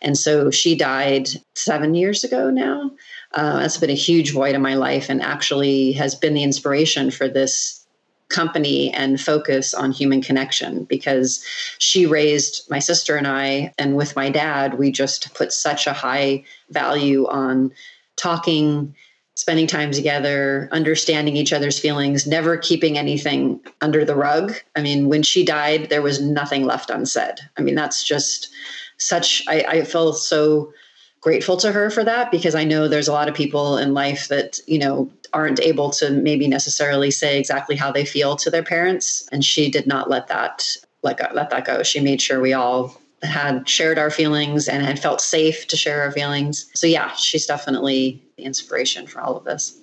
And 0.01 0.17
so 0.17 0.51
she 0.51 0.77
died 0.77 1.29
seven 1.55 1.95
years 1.95 2.25
ago 2.25 2.51
now. 2.51 2.93
Uh, 3.33 3.61
that's 3.61 3.77
been 3.77 3.91
a 3.91 3.95
huge 3.95 4.33
void 4.33 4.55
in 4.55 4.63
my 4.63 4.75
life 4.75 5.11
and 5.11 5.21
actually 5.21 5.93
has 5.93 6.15
been 6.15 6.35
the 6.35 6.43
inspiration 6.43 7.11
for 7.11 7.29
this 7.29 7.85
company 8.29 8.93
and 8.93 9.21
focus 9.21 9.75
on 9.75 9.91
human 9.91 10.23
connection 10.23 10.85
because 10.85 11.45
she 11.79 12.07
raised 12.07 12.69
my 12.71 12.79
sister 12.79 13.17
and 13.17 13.27
I, 13.27 13.73
and 13.79 13.97
with 13.97 14.17
my 14.17 14.31
dad, 14.31 14.79
we 14.79 14.93
just 14.93 15.35
put 15.35 15.53
such 15.53 15.87
a 15.87 15.93
high 15.93 16.45
value 16.71 17.27
on 17.27 17.73
talking, 18.17 18.95
spending 19.38 19.68
time 19.68 19.92
together, 19.92 20.68
understanding 20.72 21.37
each 21.37 21.53
other's 21.53 21.79
feelings, 21.79 22.27
never 22.27 22.57
keeping 22.57 22.98
anything 22.98 23.61
under 23.81 24.05
the 24.05 24.16
rug. 24.16 24.53
I 24.74 24.83
mean, 24.83 25.09
when 25.09 25.22
she 25.22 25.44
died, 25.44 25.90
there 25.90 26.03
was 26.03 26.20
nothing 26.20 26.64
left 26.64 26.90
unsaid. 26.90 27.38
I 27.57 27.62
mean, 27.62 27.77
that's 27.77 28.03
just 28.03 28.51
such, 28.96 29.44
I, 29.46 29.61
I 29.61 29.85
feel 29.85 30.12
so 30.12 30.72
grateful 31.20 31.57
to 31.59 31.70
her 31.70 31.88
for 31.88 32.03
that 32.03 32.33
because 32.33 32.57
I 32.57 32.64
know 32.64 32.88
there's 32.88 33.07
a 33.07 33.12
lot 33.12 33.29
of 33.29 33.35
people 33.37 33.79
in 33.79 33.94
life 33.94 34.27
that, 34.27 34.59
you 34.66 34.81
know, 34.81 35.09
aren't 35.33 35.61
able 35.61 35.90
to 35.90 36.11
maybe 36.11 36.48
necessarily 36.48 37.12
say 37.12 37.38
exactly 37.38 37.77
how 37.77 37.92
they 37.92 38.05
feel 38.05 38.35
to 38.35 38.51
their 38.51 38.64
parents. 38.64 39.29
And 39.31 39.44
she 39.44 39.70
did 39.70 39.87
not 39.87 40.11
let 40.11 40.27
that 40.27 40.66
let, 41.05 41.16
go, 41.16 41.29
let 41.33 41.51
that 41.51 41.64
go. 41.64 41.85
She 41.85 42.01
made 42.01 42.20
sure 42.20 42.40
we 42.40 42.55
all 42.55 43.01
had 43.23 43.69
shared 43.69 43.99
our 43.99 44.11
feelings 44.11 44.69
and 44.69 44.83
had 44.85 44.99
felt 44.99 45.21
safe 45.21 45.67
to 45.69 45.77
share 45.77 46.03
our 46.03 46.13
feelings. 46.13 46.71
So 46.75 46.87
yeah, 46.87 47.13
she's 47.15 47.47
definitely 47.47 48.23
the 48.37 48.45
inspiration 48.45 49.07
for 49.07 49.21
all 49.21 49.37
of 49.37 49.45
this. 49.45 49.79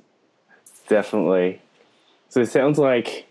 Definitely. 0.88 1.62
So 2.30 2.42
it 2.42 2.50
sounds 2.50 2.78
like 2.78 3.26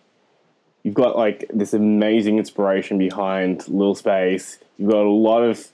you've 0.82 0.94
got 0.94 1.16
like 1.16 1.50
this 1.52 1.72
amazing 1.72 2.38
inspiration 2.38 2.98
behind 2.98 3.66
Lil 3.68 3.94
Space. 3.94 4.58
You've 4.78 4.90
got 4.90 5.04
a 5.04 5.10
lot 5.10 5.42
of 5.42 5.66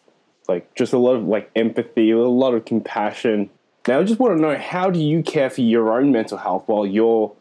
like 0.48 0.74
just 0.74 0.92
a 0.92 0.98
lot 0.98 1.16
of 1.16 1.24
like 1.24 1.50
empathy, 1.56 2.10
a 2.10 2.18
lot 2.18 2.54
of 2.54 2.64
compassion. 2.64 3.50
Now 3.88 4.00
I 4.00 4.04
just 4.04 4.20
want 4.20 4.36
to 4.36 4.40
know 4.42 4.56
how 4.56 4.90
do 4.90 5.00
you 5.00 5.22
care 5.22 5.50
for 5.50 5.62
your 5.62 5.92
own 5.92 6.12
mental 6.12 6.38
health 6.38 6.64
while 6.66 6.86
you're 6.86 7.32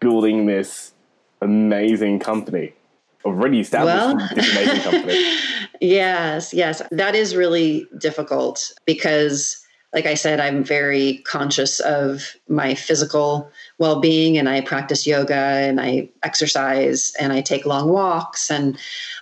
building 0.00 0.46
this 0.46 0.92
amazing 1.40 2.18
company? 2.18 2.74
Already 3.24 3.60
established 3.60 3.96
Well- 3.96 4.34
this 4.34 4.50
amazing 4.52 4.80
company. 4.82 5.36
Yes, 5.80 6.54
yes. 6.54 6.82
That 6.90 7.14
is 7.14 7.36
really 7.36 7.86
difficult 7.98 8.72
because 8.86 9.60
like 9.94 10.06
I 10.06 10.14
said, 10.14 10.40
I'm 10.40 10.64
very 10.64 11.18
conscious 11.18 11.78
of 11.78 12.34
my 12.48 12.74
physical 12.74 13.48
well 13.78 14.00
being 14.00 14.36
and 14.36 14.48
I 14.48 14.60
practice 14.60 15.06
yoga 15.06 15.34
and 15.34 15.80
I 15.80 16.10
exercise 16.24 17.12
and 17.20 17.32
I 17.32 17.40
take 17.40 17.64
long 17.64 17.88
walks 17.88 18.50
and 18.50 18.76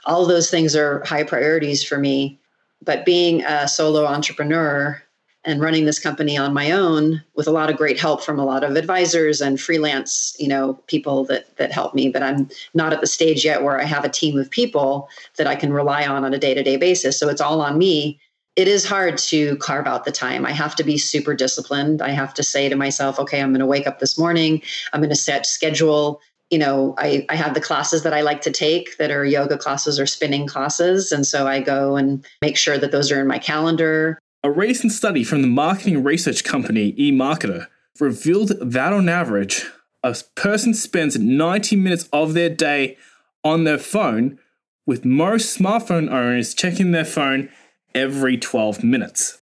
all 0.06 0.24
those 0.24 0.50
things 0.50 0.74
are 0.74 1.02
high 1.04 1.24
priorities 1.24 1.84
for 1.84 1.98
me. 1.98 2.40
But 2.82 3.04
being 3.04 3.44
a 3.44 3.68
solo 3.68 4.06
entrepreneur 4.06 5.00
and 5.44 5.60
running 5.60 5.84
this 5.84 5.98
company 5.98 6.36
on 6.38 6.54
my 6.54 6.70
own 6.70 7.22
with 7.34 7.48
a 7.48 7.50
lot 7.50 7.68
of 7.68 7.76
great 7.76 7.98
help 7.98 8.22
from 8.22 8.38
a 8.38 8.44
lot 8.44 8.62
of 8.62 8.76
advisors 8.76 9.40
and 9.40 9.60
freelance, 9.60 10.36
you 10.38 10.48
know, 10.48 10.74
people 10.86 11.24
that 11.24 11.56
that 11.56 11.72
help 11.72 11.94
me, 11.94 12.08
but 12.08 12.22
I'm 12.22 12.48
not 12.74 12.92
at 12.92 13.00
the 13.00 13.06
stage 13.06 13.44
yet 13.44 13.62
where 13.62 13.80
I 13.80 13.84
have 13.84 14.04
a 14.04 14.08
team 14.08 14.38
of 14.38 14.50
people 14.50 15.08
that 15.36 15.46
I 15.46 15.56
can 15.56 15.72
rely 15.72 16.06
on 16.06 16.24
on 16.24 16.32
a 16.32 16.38
day-to-day 16.38 16.76
basis. 16.76 17.18
So 17.18 17.28
it's 17.28 17.40
all 17.40 17.60
on 17.60 17.78
me 17.78 18.20
it 18.56 18.68
is 18.68 18.84
hard 18.84 19.16
to 19.16 19.56
carve 19.56 19.86
out 19.86 20.04
the 20.04 20.12
time. 20.12 20.44
I 20.44 20.52
have 20.52 20.76
to 20.76 20.84
be 20.84 20.98
super 20.98 21.34
disciplined. 21.34 22.02
I 22.02 22.10
have 22.10 22.34
to 22.34 22.42
say 22.42 22.68
to 22.68 22.76
myself, 22.76 23.18
okay, 23.18 23.40
I'm 23.40 23.50
going 23.50 23.60
to 23.60 23.66
wake 23.66 23.86
up 23.86 23.98
this 23.98 24.18
morning. 24.18 24.60
I'm 24.92 25.00
going 25.00 25.10
to 25.10 25.16
set 25.16 25.46
schedule. 25.46 26.20
You 26.50 26.58
know, 26.58 26.94
I, 26.98 27.24
I 27.30 27.36
have 27.36 27.54
the 27.54 27.62
classes 27.62 28.02
that 28.02 28.12
I 28.12 28.20
like 28.20 28.42
to 28.42 28.50
take 28.50 28.98
that 28.98 29.10
are 29.10 29.24
yoga 29.24 29.56
classes 29.56 29.98
or 29.98 30.04
spinning 30.04 30.46
classes. 30.46 31.12
And 31.12 31.26
so 31.26 31.46
I 31.46 31.60
go 31.60 31.96
and 31.96 32.26
make 32.42 32.58
sure 32.58 32.76
that 32.76 32.92
those 32.92 33.10
are 33.10 33.20
in 33.20 33.26
my 33.26 33.38
calendar. 33.38 34.18
A 34.44 34.50
recent 34.50 34.92
study 34.92 35.22
from 35.22 35.40
the 35.40 35.48
marketing 35.48 36.02
research 36.02 36.42
company 36.42 36.92
eMarketer 36.94 37.68
revealed 38.00 38.48
that 38.60 38.92
on 38.92 39.08
average, 39.08 39.66
a 40.02 40.16
person 40.34 40.74
spends 40.74 41.16
90 41.16 41.76
minutes 41.76 42.08
of 42.12 42.34
their 42.34 42.48
day 42.48 42.96
on 43.44 43.62
their 43.62 43.78
phone, 43.78 44.40
with 44.84 45.04
most 45.04 45.56
smartphone 45.56 46.10
owners 46.10 46.54
checking 46.54 46.90
their 46.90 47.04
phone 47.04 47.50
every 47.94 48.36
12 48.36 48.82
minutes. 48.82 49.40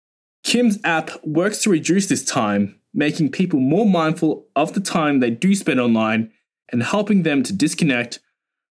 Kim's 0.45 0.79
app 0.85 1.09
works 1.25 1.61
to 1.63 1.69
reduce 1.69 2.07
this 2.07 2.23
time, 2.23 2.79
making 2.93 3.31
people 3.31 3.59
more 3.59 3.85
mindful 3.85 4.47
of 4.55 4.75
the 4.75 4.79
time 4.79 5.19
they 5.19 5.29
do 5.29 5.55
spend 5.55 5.81
online 5.81 6.31
and 6.71 6.81
helping 6.81 7.23
them 7.23 7.43
to 7.43 7.51
disconnect 7.51 8.19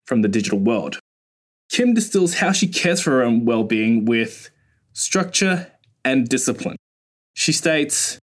from 0.04 0.22
the 0.22 0.28
digital 0.28 0.60
world. 0.60 1.00
Kim 1.68 1.94
distills 1.94 2.34
how 2.34 2.52
she 2.52 2.68
cares 2.68 3.00
for 3.00 3.10
her 3.10 3.24
own 3.24 3.44
well 3.44 3.64
being 3.64 4.04
with 4.04 4.50
structure 4.92 5.72
and 6.04 6.28
discipline. 6.28 6.76
She 7.34 7.52
states 7.52 8.18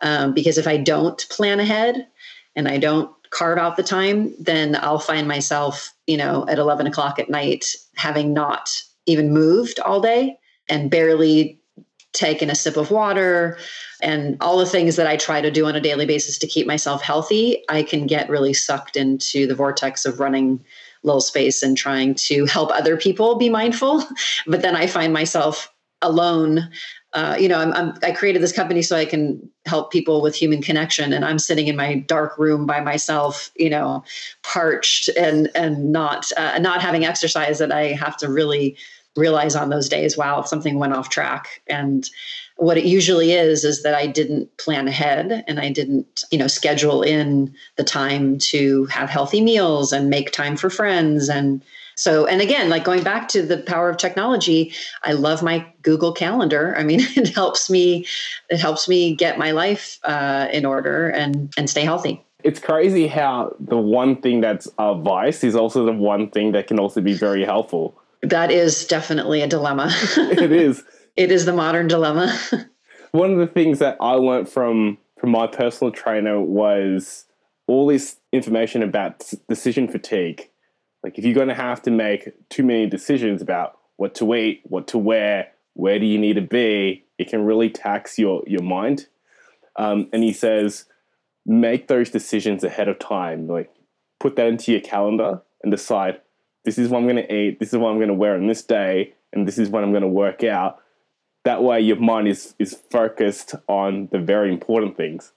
um, 0.00 0.34
Because 0.34 0.58
if 0.58 0.66
I 0.66 0.76
don't 0.76 1.26
plan 1.28 1.60
ahead 1.60 2.06
and 2.56 2.68
I 2.68 2.78
don't 2.78 3.10
carve 3.30 3.58
out 3.58 3.76
the 3.76 3.82
time, 3.82 4.32
then 4.38 4.76
I'll 4.76 4.98
find 4.98 5.26
myself, 5.26 5.92
you 6.06 6.16
know, 6.16 6.46
at 6.48 6.58
11 6.58 6.86
o'clock 6.86 7.18
at 7.18 7.28
night 7.28 7.66
having 7.96 8.32
not 8.32 8.70
even 9.06 9.32
moved 9.32 9.80
all 9.80 10.00
day 10.00 10.38
and 10.68 10.90
barely 10.90 11.60
taken 12.12 12.48
a 12.48 12.54
sip 12.54 12.76
of 12.76 12.92
water 12.92 13.58
and 14.00 14.36
all 14.40 14.58
the 14.58 14.66
things 14.66 14.96
that 14.96 15.06
I 15.06 15.16
try 15.16 15.40
to 15.40 15.50
do 15.50 15.66
on 15.66 15.74
a 15.74 15.80
daily 15.80 16.06
basis 16.06 16.38
to 16.38 16.46
keep 16.46 16.66
myself 16.66 17.02
healthy, 17.02 17.64
I 17.68 17.82
can 17.82 18.06
get 18.06 18.28
really 18.28 18.52
sucked 18.52 18.96
into 18.96 19.46
the 19.46 19.54
vortex 19.54 20.04
of 20.04 20.20
running 20.20 20.64
little 21.02 21.20
Space 21.20 21.62
and 21.62 21.76
trying 21.76 22.14
to 22.14 22.44
help 22.46 22.70
other 22.70 22.96
people 22.96 23.36
be 23.36 23.48
mindful. 23.48 24.04
But 24.46 24.62
then 24.62 24.76
I 24.76 24.86
find 24.86 25.12
myself 25.12 25.72
alone. 26.02 26.70
Uh, 27.14 27.36
you 27.38 27.48
know, 27.48 27.58
I'm, 27.58 27.72
I'm, 27.72 27.94
i 28.02 28.10
created 28.10 28.42
this 28.42 28.52
company 28.52 28.82
so 28.82 28.96
I 28.96 29.04
can 29.04 29.48
help 29.66 29.92
people 29.92 30.20
with 30.20 30.34
human 30.34 30.60
connection, 30.60 31.12
and 31.12 31.24
I'm 31.24 31.38
sitting 31.38 31.68
in 31.68 31.76
my 31.76 31.94
dark 31.94 32.36
room 32.38 32.66
by 32.66 32.80
myself, 32.80 33.52
you 33.54 33.70
know, 33.70 34.02
parched 34.42 35.08
and 35.16 35.48
and 35.54 35.92
not 35.92 36.30
uh, 36.36 36.58
not 36.58 36.82
having 36.82 37.04
exercise 37.04 37.58
that 37.58 37.70
I 37.70 37.92
have 37.92 38.16
to 38.18 38.28
really 38.28 38.76
realize 39.16 39.54
on 39.54 39.70
those 39.70 39.88
days, 39.88 40.16
wow, 40.16 40.42
something 40.42 40.78
went 40.78 40.92
off 40.92 41.08
track. 41.08 41.62
And 41.68 42.08
what 42.56 42.78
it 42.78 42.84
usually 42.84 43.32
is 43.32 43.64
is 43.64 43.82
that 43.82 43.94
I 43.94 44.06
didn't 44.06 44.56
plan 44.58 44.88
ahead 44.88 45.44
and 45.46 45.60
I 45.60 45.70
didn't, 45.70 46.24
you 46.30 46.38
know, 46.38 46.46
schedule 46.46 47.02
in 47.02 47.54
the 47.76 47.84
time 47.84 48.38
to 48.38 48.86
have 48.86 49.10
healthy 49.10 49.40
meals 49.40 49.92
and 49.92 50.10
make 50.10 50.30
time 50.32 50.56
for 50.56 50.70
friends 50.70 51.28
and 51.28 51.62
so, 51.96 52.26
and 52.26 52.40
again, 52.40 52.68
like 52.68 52.84
going 52.84 53.02
back 53.02 53.28
to 53.28 53.42
the 53.42 53.58
power 53.58 53.90
of 53.90 53.96
technology, 53.96 54.72
I 55.02 55.12
love 55.12 55.42
my 55.42 55.66
Google 55.82 56.12
Calendar. 56.12 56.74
I 56.76 56.84
mean, 56.84 57.00
it 57.16 57.28
helps 57.34 57.70
me, 57.70 58.06
it 58.48 58.58
helps 58.58 58.88
me 58.88 59.14
get 59.14 59.38
my 59.38 59.52
life 59.52 59.98
uh, 60.04 60.48
in 60.52 60.64
order 60.64 61.08
and 61.08 61.52
and 61.56 61.68
stay 61.68 61.82
healthy. 61.82 62.24
It's 62.42 62.60
crazy 62.60 63.06
how 63.06 63.56
the 63.58 63.78
one 63.78 64.20
thing 64.20 64.42
that's 64.42 64.68
a 64.78 64.94
vice 64.94 65.42
is 65.44 65.56
also 65.56 65.86
the 65.86 65.92
one 65.92 66.28
thing 66.28 66.52
that 66.52 66.66
can 66.66 66.78
also 66.78 67.00
be 67.00 67.14
very 67.14 67.44
helpful. 67.44 67.98
That 68.22 68.50
is 68.50 68.86
definitely 68.86 69.40
a 69.40 69.46
dilemma. 69.46 69.90
it 70.16 70.52
is. 70.52 70.82
It 71.16 71.30
is 71.30 71.44
the 71.46 71.52
modern 71.52 71.88
dilemma. 71.88 72.36
One 73.12 73.30
of 73.30 73.38
the 73.38 73.46
things 73.46 73.78
that 73.78 73.96
I 74.00 74.14
learned 74.14 74.48
from 74.48 74.98
from 75.18 75.30
my 75.30 75.46
personal 75.46 75.92
trainer 75.92 76.40
was 76.40 77.26
all 77.66 77.86
this 77.86 78.16
information 78.32 78.82
about 78.82 79.32
decision 79.48 79.88
fatigue. 79.88 80.50
Like 81.04 81.18
if 81.18 81.24
you're 81.24 81.34
going 81.34 81.48
to 81.48 81.54
have 81.54 81.82
to 81.82 81.90
make 81.90 82.30
too 82.48 82.62
many 82.62 82.88
decisions 82.88 83.42
about 83.42 83.78
what 83.96 84.14
to 84.16 84.34
eat, 84.34 84.62
what 84.64 84.88
to 84.88 84.98
wear, 84.98 85.48
where 85.74 85.98
do 85.98 86.06
you 86.06 86.18
need 86.18 86.34
to 86.34 86.42
be, 86.42 87.04
it 87.18 87.28
can 87.28 87.44
really 87.44 87.68
tax 87.68 88.18
your 88.18 88.42
your 88.46 88.62
mind. 88.62 89.06
Um, 89.76 90.08
and 90.12 90.22
he 90.22 90.32
says, 90.32 90.86
make 91.44 91.88
those 91.88 92.10
decisions 92.10 92.64
ahead 92.64 92.88
of 92.88 92.98
time. 92.98 93.46
Like 93.46 93.70
put 94.18 94.36
that 94.36 94.46
into 94.46 94.72
your 94.72 94.80
calendar 94.80 95.42
and 95.62 95.70
decide 95.70 96.20
this 96.64 96.78
is 96.78 96.88
what 96.88 96.98
I'm 96.98 97.04
going 97.04 97.16
to 97.16 97.34
eat, 97.34 97.60
this 97.60 97.74
is 97.74 97.78
what 97.78 97.90
I'm 97.90 97.98
going 97.98 98.08
to 98.08 98.14
wear 98.14 98.34
on 98.34 98.46
this 98.46 98.62
day, 98.62 99.12
and 99.34 99.46
this 99.46 99.58
is 99.58 99.68
what 99.68 99.84
I'm 99.84 99.90
going 99.90 100.02
to 100.02 100.08
work 100.08 100.42
out. 100.42 100.80
That 101.44 101.62
way, 101.62 101.80
your 101.80 101.96
mind 101.96 102.28
is 102.28 102.54
is 102.58 102.80
focused 102.90 103.54
on 103.68 104.08
the 104.10 104.18
very 104.18 104.50
important 104.50 104.96
things. 104.96 105.32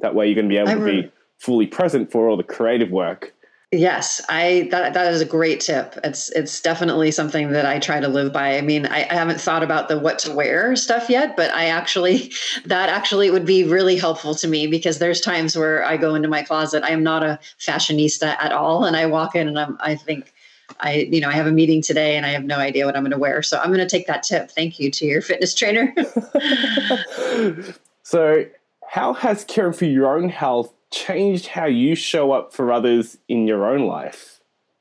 That 0.00 0.14
way, 0.14 0.26
you're 0.26 0.34
going 0.34 0.50
to 0.50 0.54
be 0.54 0.58
able 0.58 0.78
to 0.78 0.84
be 0.84 1.10
fully 1.38 1.66
present 1.66 2.12
for 2.12 2.28
all 2.28 2.36
the 2.36 2.42
creative 2.42 2.90
work 2.90 3.32
Yes, 3.72 4.24
I 4.28 4.68
that 4.70 4.94
that 4.94 5.12
is 5.12 5.20
a 5.20 5.24
great 5.24 5.58
tip. 5.58 5.98
It's 6.04 6.28
it's 6.30 6.60
definitely 6.60 7.10
something 7.10 7.50
that 7.50 7.66
I 7.66 7.80
try 7.80 7.98
to 7.98 8.06
live 8.06 8.32
by. 8.32 8.56
I 8.56 8.60
mean, 8.60 8.86
I, 8.86 9.08
I, 9.10 9.14
haven't 9.14 9.40
thought 9.40 9.64
about 9.64 9.88
the 9.88 9.98
what 9.98 10.20
to 10.20 10.32
wear 10.32 10.76
stuff 10.76 11.10
yet, 11.10 11.36
but 11.36 11.52
I 11.52 11.66
actually 11.66 12.32
that 12.66 12.88
actually 12.88 13.28
would 13.28 13.44
be 13.44 13.64
really 13.64 13.96
helpful 13.96 14.36
to 14.36 14.46
me 14.46 14.68
because 14.68 15.00
there's 15.00 15.20
times 15.20 15.56
where 15.56 15.84
I 15.84 15.96
go 15.96 16.14
into 16.14 16.28
my 16.28 16.44
closet. 16.44 16.84
I 16.84 16.90
am 16.90 17.02
not 17.02 17.24
a 17.24 17.40
fashionista 17.58 18.36
at 18.38 18.52
all, 18.52 18.84
and 18.84 18.96
I 18.96 19.06
walk 19.06 19.34
in 19.34 19.48
and 19.48 19.58
I'm 19.58 19.76
I 19.80 19.96
think 19.96 20.32
I, 20.78 21.08
you 21.10 21.20
know, 21.20 21.28
I 21.28 21.32
have 21.32 21.48
a 21.48 21.52
meeting 21.52 21.82
today 21.82 22.16
and 22.16 22.24
I 22.24 22.30
have 22.30 22.44
no 22.44 22.58
idea 22.58 22.86
what 22.86 22.96
I'm 22.96 23.02
going 23.02 23.12
to 23.12 23.18
wear. 23.18 23.42
So 23.42 23.58
I'm 23.58 23.68
going 23.68 23.80
to 23.80 23.88
take 23.88 24.06
that 24.06 24.22
tip. 24.22 24.50
Thank 24.50 24.78
you 24.78 24.90
to 24.92 25.06
your 25.06 25.22
fitness 25.22 25.54
trainer. 25.54 25.92
so, 28.04 28.46
how 28.88 29.12
has 29.14 29.44
caring 29.44 29.72
for 29.72 29.86
your 29.86 30.16
own 30.16 30.28
health 30.28 30.72
changed 30.92 31.48
how 31.48 31.66
you 31.66 31.94
show 31.94 32.32
up 32.32 32.52
for 32.52 32.72
others 32.72 33.18
in 33.28 33.46
your 33.46 33.68
own 33.68 33.86
life? 33.86 34.36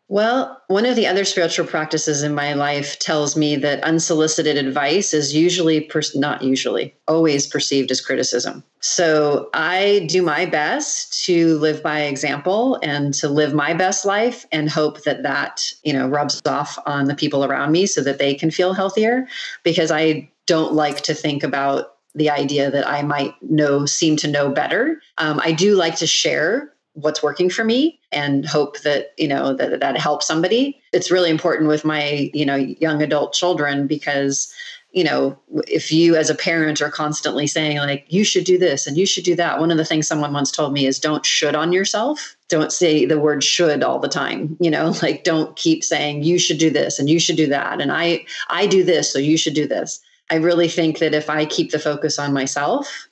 Well, 0.07 0.61
one 0.67 0.85
of 0.85 0.95
the 0.95 1.07
other 1.07 1.25
spiritual 1.25 1.65
practices 1.65 2.21
in 2.21 2.35
my 2.35 2.53
life 2.53 2.99
tells 2.99 3.35
me 3.35 3.55
that 3.55 3.83
unsolicited 3.83 4.55
advice 4.55 5.15
is 5.15 5.33
usually, 5.33 5.81
per- 5.81 6.01
not 6.13 6.43
usually, 6.43 6.93
always 7.07 7.47
perceived 7.47 7.89
as 7.89 8.01
criticism. 8.01 8.63
So 8.81 9.49
I 9.55 10.05
do 10.07 10.21
my 10.21 10.45
best 10.45 11.25
to 11.25 11.57
live 11.57 11.81
by 11.81 12.01
example 12.01 12.77
and 12.83 13.15
to 13.15 13.27
live 13.27 13.55
my 13.55 13.73
best 13.73 14.05
life 14.05 14.45
and 14.51 14.69
hope 14.69 15.01
that 15.03 15.23
that, 15.23 15.63
you 15.83 15.91
know, 15.91 16.07
rubs 16.07 16.39
off 16.45 16.77
on 16.85 17.05
the 17.05 17.15
people 17.15 17.43
around 17.43 17.71
me 17.71 17.87
so 17.87 18.01
that 18.03 18.19
they 18.19 18.35
can 18.35 18.51
feel 18.51 18.73
healthier 18.73 19.27
because 19.63 19.89
I 19.89 20.29
don't 20.45 20.73
like 20.73 21.01
to 21.01 21.15
think 21.15 21.41
about 21.41 21.94
the 22.15 22.29
idea 22.29 22.71
that 22.71 22.87
I 22.87 23.01
might 23.01 23.35
know, 23.41 23.85
seem 23.85 24.15
to 24.17 24.27
know 24.27 24.49
better. 24.49 25.01
Um, 25.17 25.39
I 25.43 25.51
do 25.51 25.75
like 25.75 25.97
to 25.97 26.07
share 26.07 26.73
what's 26.93 27.21
working 27.21 27.49
for 27.49 27.63
me 27.65 27.99
and 28.11 28.45
hope 28.45 28.79
that 28.81 29.13
you 29.17 29.27
know 29.27 29.53
that 29.53 29.81
that 29.81 29.97
helps 29.97 30.25
somebody. 30.25 30.81
It's 30.93 31.11
really 31.11 31.29
important 31.29 31.67
with 31.67 31.85
my 31.85 32.31
you 32.33 32.45
know 32.45 32.55
young 32.55 33.01
adult 33.01 33.33
children 33.33 33.85
because 33.85 34.51
you 34.91 35.03
know 35.03 35.37
if 35.67 35.91
you 35.91 36.15
as 36.15 36.29
a 36.29 36.35
parent 36.35 36.81
are 36.81 36.89
constantly 36.89 37.47
saying 37.47 37.77
like 37.77 38.05
you 38.07 38.23
should 38.23 38.45
do 38.45 38.57
this 38.57 38.87
and 38.87 38.97
you 38.97 39.05
should 39.05 39.25
do 39.25 39.35
that 39.35 39.59
one 39.59 39.71
of 39.71 39.77
the 39.77 39.83
things 39.83 40.07
someone 40.07 40.31
once 40.31 40.51
told 40.51 40.71
me 40.71 40.85
is 40.85 40.99
don't 40.99 41.25
should 41.25 41.55
on 41.55 41.73
yourself. 41.73 42.35
Don't 42.47 42.71
say 42.71 43.05
the 43.05 43.19
word 43.19 43.43
should 43.43 43.83
all 43.83 43.99
the 43.99 44.07
time 44.07 44.55
you 44.61 44.71
know 44.71 44.93
like 45.01 45.25
don't 45.25 45.55
keep 45.57 45.83
saying 45.83 46.23
you 46.23 46.39
should 46.39 46.59
do 46.59 46.69
this 46.69 46.97
and 46.97 47.09
you 47.09 47.19
should 47.19 47.35
do 47.35 47.47
that 47.47 47.81
and 47.81 47.91
i 47.91 48.23
i 48.49 48.65
do 48.67 48.83
this 48.83 49.11
so 49.11 49.19
you 49.19 49.35
should 49.35 49.55
do 49.55 49.67
this 49.67 49.99
i 50.31 50.35
really 50.35 50.67
think 50.67 50.99
that 50.99 51.13
if 51.13 51.29
i 51.29 51.45
keep 51.45 51.71
the 51.71 51.79
focus 51.79 52.19
on 52.19 52.33
myself 52.33 53.07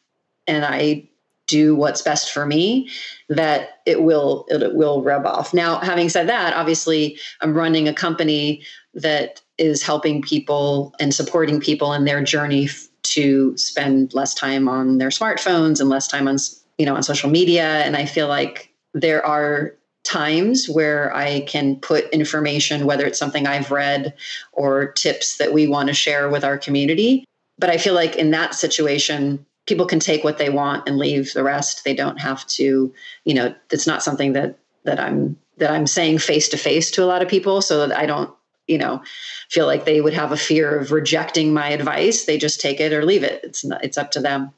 and 0.48 0.66
i 0.66 1.08
do 1.48 1.76
what's 1.76 2.02
best 2.02 2.32
for 2.32 2.46
me 2.46 2.90
that 3.30 3.82
it 3.86 4.02
will 4.02 4.46
it 4.50 4.76
will 4.76 5.04
rub 5.04 5.26
off. 5.26 5.54
Now 5.54 5.80
having 5.80 6.10
said 6.10 6.30
that 6.30 6.56
obviously 6.56 7.20
i'm 7.42 7.54
running 7.54 7.88
a 7.88 7.94
company 7.94 8.64
that 8.94 9.42
is 9.58 9.84
helping 9.84 10.22
people 10.22 10.94
and 11.00 11.14
supporting 11.14 11.60
people 11.60 11.94
in 11.94 12.06
their 12.06 12.24
journey 12.24 12.66
f- 12.66 12.88
to 13.04 13.58
spend 13.58 14.14
less 14.14 14.34
time 14.34 14.70
on 14.70 14.98
their 14.98 15.10
smartphones 15.10 15.80
and 15.80 15.90
less 15.90 16.08
time 16.08 16.28
on 16.28 16.38
you 16.78 16.86
know 16.86 16.96
on 16.96 17.04
social 17.04 17.30
media. 17.30 17.84
And 17.84 17.98
i 17.98 18.06
feel 18.06 18.28
like 18.28 18.74
there 18.94 19.26
are 19.26 19.76
times 20.14 20.68
where 20.68 21.16
i 21.16 21.42
can 21.42 21.76
put 21.78 22.10
information 22.10 22.86
whether 22.86 23.06
it's 23.06 23.20
something 23.20 23.48
i've 23.48 23.72
read 23.72 24.14
or 24.52 24.92
tips 24.94 25.38
that 25.38 25.54
we 25.54 25.68
want 25.68 25.88
to 25.88 25.94
share 25.94 26.30
with 26.30 26.44
our 26.44 26.58
community 26.58 27.26
but 27.58 27.70
i 27.70 27.78
feel 27.78 27.94
like 27.94 28.16
in 28.16 28.32
that 28.32 28.54
situation 28.54 29.46
people 29.66 29.86
can 29.86 30.00
take 30.00 30.24
what 30.24 30.38
they 30.38 30.50
want 30.50 30.88
and 30.88 30.98
leave 30.98 31.34
the 31.34 31.44
rest. 31.44 31.84
They 31.84 31.94
don't 31.94 32.20
have 32.20 32.46
to, 32.48 32.94
you 33.24 33.34
know, 33.34 33.56
it's 33.72 33.88
not 33.88 34.04
something 34.04 34.34
that 34.34 34.58
that 34.84 35.00
I'm 35.00 35.38
that 35.58 35.72
I'm 35.72 35.88
saying 35.88 36.20
face 36.20 36.50
to 36.50 36.58
face 36.58 36.92
to 36.92 37.04
a 37.04 37.06
lot 37.06 37.22
of 37.22 37.28
people 37.28 37.62
so 37.62 37.86
that 37.86 37.98
I 37.98 38.06
don't, 38.06 38.34
you 38.68 38.78
know, 38.78 39.02
feel 39.50 39.66
like 39.66 39.86
they 39.86 40.02
would 40.02 40.14
have 40.14 40.32
a 40.32 40.38
fear 40.38 40.78
of 40.78 40.92
rejecting 40.92 41.54
my 41.54 41.70
advice. 41.70 42.26
They 42.26 42.38
just 42.38 42.60
take 42.60 42.80
it 42.80 42.92
or 42.92 43.06
leave 43.06 43.24
it. 43.24 43.42
It's 43.44 43.64
not, 43.64 43.84
it's 43.84 43.98
up 43.98 44.12
to 44.12 44.20
them. 44.20 44.52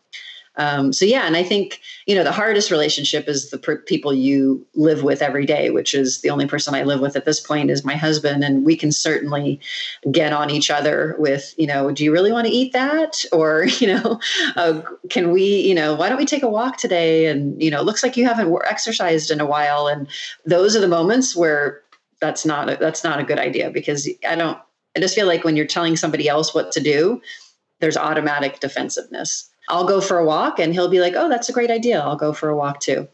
Um, 0.58 0.94
so 0.94 1.06
yeah, 1.06 1.26
and 1.26 1.36
I 1.36 1.44
think 1.44 1.82
you 2.06 2.16
know 2.16 2.24
the 2.24 2.32
hardest 2.32 2.72
relationship 2.72 3.28
is 3.28 3.50
the 3.50 3.58
per- 3.58 3.78
people 3.78 4.14
you 4.14 4.66
live 4.74 5.04
with 5.04 5.22
every 5.22 5.46
day, 5.46 5.70
which 5.70 5.94
is 5.94 6.22
the 6.22 6.30
only 6.30 6.48
person 6.48 6.74
I 6.74 6.84
live 6.84 7.02
with 7.02 7.16
at 7.16 7.26
this 7.26 7.40
point 7.40 7.70
is 7.70 7.84
my 7.84 7.96
husband, 7.96 8.44
and 8.44 8.66
we 8.66 8.76
can 8.76 8.92
certainly 8.92 9.60
get 10.12 10.34
on 10.34 10.50
each 10.50 10.72
other 10.72 11.16
with 11.20 11.54
you 11.58 11.68
know, 11.68 11.92
do 11.92 12.04
you 12.04 12.12
really 12.12 12.32
want 12.32 12.48
to 12.48 12.54
eat 12.54 12.74
that, 12.74 13.26
or 13.32 13.66
you 13.80 13.88
know, 13.88 14.20
uh, 14.56 14.82
can 15.10 15.32
we 15.32 15.62
you 15.62 15.76
know, 15.76 15.96
why 15.96 16.10
don't 16.10 16.18
we 16.18 16.26
take 16.26 16.44
a 16.44 16.50
walk 16.50 16.78
today? 16.78 17.26
And 17.26 17.62
you 17.62 17.72
know, 17.72 17.82
looks 17.82 18.04
like 18.04 18.18
you 18.18 18.26
haven't 18.26 18.56
exercised 18.66 19.32
in 19.32 19.42
a 19.42 19.46
while, 19.46 19.88
and 19.88 20.08
those 20.46 20.76
are 20.76 20.82
the 20.82 20.88
moments 20.88 21.36
where 21.36 21.82
that's 22.22 22.46
not 22.46 22.70
a, 22.70 22.78
that's 22.78 23.04
not 23.04 23.20
a 23.20 23.24
good 23.24 23.40
idea 23.40 23.70
because 23.70 24.08
I 24.28 24.36
don't. 24.36 24.58
I 24.96 25.02
just 25.02 25.16
feel 25.16 25.28
like 25.28 25.44
when 25.44 25.58
you're 25.58 25.66
telling 25.66 25.98
somebody 25.98 26.30
else 26.30 26.56
what 26.56 26.72
to 26.72 26.80
do, 26.80 27.22
there's 27.82 27.98
automatic 27.98 28.62
defensiveness. 28.62 29.50
I'll 29.68 29.88
go 29.88 30.02
for 30.02 30.18
a 30.18 30.26
walk 30.26 30.60
and 30.60 30.74
he'll 30.74 30.90
be 30.90 31.00
like, 31.00 31.14
"Oh, 31.16 31.30
that's 31.30 31.50
a 31.50 31.54
great 31.54 31.72
idea. 31.72 32.00
I'll 32.00 32.16
go 32.16 32.34
for 32.34 32.50
a 32.50 32.56
walk 32.56 32.80
too." 32.80 33.08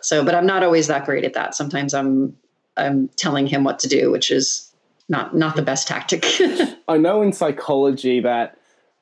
So, 0.00 0.24
but 0.24 0.34
I'm 0.34 0.46
not 0.46 0.62
always 0.62 0.86
that 0.88 1.04
great 1.06 1.24
at 1.24 1.34
that. 1.34 1.54
Sometimes 1.54 1.94
I'm 1.94 2.36
I'm 2.76 3.08
telling 3.16 3.46
him 3.46 3.64
what 3.64 3.78
to 3.80 3.88
do, 3.88 4.10
which 4.10 4.30
is 4.30 4.70
not 5.08 5.36
not 5.36 5.56
the 5.56 5.62
best 5.62 5.88
tactic. 5.88 6.24
I 6.88 6.96
know 6.96 7.22
in 7.22 7.32
psychology 7.32 8.20
that 8.20 8.58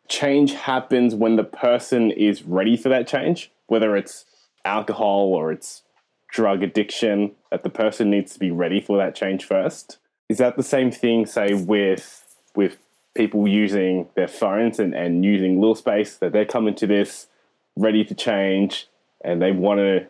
change 0.09 0.53
happens 0.53 1.15
when 1.15 1.37
the 1.37 1.45
person 1.45 2.11
is 2.11 2.43
ready 2.43 2.77
for 2.77 2.89
that 2.89 3.07
change, 3.07 3.51
whether 3.67 3.97
it's 3.97 4.25
alcohol 4.65 5.33
or 5.35 5.53
it's 5.53 5.83
drug 6.29 6.63
addiction, 6.63 7.33
that 7.51 7.63
the 7.63 7.71
person 7.71 8.11
needs 8.11 8.33
to 8.33 8.39
be 8.39 8.51
ready 8.51 8.81
for 8.81 8.97
that 8.97 9.15
change 9.15 9.45
first. 9.45 9.99
Is 10.29 10.39
that 10.39 10.57
the 10.57 10.63
same 10.63 10.91
thing, 10.91 11.27
say, 11.27 11.55
with 11.55 12.37
with 12.55 12.79
people 13.15 13.47
using 13.47 14.09
their 14.15 14.29
phones 14.29 14.79
and, 14.79 14.95
and 14.95 15.25
using 15.25 15.61
little 15.61 15.75
Space 15.75 16.17
that 16.17 16.33
they're 16.33 16.45
coming 16.45 16.75
to 16.77 16.87
this 16.87 17.27
ready 17.77 18.05
to 18.05 18.15
change 18.15 18.89
and 19.25 19.41
they 19.41 19.53
want 19.53 19.79
to 19.79 20.07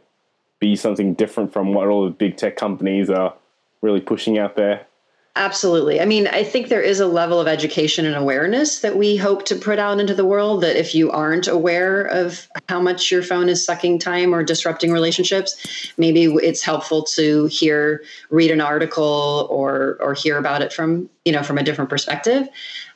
be 0.58 0.76
something 0.76 1.14
different 1.14 1.52
from 1.52 1.74
what 1.74 1.88
all 1.88 2.04
the 2.04 2.10
big 2.10 2.36
tech 2.36 2.56
companies 2.56 3.10
are 3.10 3.34
really 3.80 4.00
pushing 4.00 4.38
out 4.38 4.56
there. 4.56 4.86
Absolutely. 5.34 5.98
I 5.98 6.04
mean, 6.04 6.26
I 6.26 6.44
think 6.44 6.68
there 6.68 6.82
is 6.82 7.00
a 7.00 7.06
level 7.06 7.40
of 7.40 7.48
education 7.48 8.04
and 8.04 8.14
awareness 8.14 8.80
that 8.80 8.98
we 8.98 9.16
hope 9.16 9.46
to 9.46 9.56
put 9.56 9.78
out 9.78 9.98
into 9.98 10.14
the 10.14 10.26
world 10.26 10.62
that 10.62 10.76
if 10.76 10.94
you 10.94 11.10
aren't 11.10 11.48
aware 11.48 12.02
of 12.04 12.46
how 12.68 12.82
much 12.82 13.10
your 13.10 13.22
phone 13.22 13.48
is 13.48 13.64
sucking 13.64 13.98
time 13.98 14.34
or 14.34 14.42
disrupting 14.42 14.92
relationships, 14.92 15.90
maybe 15.96 16.24
it's 16.24 16.62
helpful 16.62 17.02
to 17.04 17.46
hear 17.46 18.04
read 18.28 18.50
an 18.50 18.60
article 18.60 19.48
or 19.50 19.96
or 20.02 20.12
hear 20.12 20.36
about 20.36 20.60
it 20.60 20.70
from, 20.70 21.08
you 21.24 21.32
know, 21.32 21.42
from 21.42 21.56
a 21.56 21.62
different 21.62 21.88
perspective. 21.88 22.46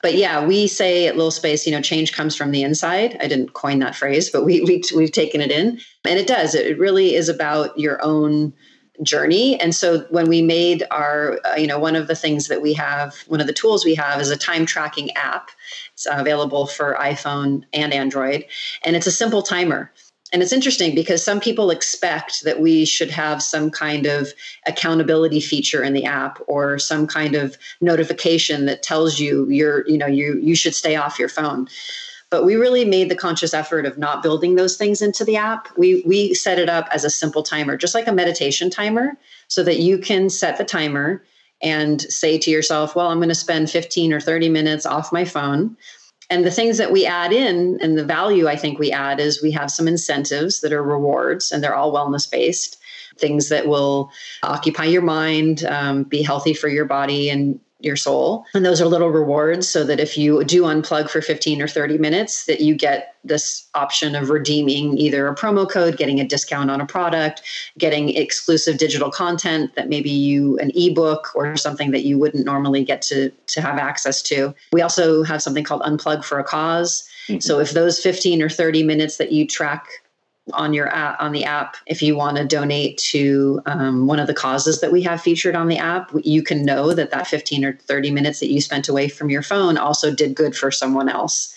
But 0.02 0.16
yeah, 0.16 0.44
we 0.44 0.66
say 0.66 1.06
at 1.06 1.16
Lil 1.16 1.30
Space, 1.30 1.66
you 1.66 1.72
know, 1.72 1.80
change 1.80 2.12
comes 2.12 2.36
from 2.36 2.50
the 2.50 2.62
inside. 2.62 3.16
I 3.18 3.28
didn't 3.28 3.54
coin 3.54 3.78
that 3.78 3.96
phrase, 3.96 4.28
but 4.28 4.44
we, 4.44 4.60
we 4.60 4.82
we've 4.94 5.10
taken 5.10 5.40
it 5.40 5.50
in. 5.50 5.80
And 6.04 6.18
it 6.18 6.26
does. 6.26 6.54
It 6.54 6.78
really 6.78 7.14
is 7.14 7.30
about 7.30 7.78
your 7.78 7.98
own 8.04 8.52
journey. 9.02 9.58
And 9.60 9.74
so 9.74 10.00
when 10.10 10.28
we 10.28 10.42
made 10.42 10.84
our, 10.90 11.38
uh, 11.44 11.56
you 11.56 11.66
know, 11.66 11.78
one 11.78 11.96
of 11.96 12.06
the 12.06 12.14
things 12.14 12.48
that 12.48 12.62
we 12.62 12.72
have, 12.74 13.16
one 13.26 13.40
of 13.40 13.46
the 13.46 13.52
tools 13.52 13.84
we 13.84 13.94
have 13.94 14.20
is 14.20 14.30
a 14.30 14.36
time 14.36 14.66
tracking 14.66 15.10
app. 15.12 15.50
It's 15.94 16.06
available 16.10 16.66
for 16.66 16.96
iPhone 16.98 17.64
and 17.72 17.92
Android. 17.92 18.44
And 18.84 18.96
it's 18.96 19.06
a 19.06 19.12
simple 19.12 19.42
timer. 19.42 19.92
And 20.32 20.42
it's 20.42 20.52
interesting 20.52 20.94
because 20.94 21.22
some 21.22 21.38
people 21.38 21.70
expect 21.70 22.42
that 22.44 22.60
we 22.60 22.84
should 22.84 23.10
have 23.10 23.42
some 23.42 23.70
kind 23.70 24.06
of 24.06 24.32
accountability 24.66 25.40
feature 25.40 25.84
in 25.84 25.92
the 25.92 26.04
app 26.04 26.40
or 26.48 26.78
some 26.78 27.06
kind 27.06 27.36
of 27.36 27.56
notification 27.80 28.66
that 28.66 28.82
tells 28.82 29.20
you 29.20 29.48
you're, 29.48 29.86
you 29.88 29.96
know, 29.96 30.06
you 30.06 30.38
you 30.42 30.56
should 30.56 30.74
stay 30.74 30.96
off 30.96 31.18
your 31.18 31.28
phone. 31.28 31.68
But 32.36 32.44
we 32.44 32.56
really 32.56 32.84
made 32.84 33.10
the 33.10 33.16
conscious 33.16 33.54
effort 33.54 33.86
of 33.86 33.96
not 33.96 34.22
building 34.22 34.56
those 34.56 34.76
things 34.76 35.00
into 35.00 35.24
the 35.24 35.36
app. 35.36 35.68
We 35.78 36.02
we 36.04 36.34
set 36.34 36.58
it 36.58 36.68
up 36.68 36.86
as 36.92 37.02
a 37.02 37.08
simple 37.08 37.42
timer, 37.42 37.78
just 37.78 37.94
like 37.94 38.06
a 38.06 38.12
meditation 38.12 38.68
timer, 38.68 39.16
so 39.48 39.62
that 39.62 39.78
you 39.78 39.96
can 39.96 40.28
set 40.28 40.58
the 40.58 40.64
timer 40.64 41.24
and 41.62 42.02
say 42.02 42.36
to 42.36 42.50
yourself, 42.50 42.94
well, 42.94 43.08
I'm 43.08 43.20
going 43.20 43.30
to 43.30 43.34
spend 43.34 43.70
15 43.70 44.12
or 44.12 44.20
30 44.20 44.50
minutes 44.50 44.84
off 44.84 45.14
my 45.14 45.24
phone. 45.24 45.78
And 46.28 46.44
the 46.44 46.50
things 46.50 46.76
that 46.76 46.92
we 46.92 47.06
add 47.06 47.32
in 47.32 47.78
and 47.80 47.96
the 47.96 48.04
value 48.04 48.48
I 48.48 48.56
think 48.56 48.78
we 48.78 48.92
add 48.92 49.18
is 49.18 49.42
we 49.42 49.52
have 49.52 49.70
some 49.70 49.88
incentives 49.88 50.60
that 50.60 50.74
are 50.74 50.82
rewards 50.82 51.50
and 51.50 51.64
they're 51.64 51.74
all 51.74 51.90
wellness 51.90 52.30
based 52.30 52.76
things 53.18 53.48
that 53.48 53.66
will 53.66 54.10
occupy 54.42 54.84
your 54.84 55.00
mind, 55.00 55.64
um, 55.64 56.02
be 56.02 56.22
healthy 56.22 56.52
for 56.52 56.68
your 56.68 56.84
body, 56.84 57.30
and 57.30 57.58
your 57.86 57.96
soul. 57.96 58.44
And 58.52 58.64
those 58.64 58.80
are 58.80 58.86
little 58.86 59.10
rewards 59.10 59.68
so 59.68 59.84
that 59.84 60.00
if 60.00 60.18
you 60.18 60.44
do 60.44 60.62
unplug 60.62 61.08
for 61.08 61.22
15 61.22 61.62
or 61.62 61.68
30 61.68 61.98
minutes, 61.98 62.46
that 62.46 62.60
you 62.60 62.74
get 62.74 63.14
this 63.24 63.66
option 63.74 64.14
of 64.14 64.30
redeeming 64.30 64.98
either 64.98 65.26
a 65.26 65.34
promo 65.34 65.68
code, 65.68 65.96
getting 65.96 66.20
a 66.20 66.26
discount 66.26 66.70
on 66.70 66.80
a 66.80 66.86
product, 66.86 67.42
getting 67.78 68.10
exclusive 68.10 68.78
digital 68.78 69.10
content 69.10 69.74
that 69.76 69.88
maybe 69.88 70.10
you 70.10 70.58
an 70.58 70.70
ebook 70.74 71.34
or 71.34 71.56
something 71.56 71.90
that 71.92 72.04
you 72.04 72.18
wouldn't 72.18 72.44
normally 72.44 72.84
get 72.84 73.02
to 73.02 73.30
to 73.46 73.60
have 73.60 73.78
access 73.78 74.22
to. 74.22 74.54
We 74.72 74.82
also 74.82 75.22
have 75.24 75.42
something 75.42 75.64
called 75.64 75.82
unplug 75.82 76.24
for 76.24 76.38
a 76.38 76.44
because 76.46 77.08
mm-hmm. 77.28 77.40
So 77.40 77.58
if 77.58 77.72
those 77.72 78.00
15 78.00 78.42
or 78.42 78.48
30 78.48 78.82
minutes 78.82 79.16
that 79.18 79.32
you 79.32 79.46
track 79.46 79.86
on 80.52 80.72
your 80.72 80.88
app 80.94 81.20
on 81.20 81.32
the 81.32 81.44
app 81.44 81.76
if 81.86 82.00
you 82.00 82.16
want 82.16 82.36
to 82.36 82.44
donate 82.44 82.96
to 82.98 83.60
um, 83.66 84.06
one 84.06 84.20
of 84.20 84.28
the 84.28 84.34
causes 84.34 84.80
that 84.80 84.92
we 84.92 85.02
have 85.02 85.20
featured 85.20 85.56
on 85.56 85.66
the 85.66 85.76
app 85.76 86.12
you 86.22 86.42
can 86.42 86.64
know 86.64 86.92
that 86.92 87.10
that 87.10 87.26
15 87.26 87.64
or 87.64 87.72
30 87.72 88.10
minutes 88.10 88.40
that 88.40 88.50
you 88.50 88.60
spent 88.60 88.88
away 88.88 89.08
from 89.08 89.30
your 89.30 89.42
phone 89.42 89.76
also 89.76 90.14
did 90.14 90.34
good 90.34 90.56
for 90.56 90.70
someone 90.70 91.08
else. 91.08 91.54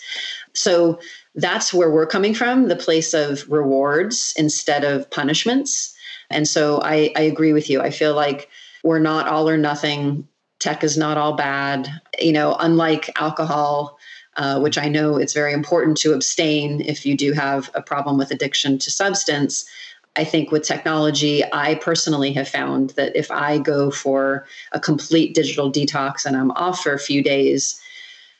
So 0.52 0.98
that's 1.34 1.72
where 1.72 1.90
we're 1.90 2.06
coming 2.06 2.34
from 2.34 2.68
the 2.68 2.76
place 2.76 3.14
of 3.14 3.48
rewards 3.50 4.34
instead 4.36 4.84
of 4.84 5.10
punishments. 5.10 5.94
And 6.28 6.46
so 6.46 6.80
I, 6.82 7.12
I 7.16 7.22
agree 7.22 7.52
with 7.52 7.70
you. 7.70 7.80
I 7.80 7.90
feel 7.90 8.14
like 8.14 8.48
we're 8.82 8.98
not 8.98 9.28
all 9.28 9.48
or 9.48 9.56
nothing. 9.56 10.26
Tech 10.58 10.82
is 10.82 10.96
not 10.96 11.16
all 11.16 11.34
bad. 11.34 11.88
You 12.18 12.32
know 12.32 12.56
unlike 12.58 13.10
alcohol 13.16 13.98
uh, 14.40 14.58
which 14.58 14.78
I 14.78 14.88
know 14.88 15.18
it's 15.18 15.34
very 15.34 15.52
important 15.52 15.98
to 15.98 16.14
abstain 16.14 16.80
if 16.80 17.04
you 17.04 17.14
do 17.14 17.34
have 17.34 17.70
a 17.74 17.82
problem 17.82 18.16
with 18.16 18.30
addiction 18.30 18.78
to 18.78 18.90
substance. 18.90 19.68
I 20.16 20.24
think 20.24 20.50
with 20.50 20.62
technology, 20.62 21.42
I 21.52 21.74
personally 21.74 22.32
have 22.32 22.48
found 22.48 22.90
that 22.90 23.14
if 23.14 23.30
I 23.30 23.58
go 23.58 23.90
for 23.90 24.46
a 24.72 24.80
complete 24.80 25.34
digital 25.34 25.70
detox 25.70 26.24
and 26.24 26.38
I'm 26.38 26.52
off 26.52 26.82
for 26.82 26.94
a 26.94 26.98
few 26.98 27.22
days, 27.22 27.78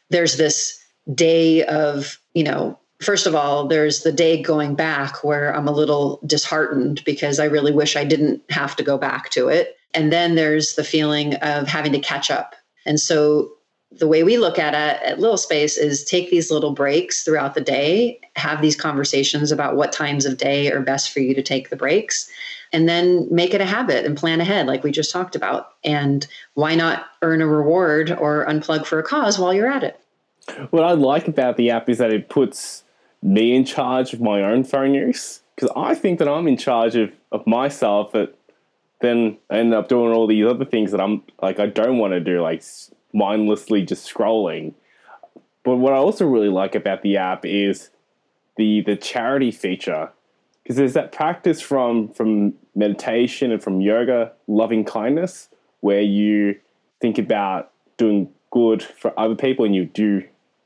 there's 0.09 0.39
this 0.39 0.83
day 1.15 1.65
of, 1.67 2.19
you 2.33 2.45
know, 2.45 2.79
first 3.03 3.27
of 3.27 3.35
all, 3.35 3.69
there's 3.69 4.03
the 4.03 4.11
day 4.11 4.41
going 4.41 4.75
back 4.75 5.23
where 5.23 5.55
I'm 5.55 5.69
a 5.69 5.73
little 5.73 6.19
disheartened 6.25 7.05
because 7.05 7.39
I 7.39 7.45
really 7.45 7.73
wish 7.73 7.95
I 7.95 8.05
didn't 8.05 8.43
have 8.49 8.75
to 8.77 8.83
go 8.83 8.97
back 8.97 9.29
to 9.33 9.49
it. 9.49 9.77
And 9.93 10.11
then 10.11 10.35
there's 10.35 10.77
the 10.77 10.85
feeling 10.85 11.35
of 11.35 11.69
having 11.69 11.93
to 11.93 12.01
catch 12.01 12.31
up. 12.31 12.55
And 12.87 12.99
so 12.99 13.53
the 13.93 14.07
way 14.07 14.23
we 14.23 14.39
look 14.39 14.59
at 14.59 14.75
it 14.75 15.03
at 15.05 15.19
Little 15.19 15.37
Space 15.37 15.77
is 15.77 16.05
take 16.05 16.31
these 16.31 16.51
little 16.51 16.73
breaks 16.73 17.25
throughout 17.25 17.55
the 17.55 17.61
day, 17.61 18.21
have 18.37 18.63
these 18.63 18.77
conversations 18.77 19.51
about 19.51 19.77
what 19.77 19.93
times 19.93 20.27
of 20.27 20.37
day 20.37 20.71
are 20.71 20.81
best 20.81 21.11
for 21.11 21.21
you 21.21 21.35
to 21.35 21.43
take 21.43 21.71
the 21.71 21.77
breaks, 21.77 22.31
and 22.73 22.89
then 22.89 23.27
make 23.31 23.53
it 23.53 23.61
a 23.61 23.67
habit 23.67 24.05
and 24.05 24.17
plan 24.17 24.41
ahead, 24.41 24.67
like 24.67 24.85
we 24.85 24.93
just 24.93 25.11
talked 25.11 25.35
about. 25.35 25.75
And 25.83 26.27
why 26.55 26.77
not 26.77 27.07
earn 27.23 27.43
a 27.43 27.47
reward 27.47 28.13
or 28.13 28.47
unplug 28.47 28.87
for 28.87 29.01
a 29.01 29.03
cause 29.03 29.39
while 29.39 29.53
you're 29.53 29.71
at 29.71 29.83
it? 29.83 30.01
What 30.71 30.85
I 30.85 30.93
like 30.93 31.27
about 31.27 31.57
the 31.57 31.71
app 31.71 31.89
is 31.89 31.99
that 31.99 32.13
it 32.13 32.29
puts 32.29 32.85
me 33.23 33.55
in 33.55 33.65
charge 33.65 34.13
of 34.13 34.21
my 34.21 34.43
own 34.43 34.65
phone 34.65 34.95
use 34.95 35.41
because 35.55 35.71
I 35.77 35.95
think 35.95 36.19
that 36.21 36.29
I'm 36.29 36.49
in 36.49 36.57
charge 36.57 36.97
of, 36.97 37.13
of 37.33 37.47
myself, 37.47 38.13
but 38.13 38.39
then 39.01 39.37
I 39.51 39.59
end 39.59 39.75
up 39.75 39.89
doing 39.89 40.13
all 40.13 40.27
these 40.27 40.47
other 40.47 40.65
things 40.65 40.93
that 40.93 41.01
I'm 41.01 41.23
like, 41.43 41.59
I 41.59 41.67
don't 41.67 41.99
want 41.99 42.13
to 42.13 42.21
do, 42.21 42.41
like 42.41 42.63
mindlessly 43.13 43.85
just 43.85 44.13
scrolling. 44.13 44.75
But 45.65 45.77
what 45.77 45.93
I 45.93 45.97
also 45.97 46.27
really 46.27 46.49
like 46.49 46.75
about 46.75 47.03
the 47.03 47.17
app 47.17 47.45
is 47.45 47.91
the 48.57 48.81
the 48.83 48.97
charity 48.97 49.51
feature 49.51 50.11
because 50.63 50.77
there's 50.77 50.95
that 50.95 51.13
practice 51.13 51.61
from 51.61 52.09
from 52.09 52.55
meditation 52.75 53.51
and 53.53 53.63
from 53.63 53.81
yoga, 53.81 54.33
loving 54.47 54.85
kindness, 54.85 55.49
where 55.81 56.01
you 56.01 56.57
think 57.01 57.19
about 57.19 57.71
doing 57.97 58.31
good 58.51 58.83
for 58.83 59.19
other 59.19 59.35
people 59.35 59.65
and 59.65 59.75
you 59.75 59.85
do 59.85 60.25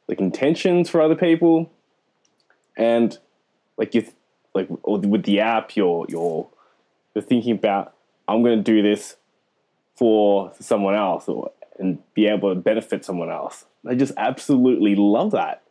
like 0.08 0.20
intentions 0.20 0.90
for 0.90 1.00
other 1.00 1.14
people, 1.14 1.70
and 2.76 3.18
like 3.76 3.94
you 3.94 4.06
like 4.54 4.68
with 4.84 5.24
the 5.24 5.40
app, 5.40 5.76
you're 5.76 6.06
you're 6.08 6.48
you're 7.14 7.22
thinking 7.22 7.52
about 7.52 7.94
I'm 8.28 8.42
going 8.42 8.56
to 8.56 8.62
do 8.62 8.82
this 8.82 9.16
for 9.96 10.52
someone 10.58 10.94
else 10.94 11.28
or 11.28 11.52
and 11.78 11.98
be 12.14 12.26
able 12.26 12.54
to 12.54 12.60
benefit 12.60 13.04
someone 13.04 13.30
else. 13.30 13.64
I 13.86 13.94
just 13.94 14.12
absolutely 14.16 14.94
love 14.94 15.32
that. 15.32 15.62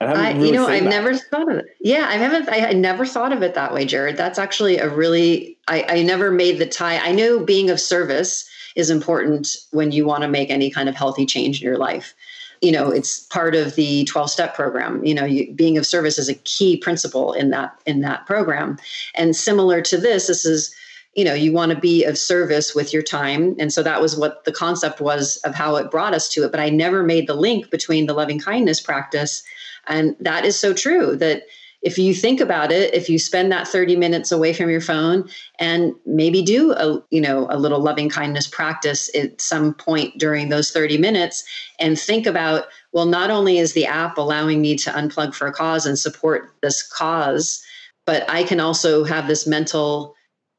I, 0.00 0.32
really 0.32 0.48
you 0.48 0.54
know, 0.54 0.66
I've 0.66 0.84
that. 0.84 0.90
never 0.90 1.14
thought 1.14 1.50
of 1.50 1.58
it. 1.58 1.66
Yeah, 1.80 2.06
I 2.08 2.14
haven't. 2.14 2.48
I, 2.48 2.68
I, 2.68 2.72
never 2.72 3.04
thought 3.04 3.32
of 3.32 3.42
it 3.42 3.54
that 3.54 3.74
way, 3.74 3.84
Jared. 3.84 4.16
That's 4.16 4.38
actually 4.38 4.78
a 4.78 4.88
really. 4.88 5.58
I, 5.68 5.84
I 5.88 6.02
never 6.02 6.30
made 6.30 6.58
the 6.58 6.66
tie. 6.66 6.98
I 6.98 7.12
know 7.12 7.44
being 7.44 7.68
of 7.68 7.78
service 7.78 8.48
is 8.76 8.88
important 8.88 9.56
when 9.72 9.92
you 9.92 10.06
want 10.06 10.22
to 10.22 10.28
make 10.28 10.50
any 10.50 10.70
kind 10.70 10.88
of 10.88 10.94
healthy 10.94 11.26
change 11.26 11.60
in 11.60 11.66
your 11.66 11.76
life. 11.76 12.14
You 12.62 12.72
know, 12.72 12.90
it's 12.90 13.20
part 13.26 13.54
of 13.54 13.74
the 13.74 14.06
twelve 14.06 14.30
step 14.30 14.54
program. 14.54 15.04
You 15.04 15.14
know, 15.14 15.26
you, 15.26 15.52
being 15.52 15.76
of 15.76 15.84
service 15.84 16.18
is 16.18 16.30
a 16.30 16.34
key 16.34 16.78
principle 16.78 17.34
in 17.34 17.50
that 17.50 17.78
in 17.84 18.00
that 18.00 18.24
program. 18.26 18.78
And 19.14 19.36
similar 19.36 19.82
to 19.82 19.98
this, 19.98 20.28
this 20.28 20.46
is 20.46 20.74
you 21.14 21.24
know 21.24 21.34
you 21.34 21.52
want 21.52 21.72
to 21.72 21.78
be 21.78 22.04
of 22.04 22.16
service 22.16 22.74
with 22.74 22.92
your 22.92 23.02
time. 23.02 23.56
And 23.58 23.72
so 23.72 23.82
that 23.82 24.00
was 24.00 24.16
what 24.16 24.44
the 24.44 24.52
concept 24.52 25.00
was 25.00 25.36
of 25.38 25.54
how 25.54 25.76
it 25.76 25.90
brought 25.90 26.14
us 26.14 26.28
to 26.30 26.44
it. 26.44 26.50
But 26.50 26.60
i 26.60 26.68
never 26.68 27.02
made 27.02 27.26
the 27.26 27.34
link 27.34 27.70
between 27.70 28.06
the 28.06 28.14
loving 28.14 28.38
kindness 28.38 28.80
practice. 28.80 29.42
And 29.86 30.16
that 30.20 30.44
is 30.44 30.58
so 30.58 30.72
true 30.72 31.16
that 31.16 31.44
if 31.82 31.96
you 31.96 32.14
think 32.14 32.40
about 32.40 32.70
it, 32.70 32.92
if 32.92 33.08
you 33.08 33.18
spend 33.18 33.50
that 33.50 33.66
30 33.66 33.96
minutes 33.96 34.30
away 34.30 34.52
from 34.52 34.68
your 34.68 34.82
phone 34.82 35.28
and 35.58 35.94
maybe 36.04 36.42
do 36.42 36.72
a, 36.72 37.02
you 37.10 37.22
know, 37.22 37.46
a 37.48 37.58
little 37.58 37.80
loving 37.80 38.10
kindness 38.10 38.46
practice 38.46 39.10
at 39.16 39.40
some 39.40 39.72
point 39.74 40.18
during 40.18 40.50
those 40.50 40.70
30 40.72 40.98
minutes 40.98 41.42
and 41.78 41.98
think 41.98 42.26
about, 42.26 42.66
well, 42.92 43.06
not 43.06 43.30
only 43.30 43.56
is 43.56 43.72
the 43.72 43.86
app 43.86 44.18
allowing 44.18 44.60
me 44.60 44.76
to 44.76 44.90
unplug 44.90 45.34
for 45.34 45.46
a 45.46 45.52
cause 45.52 45.86
and 45.86 45.98
support 45.98 46.54
this 46.60 46.86
cause, 46.86 47.62
but 48.04 48.28
I 48.28 48.42
can 48.42 48.60
also 48.60 49.04
have 49.04 49.26
this 49.26 49.46
mental 49.46 50.14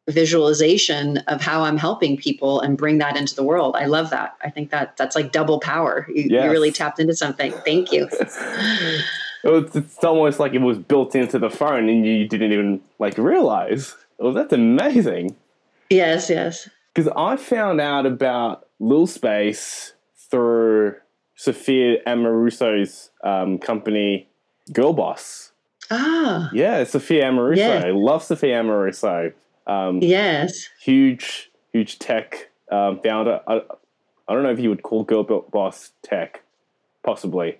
visualization 0.09 1.17
of 1.27 1.41
how 1.41 1.63
I'm 1.63 1.77
helping 1.77 2.17
people 2.17 2.59
and 2.61 2.77
bring 2.77 2.97
that 2.99 3.15
into 3.17 3.35
the 3.35 3.43
world. 3.43 3.75
I 3.75 3.85
love 3.85 4.09
that. 4.09 4.35
I 4.43 4.49
think 4.49 4.71
that 4.71 4.97
that's 4.97 5.15
like 5.15 5.31
double 5.31 5.59
power. 5.59 6.07
You, 6.09 6.27
yes. 6.29 6.45
you 6.45 6.51
really 6.51 6.71
tapped 6.71 6.99
into 6.99 7.15
something. 7.15 7.51
Thank 7.65 7.91
you. 7.91 8.09
it's 9.43 10.03
almost 10.03 10.39
like 10.39 10.53
it 10.53 10.61
was 10.61 10.77
built 10.77 11.15
into 11.15 11.39
the 11.39 11.49
phone 11.49 11.87
and 11.89 12.05
you 12.05 12.27
didn't 12.27 12.51
even 12.51 12.81
like 12.99 13.17
realize. 13.17 13.95
Oh, 14.19 14.31
that's 14.31 14.53
amazing. 14.53 15.35
Yes, 15.89 16.29
yes. 16.29 16.69
Because 16.93 17.11
I 17.15 17.37
found 17.37 17.79
out 17.79 18.05
about 18.05 18.67
Lil 18.79 19.07
Space 19.07 19.93
through 20.29 20.95
Sophia 21.35 22.03
Amoruso's 22.05 23.11
um, 23.23 23.57
company, 23.57 24.27
Girl 24.71 24.93
Boss. 24.93 25.51
Ah. 25.89 26.49
Yeah, 26.53 26.83
Sophia 26.85 27.25
Amoruso. 27.25 27.85
I 27.85 27.91
love 27.91 28.23
Sophia 28.23 28.61
Amoruso. 28.61 29.33
Um, 29.67 29.99
yes. 30.01 30.67
Huge, 30.81 31.51
huge 31.73 31.99
tech 31.99 32.49
um, 32.71 32.99
founder. 33.03 33.41
I, 33.47 33.61
I 34.27 34.33
don't 34.33 34.43
know 34.43 34.51
if 34.51 34.59
you 34.59 34.69
would 34.69 34.83
call 34.83 35.03
Girl 35.03 35.23
Boss 35.23 35.91
tech, 36.03 36.41
possibly. 37.03 37.57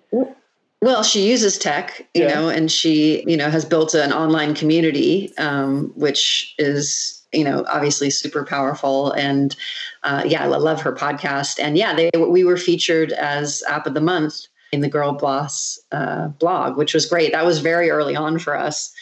Well, 0.80 1.02
she 1.02 1.28
uses 1.28 1.58
tech, 1.58 2.08
you 2.14 2.24
yeah. 2.24 2.34
know, 2.34 2.48
and 2.48 2.70
she, 2.70 3.22
you 3.26 3.36
know, 3.36 3.50
has 3.50 3.64
built 3.64 3.94
an 3.94 4.12
online 4.12 4.54
community, 4.54 5.32
um, 5.38 5.92
which 5.94 6.54
is, 6.58 7.22
you 7.32 7.44
know, 7.44 7.64
obviously 7.68 8.10
super 8.10 8.44
powerful. 8.44 9.12
And 9.12 9.54
uh, 10.02 10.24
yeah, 10.26 10.42
I 10.42 10.46
love 10.46 10.80
her 10.82 10.92
podcast. 10.92 11.60
And 11.60 11.78
yeah, 11.78 11.94
they 11.94 12.10
we 12.18 12.42
were 12.42 12.56
featured 12.56 13.12
as 13.12 13.62
app 13.68 13.86
of 13.86 13.94
the 13.94 14.00
month 14.00 14.46
in 14.72 14.80
the 14.80 14.88
Girl 14.88 15.12
Boss 15.12 15.78
uh, 15.92 16.28
blog, 16.28 16.76
which 16.76 16.94
was 16.94 17.06
great. 17.06 17.32
That 17.32 17.44
was 17.44 17.60
very 17.60 17.90
early 17.90 18.16
on 18.16 18.38
for 18.38 18.56
us. 18.56 18.92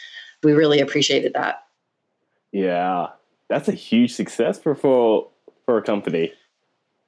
We 0.43 0.51
really 0.51 0.81
appreciated 0.81 1.33
that. 1.33 1.60
Yeah, 2.51 3.07
that's 3.49 3.67
a 3.67 3.73
huge 3.73 4.13
success 4.13 4.59
for 4.59 4.75
for 4.75 5.29
for 5.65 5.77
a 5.77 5.81
company. 5.81 6.33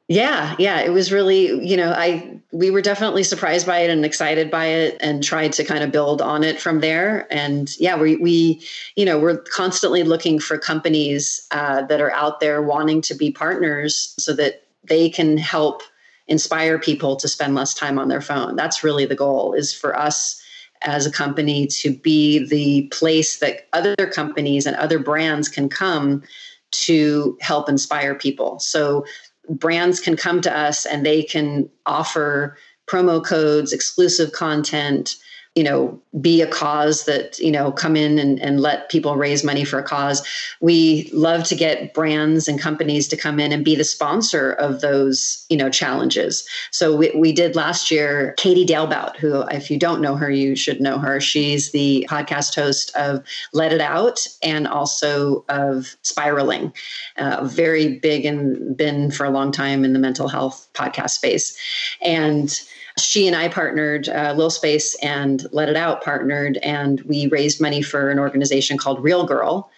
Yeah, 0.10 0.56
yeah, 0.60 0.82
it 0.82 0.90
was 0.90 1.14
really, 1.14 1.66
you 1.66 1.78
know, 1.78 1.94
I 1.96 2.40
we 2.52 2.72
were 2.72 2.82
definitely 2.82 3.24
surprised 3.24 3.66
by 3.66 3.80
it 3.80 3.90
and 3.90 4.04
excited 4.04 4.52
by 4.52 4.66
it 4.66 4.98
and 5.00 5.24
tried 5.24 5.54
to 5.54 5.64
kind 5.64 5.82
of 5.84 5.92
build 5.92 6.22
on 6.22 6.44
it 6.44 6.60
from 6.60 6.82
there. 6.82 7.26
And 7.32 7.74
yeah, 7.80 7.98
we 7.98 8.18
we, 8.18 8.62
you 8.98 9.06
know, 9.06 9.18
we're 9.18 9.38
constantly 9.38 10.04
looking 10.04 10.40
for 10.40 10.58
companies 10.58 11.48
uh, 11.52 11.84
that 11.84 12.02
are 12.02 12.12
out 12.12 12.42
there 12.42 12.62
wanting 12.62 13.02
to 13.04 13.16
be 13.16 13.32
partners 13.32 14.14
so 14.20 14.34
that 14.34 14.64
they 14.84 15.10
can 15.10 15.38
help 15.38 15.82
inspire 16.28 16.78
people 16.78 17.16
to 17.16 17.28
spend 17.30 17.56
less 17.56 17.74
time 17.74 17.98
on 17.98 18.10
their 18.10 18.22
phone. 18.22 18.58
That's 18.58 18.84
really 18.84 19.06
the 19.06 19.16
goal 19.16 19.54
is 19.54 19.74
for 19.74 19.98
us 19.98 20.43
as 20.84 21.06
a 21.06 21.12
company 21.12 21.68
to 21.68 21.96
be 21.96 22.46
the 22.46 22.88
place 22.90 23.40
that 23.40 23.68
other 23.74 23.96
companies 24.08 24.66
and 24.66 24.76
other 24.76 25.00
brands 25.00 25.48
can 25.48 25.70
come 25.70 26.24
to 26.72 27.38
help 27.42 27.70
inspire 27.70 28.16
people. 28.16 28.60
So 28.60 29.06
brands 29.50 30.00
can 30.00 30.16
come 30.16 30.42
to 30.42 30.58
us 30.58 30.86
and 30.86 31.06
they 31.06 31.24
can 31.24 31.70
offer 31.86 32.58
promo 32.88 33.24
codes, 33.24 33.72
exclusive 33.72 34.32
content, 34.32 35.16
you 35.56 35.64
know 35.64 36.00
be 36.20 36.42
a 36.42 36.48
cause 36.48 37.06
that 37.06 37.38
you 37.40 37.52
know 37.52 37.72
come 37.72 37.96
in 37.96 38.18
and, 38.20 38.40
and 38.42 38.60
let 38.60 38.90
people 38.90 39.16
raise 39.16 39.44
money 39.44 39.64
for 39.64 39.80
a 39.80 39.84
cause. 39.84 40.26
We 40.62 41.10
love 41.14 41.44
to 41.46 41.56
get 41.56 41.94
brands 41.94 42.48
and 42.48 42.60
companies 42.60 43.08
to 43.10 43.18
come 43.18 43.40
in 43.40 43.52
and 43.52 43.64
be 43.64 43.76
the 43.76 43.84
sponsor 43.84 44.52
of 44.54 44.82
those 44.82 45.46
you 45.50 45.58
know 45.58 45.70
challenges. 45.70 46.48
So 46.72 46.96
we, 46.96 47.12
we 47.16 47.32
did 47.32 47.56
last 47.56 47.92
year 47.92 48.34
katie 48.38 48.66
dalebout 48.66 49.18
who 49.18 49.42
if 49.44 49.70
you 49.70 49.78
don't 49.78 50.02
know 50.02 50.16
her 50.16 50.30
you 50.30 50.56
should 50.56 50.82
know 50.82 50.98
her. 50.98 51.20
She's 51.20 51.72
the 51.72 52.08
podcast 52.10 52.56
host 52.56 52.96
of 52.96 53.24
let 53.54 53.72
it 53.72 53.82
out 53.82 54.26
and 54.42 54.68
also 54.68 55.46
of 55.50 55.96
spiraling 56.02 56.74
uh, 57.18 57.46
very 57.46 58.00
big 58.00 58.26
and 58.26 58.76
been 58.76 59.12
for 59.12 59.26
a 59.26 59.30
long 59.30 59.52
time 59.52 59.86
in 59.86 59.94
the 59.94 60.00
mental 60.00 60.28
health 60.28 60.68
podcast 60.74 61.12
space. 61.12 61.58
And 62.02 62.60
she 63.00 63.28
and 63.28 63.36
I 63.36 63.48
partnered, 63.48 64.08
uh, 64.10 64.34
Lil 64.38 64.50
Space 64.50 64.96
and 65.02 65.46
Let 65.52 65.70
It 65.70 65.76
Out 65.76 66.04
partnered, 66.04 66.58
and 66.58 67.02
we 67.02 67.28
raised 67.28 67.60
money 67.60 67.82
for 67.82 68.10
an 68.10 68.20
organization 68.20 68.78
called 68.78 69.04
Real 69.04 69.26
Girl. 69.26 69.70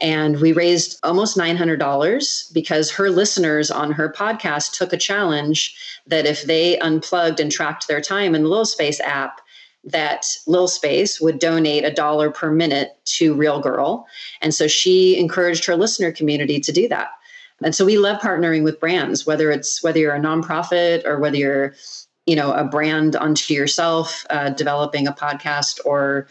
And 0.00 0.40
we 0.40 0.52
raised 0.52 0.98
almost 1.02 1.36
$900 1.36 2.52
because 2.54 2.90
her 2.90 3.10
listeners 3.10 3.70
on 3.70 3.92
her 3.92 4.10
podcast 4.10 4.72
took 4.72 4.92
a 4.92 4.96
challenge 4.96 5.76
that 6.06 6.26
if 6.26 6.44
they 6.44 6.78
unplugged 6.78 7.38
and 7.38 7.52
tracked 7.52 7.86
their 7.86 8.00
time 8.00 8.34
in 8.34 8.44
the 8.44 8.48
Lil 8.48 8.64
Space 8.64 9.00
app, 9.00 9.40
that 9.84 10.26
Lil 10.46 10.68
Space 10.68 11.20
would 11.20 11.38
donate 11.38 11.84
a 11.84 11.92
dollar 11.92 12.30
per 12.30 12.50
minute 12.50 12.98
to 13.04 13.34
Real 13.34 13.60
Girl. 13.60 14.06
And 14.40 14.54
so 14.54 14.66
she 14.68 15.18
encouraged 15.18 15.64
her 15.66 15.76
listener 15.76 16.12
community 16.12 16.60
to 16.60 16.72
do 16.72 16.88
that. 16.88 17.10
And 17.62 17.74
so 17.74 17.84
we 17.84 17.98
love 17.98 18.20
partnering 18.20 18.62
with 18.62 18.80
brands, 18.80 19.26
whether 19.26 19.50
it's 19.50 19.82
whether 19.82 19.98
you're 19.98 20.14
a 20.14 20.20
nonprofit 20.20 21.04
or 21.04 21.18
whether 21.18 21.36
you're 21.36 21.74
you 22.26 22.36
know 22.36 22.52
a 22.52 22.64
brand 22.64 23.16
unto 23.16 23.54
yourself 23.54 24.24
uh, 24.30 24.50
developing 24.50 25.06
a 25.06 25.12
podcast 25.12 25.80
or 25.84 26.26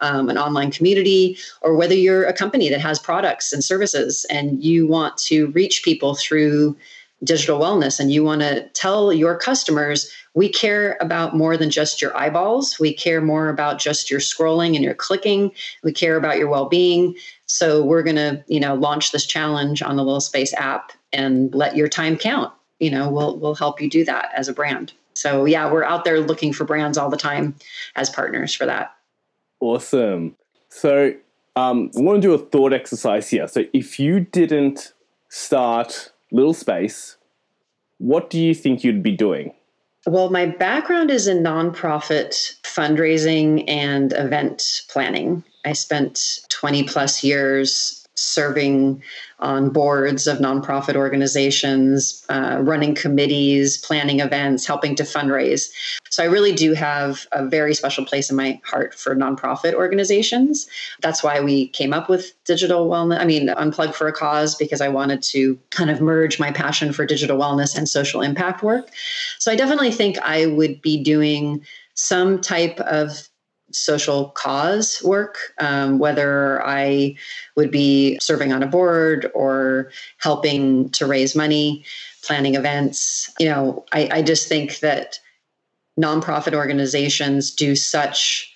um, 0.00 0.28
an 0.28 0.36
online 0.36 0.70
community 0.70 1.38
or 1.62 1.76
whether 1.76 1.94
you're 1.94 2.24
a 2.24 2.32
company 2.32 2.68
that 2.68 2.80
has 2.80 2.98
products 2.98 3.52
and 3.52 3.62
services 3.62 4.26
and 4.28 4.62
you 4.62 4.86
want 4.86 5.16
to 5.16 5.48
reach 5.48 5.82
people 5.84 6.14
through 6.14 6.76
digital 7.22 7.58
wellness 7.58 8.00
and 8.00 8.12
you 8.12 8.24
want 8.24 8.42
to 8.42 8.68
tell 8.70 9.12
your 9.12 9.38
customers 9.38 10.12
we 10.34 10.48
care 10.48 10.98
about 11.00 11.36
more 11.36 11.56
than 11.56 11.70
just 11.70 12.02
your 12.02 12.16
eyeballs. 12.16 12.78
We 12.80 12.92
care 12.92 13.20
more 13.20 13.48
about 13.48 13.78
just 13.78 14.10
your 14.10 14.18
scrolling 14.18 14.74
and 14.74 14.82
your 14.84 14.94
clicking. 14.94 15.52
We 15.84 15.92
care 15.92 16.16
about 16.16 16.38
your 16.38 16.48
well-being. 16.48 17.14
So 17.46 17.84
we're 17.84 18.02
going 18.02 18.16
to 18.16 18.44
you 18.48 18.60
know 18.60 18.74
launch 18.74 19.12
this 19.12 19.26
challenge 19.26 19.80
on 19.80 19.96
the 19.96 20.04
little 20.04 20.20
Space 20.20 20.52
app 20.54 20.92
and 21.12 21.54
let 21.54 21.76
your 21.76 21.88
time 21.88 22.16
count. 22.16 22.52
You 22.80 22.90
know 22.90 23.08
we'll 23.08 23.38
we'll 23.38 23.54
help 23.54 23.80
you 23.80 23.88
do 23.88 24.04
that 24.04 24.30
as 24.34 24.48
a 24.48 24.52
brand 24.52 24.92
so 25.14 25.44
yeah, 25.44 25.70
we're 25.70 25.84
out 25.84 26.04
there 26.04 26.20
looking 26.20 26.52
for 26.52 26.64
brands 26.64 26.98
all 26.98 27.08
the 27.08 27.16
time 27.16 27.54
as 27.96 28.10
partners 28.10 28.54
for 28.54 28.66
that. 28.66 28.94
Awesome. 29.60 30.36
So 30.68 31.14
um, 31.56 31.90
we 31.94 32.02
want 32.02 32.20
to 32.20 32.28
do 32.28 32.34
a 32.34 32.38
thought 32.38 32.72
exercise 32.72 33.30
here. 33.30 33.46
So 33.48 33.64
if 33.72 33.98
you 33.98 34.20
didn't 34.20 34.92
start 35.28 36.12
Little 36.32 36.54
Space, 36.54 37.16
what 37.98 38.28
do 38.28 38.40
you 38.40 38.54
think 38.54 38.82
you'd 38.82 39.02
be 39.02 39.12
doing? 39.12 39.54
Well, 40.06 40.30
my 40.30 40.46
background 40.46 41.10
is 41.10 41.26
in 41.28 41.42
nonprofit 41.42 42.60
fundraising 42.62 43.64
and 43.68 44.12
event 44.12 44.82
planning. 44.88 45.42
I 45.64 45.72
spent 45.72 46.40
20 46.50 46.82
plus 46.84 47.24
years 47.24 48.06
serving 48.14 49.02
on 49.44 49.68
boards 49.68 50.26
of 50.26 50.38
nonprofit 50.38 50.96
organizations, 50.96 52.24
uh, 52.30 52.56
running 52.60 52.94
committees, 52.94 53.76
planning 53.78 54.20
events, 54.20 54.66
helping 54.66 54.96
to 54.96 55.02
fundraise. 55.02 55.70
So 56.08 56.22
I 56.22 56.26
really 56.26 56.52
do 56.52 56.72
have 56.72 57.26
a 57.32 57.46
very 57.46 57.74
special 57.74 58.06
place 58.06 58.30
in 58.30 58.36
my 58.36 58.58
heart 58.64 58.94
for 58.94 59.14
nonprofit 59.14 59.74
organizations. 59.74 60.66
That's 61.02 61.22
why 61.22 61.40
we 61.40 61.68
came 61.68 61.92
up 61.92 62.08
with 62.08 62.32
digital 62.44 62.88
wellness. 62.88 63.20
I 63.20 63.26
mean, 63.26 63.48
Unplug 63.48 63.94
for 63.94 64.08
a 64.08 64.12
Cause, 64.12 64.54
because 64.54 64.80
I 64.80 64.88
wanted 64.88 65.22
to 65.24 65.58
kind 65.70 65.90
of 65.90 66.00
merge 66.00 66.40
my 66.40 66.50
passion 66.50 66.92
for 66.92 67.04
digital 67.04 67.38
wellness 67.38 67.76
and 67.76 67.86
social 67.88 68.22
impact 68.22 68.62
work. 68.62 68.88
So 69.38 69.52
I 69.52 69.56
definitely 69.56 69.90
think 69.90 70.18
I 70.20 70.46
would 70.46 70.80
be 70.80 71.02
doing 71.02 71.64
some 71.94 72.40
type 72.40 72.80
of 72.80 73.28
social 73.74 74.30
cause 74.30 75.02
work, 75.04 75.38
um, 75.58 75.98
whether 75.98 76.64
I 76.64 77.16
would 77.56 77.70
be 77.70 78.18
serving 78.20 78.52
on 78.52 78.62
a 78.62 78.66
board 78.66 79.30
or 79.34 79.90
helping 80.18 80.90
to 80.90 81.06
raise 81.06 81.34
money, 81.34 81.84
planning 82.22 82.54
events. 82.54 83.32
You 83.38 83.48
know, 83.48 83.84
I, 83.92 84.08
I 84.12 84.22
just 84.22 84.48
think 84.48 84.80
that 84.80 85.18
nonprofit 86.00 86.54
organizations 86.54 87.50
do 87.50 87.76
such 87.76 88.50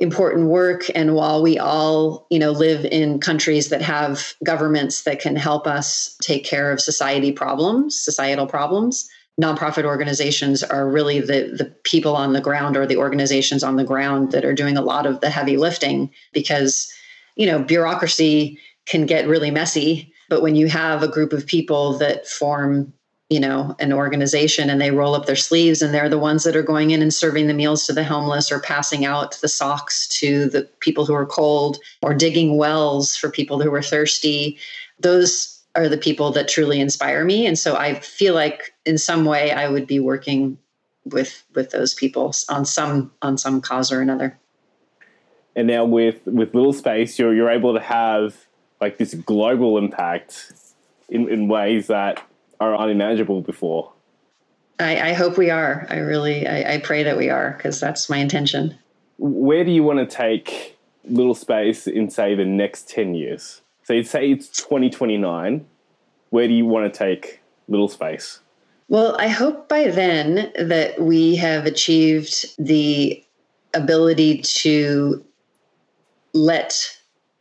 important 0.00 0.46
work 0.48 0.84
and 0.94 1.14
while 1.14 1.42
we 1.42 1.58
all 1.58 2.26
you 2.30 2.38
know 2.38 2.52
live 2.52 2.86
in 2.86 3.20
countries 3.20 3.68
that 3.68 3.82
have 3.82 4.32
governments 4.42 5.02
that 5.02 5.20
can 5.20 5.36
help 5.36 5.66
us 5.66 6.16
take 6.22 6.42
care 6.42 6.72
of 6.72 6.80
society 6.80 7.30
problems 7.30 8.00
societal 8.00 8.46
problems 8.46 9.10
nonprofit 9.40 9.84
organizations 9.84 10.62
are 10.62 10.88
really 10.88 11.20
the 11.20 11.54
the 11.56 11.72
people 11.84 12.16
on 12.16 12.32
the 12.32 12.40
ground 12.40 12.76
or 12.76 12.86
the 12.86 12.96
organizations 12.96 13.62
on 13.62 13.76
the 13.76 13.84
ground 13.84 14.32
that 14.32 14.44
are 14.44 14.54
doing 14.54 14.76
a 14.76 14.82
lot 14.82 15.06
of 15.06 15.20
the 15.20 15.30
heavy 15.30 15.56
lifting 15.56 16.10
because 16.32 16.92
you 17.36 17.46
know 17.46 17.62
bureaucracy 17.62 18.58
can 18.86 19.06
get 19.06 19.28
really 19.28 19.50
messy 19.50 20.12
but 20.28 20.42
when 20.42 20.56
you 20.56 20.68
have 20.68 21.02
a 21.02 21.08
group 21.08 21.32
of 21.32 21.46
people 21.46 21.96
that 21.98 22.26
form 22.26 22.92
you 23.30 23.40
know 23.40 23.74
an 23.78 23.92
organization 23.92 24.68
and 24.68 24.80
they 24.80 24.90
roll 24.90 25.14
up 25.14 25.26
their 25.26 25.36
sleeves 25.36 25.80
and 25.80 25.94
they're 25.94 26.08
the 26.08 26.18
ones 26.18 26.44
that 26.44 26.56
are 26.56 26.62
going 26.62 26.90
in 26.90 27.00
and 27.00 27.14
serving 27.14 27.46
the 27.46 27.54
meals 27.54 27.86
to 27.86 27.92
the 27.92 28.04
homeless 28.04 28.50
or 28.52 28.60
passing 28.60 29.04
out 29.06 29.40
the 29.40 29.48
socks 29.48 30.06
to 30.08 30.50
the 30.50 30.68
people 30.80 31.06
who 31.06 31.14
are 31.14 31.26
cold 31.26 31.78
or 32.02 32.12
digging 32.12 32.56
wells 32.56 33.16
for 33.16 33.30
people 33.30 33.60
who 33.60 33.72
are 33.72 33.82
thirsty 33.82 34.58
those 34.98 35.56
are 35.76 35.88
the 35.88 35.96
people 35.96 36.32
that 36.32 36.48
truly 36.48 36.80
inspire 36.80 37.24
me. 37.24 37.46
And 37.46 37.58
so 37.58 37.76
i 37.76 37.94
feel 38.00 38.34
like 38.34 38.69
in 38.90 38.98
some 38.98 39.24
way 39.24 39.52
i 39.52 39.68
would 39.68 39.86
be 39.86 39.98
working 39.98 40.58
with 41.04 41.44
with 41.54 41.70
those 41.70 41.94
people 41.94 42.34
on 42.48 42.64
some 42.64 43.10
on 43.22 43.38
some 43.38 43.60
cause 43.60 43.90
or 43.90 44.00
another 44.00 44.38
and 45.56 45.66
now 45.66 45.84
with 45.84 46.20
with 46.26 46.54
little 46.54 46.72
space 46.74 47.18
you're 47.18 47.34
you're 47.34 47.50
able 47.50 47.72
to 47.72 47.80
have 47.80 48.36
like 48.80 48.98
this 48.98 49.14
global 49.14 49.78
impact 49.78 50.52
in, 51.08 51.28
in 51.28 51.48
ways 51.48 51.88
that 51.88 52.22
are 52.60 52.76
unimaginable 52.76 53.42
before. 53.42 53.92
I, 54.78 55.10
I 55.10 55.12
hope 55.12 55.36
we 55.36 55.50
are. 55.50 55.86
I 55.90 55.98
really, 55.98 56.46
I, 56.46 56.74
I 56.74 56.78
pray 56.78 57.02
that 57.02 57.16
we 57.16 57.28
are 57.28 57.52
because 57.52 57.80
that's 57.80 58.08
my 58.08 58.18
intention. 58.18 58.78
Where 59.18 59.64
do 59.64 59.70
you 59.70 59.82
want 59.82 59.98
to 59.98 60.06
take 60.06 60.78
Little 61.04 61.34
Space 61.34 61.86
in, 61.86 62.08
say, 62.08 62.34
the 62.34 62.46
next 62.46 62.88
10 62.88 63.14
years? 63.14 63.60
So, 63.84 63.92
you'd 63.92 64.06
say 64.06 64.30
it's 64.30 64.48
2029. 64.48 65.66
Where 66.30 66.48
do 66.48 66.54
you 66.54 66.64
want 66.64 66.92
to 66.92 66.98
take 66.98 67.40
Little 67.68 67.88
Space? 67.88 68.40
Well, 68.90 69.14
I 69.20 69.28
hope 69.28 69.68
by 69.68 69.84
then 69.88 70.52
that 70.58 71.00
we 71.00 71.36
have 71.36 71.64
achieved 71.64 72.44
the 72.58 73.24
ability 73.72 74.42
to 74.42 75.24
let 76.34 76.74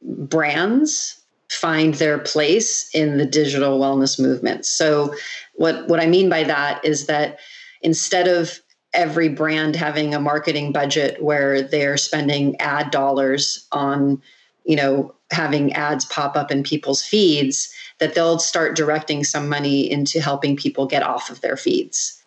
brands 0.03 1.19
find 1.49 1.95
their 1.95 2.19
place 2.19 2.87
in 2.93 3.17
the 3.17 3.25
digital 3.25 3.79
wellness 3.79 4.19
movement. 4.19 4.63
So 4.67 5.15
what 5.55 5.87
what 5.87 5.99
I 5.99 6.05
mean 6.05 6.29
by 6.29 6.43
that 6.43 6.85
is 6.85 7.07
that 7.07 7.39
instead 7.81 8.27
of 8.27 8.59
every 8.93 9.29
brand 9.29 9.75
having 9.75 10.13
a 10.13 10.19
marketing 10.19 10.71
budget 10.71 11.23
where 11.23 11.63
they're 11.63 11.97
spending 11.97 12.61
ad 12.61 12.91
dollars 12.91 13.67
on, 13.71 14.21
you 14.65 14.75
know, 14.75 15.15
having 15.31 15.73
ads 15.73 16.05
pop 16.05 16.35
up 16.35 16.51
in 16.51 16.63
people's 16.63 17.01
feeds, 17.01 17.73
that 17.99 18.15
they'll 18.15 18.39
start 18.39 18.75
directing 18.75 19.23
some 19.23 19.49
money 19.49 19.89
into 19.89 20.21
helping 20.21 20.55
people 20.55 20.85
get 20.85 21.03
off 21.03 21.29
of 21.29 21.41
their 21.41 21.57
feeds. 21.57 22.19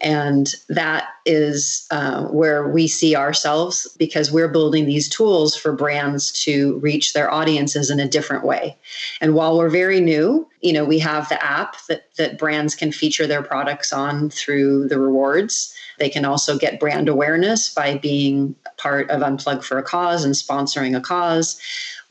And 0.00 0.54
that 0.68 1.08
is 1.26 1.86
uh, 1.90 2.24
where 2.26 2.68
we 2.68 2.86
see 2.86 3.16
ourselves 3.16 3.88
because 3.98 4.30
we're 4.30 4.48
building 4.48 4.86
these 4.86 5.08
tools 5.08 5.56
for 5.56 5.72
brands 5.72 6.30
to 6.44 6.78
reach 6.78 7.12
their 7.12 7.30
audiences 7.30 7.90
in 7.90 7.98
a 7.98 8.08
different 8.08 8.44
way. 8.44 8.76
And 9.20 9.34
while 9.34 9.58
we're 9.58 9.68
very 9.68 10.00
new, 10.00 10.46
you 10.60 10.72
know, 10.72 10.84
we 10.84 11.00
have 11.00 11.28
the 11.28 11.44
app 11.44 11.76
that, 11.88 12.14
that 12.16 12.38
brands 12.38 12.74
can 12.74 12.92
feature 12.92 13.26
their 13.26 13.42
products 13.42 13.92
on 13.92 14.30
through 14.30 14.88
the 14.88 15.00
rewards. 15.00 15.74
They 15.98 16.08
can 16.08 16.24
also 16.24 16.56
get 16.56 16.78
brand 16.78 17.08
awareness 17.08 17.72
by 17.72 17.98
being 17.98 18.54
part 18.76 19.10
of 19.10 19.20
Unplug 19.22 19.64
for 19.64 19.78
a 19.78 19.82
Cause 19.82 20.24
and 20.24 20.34
sponsoring 20.34 20.96
a 20.96 21.00
cause. 21.00 21.60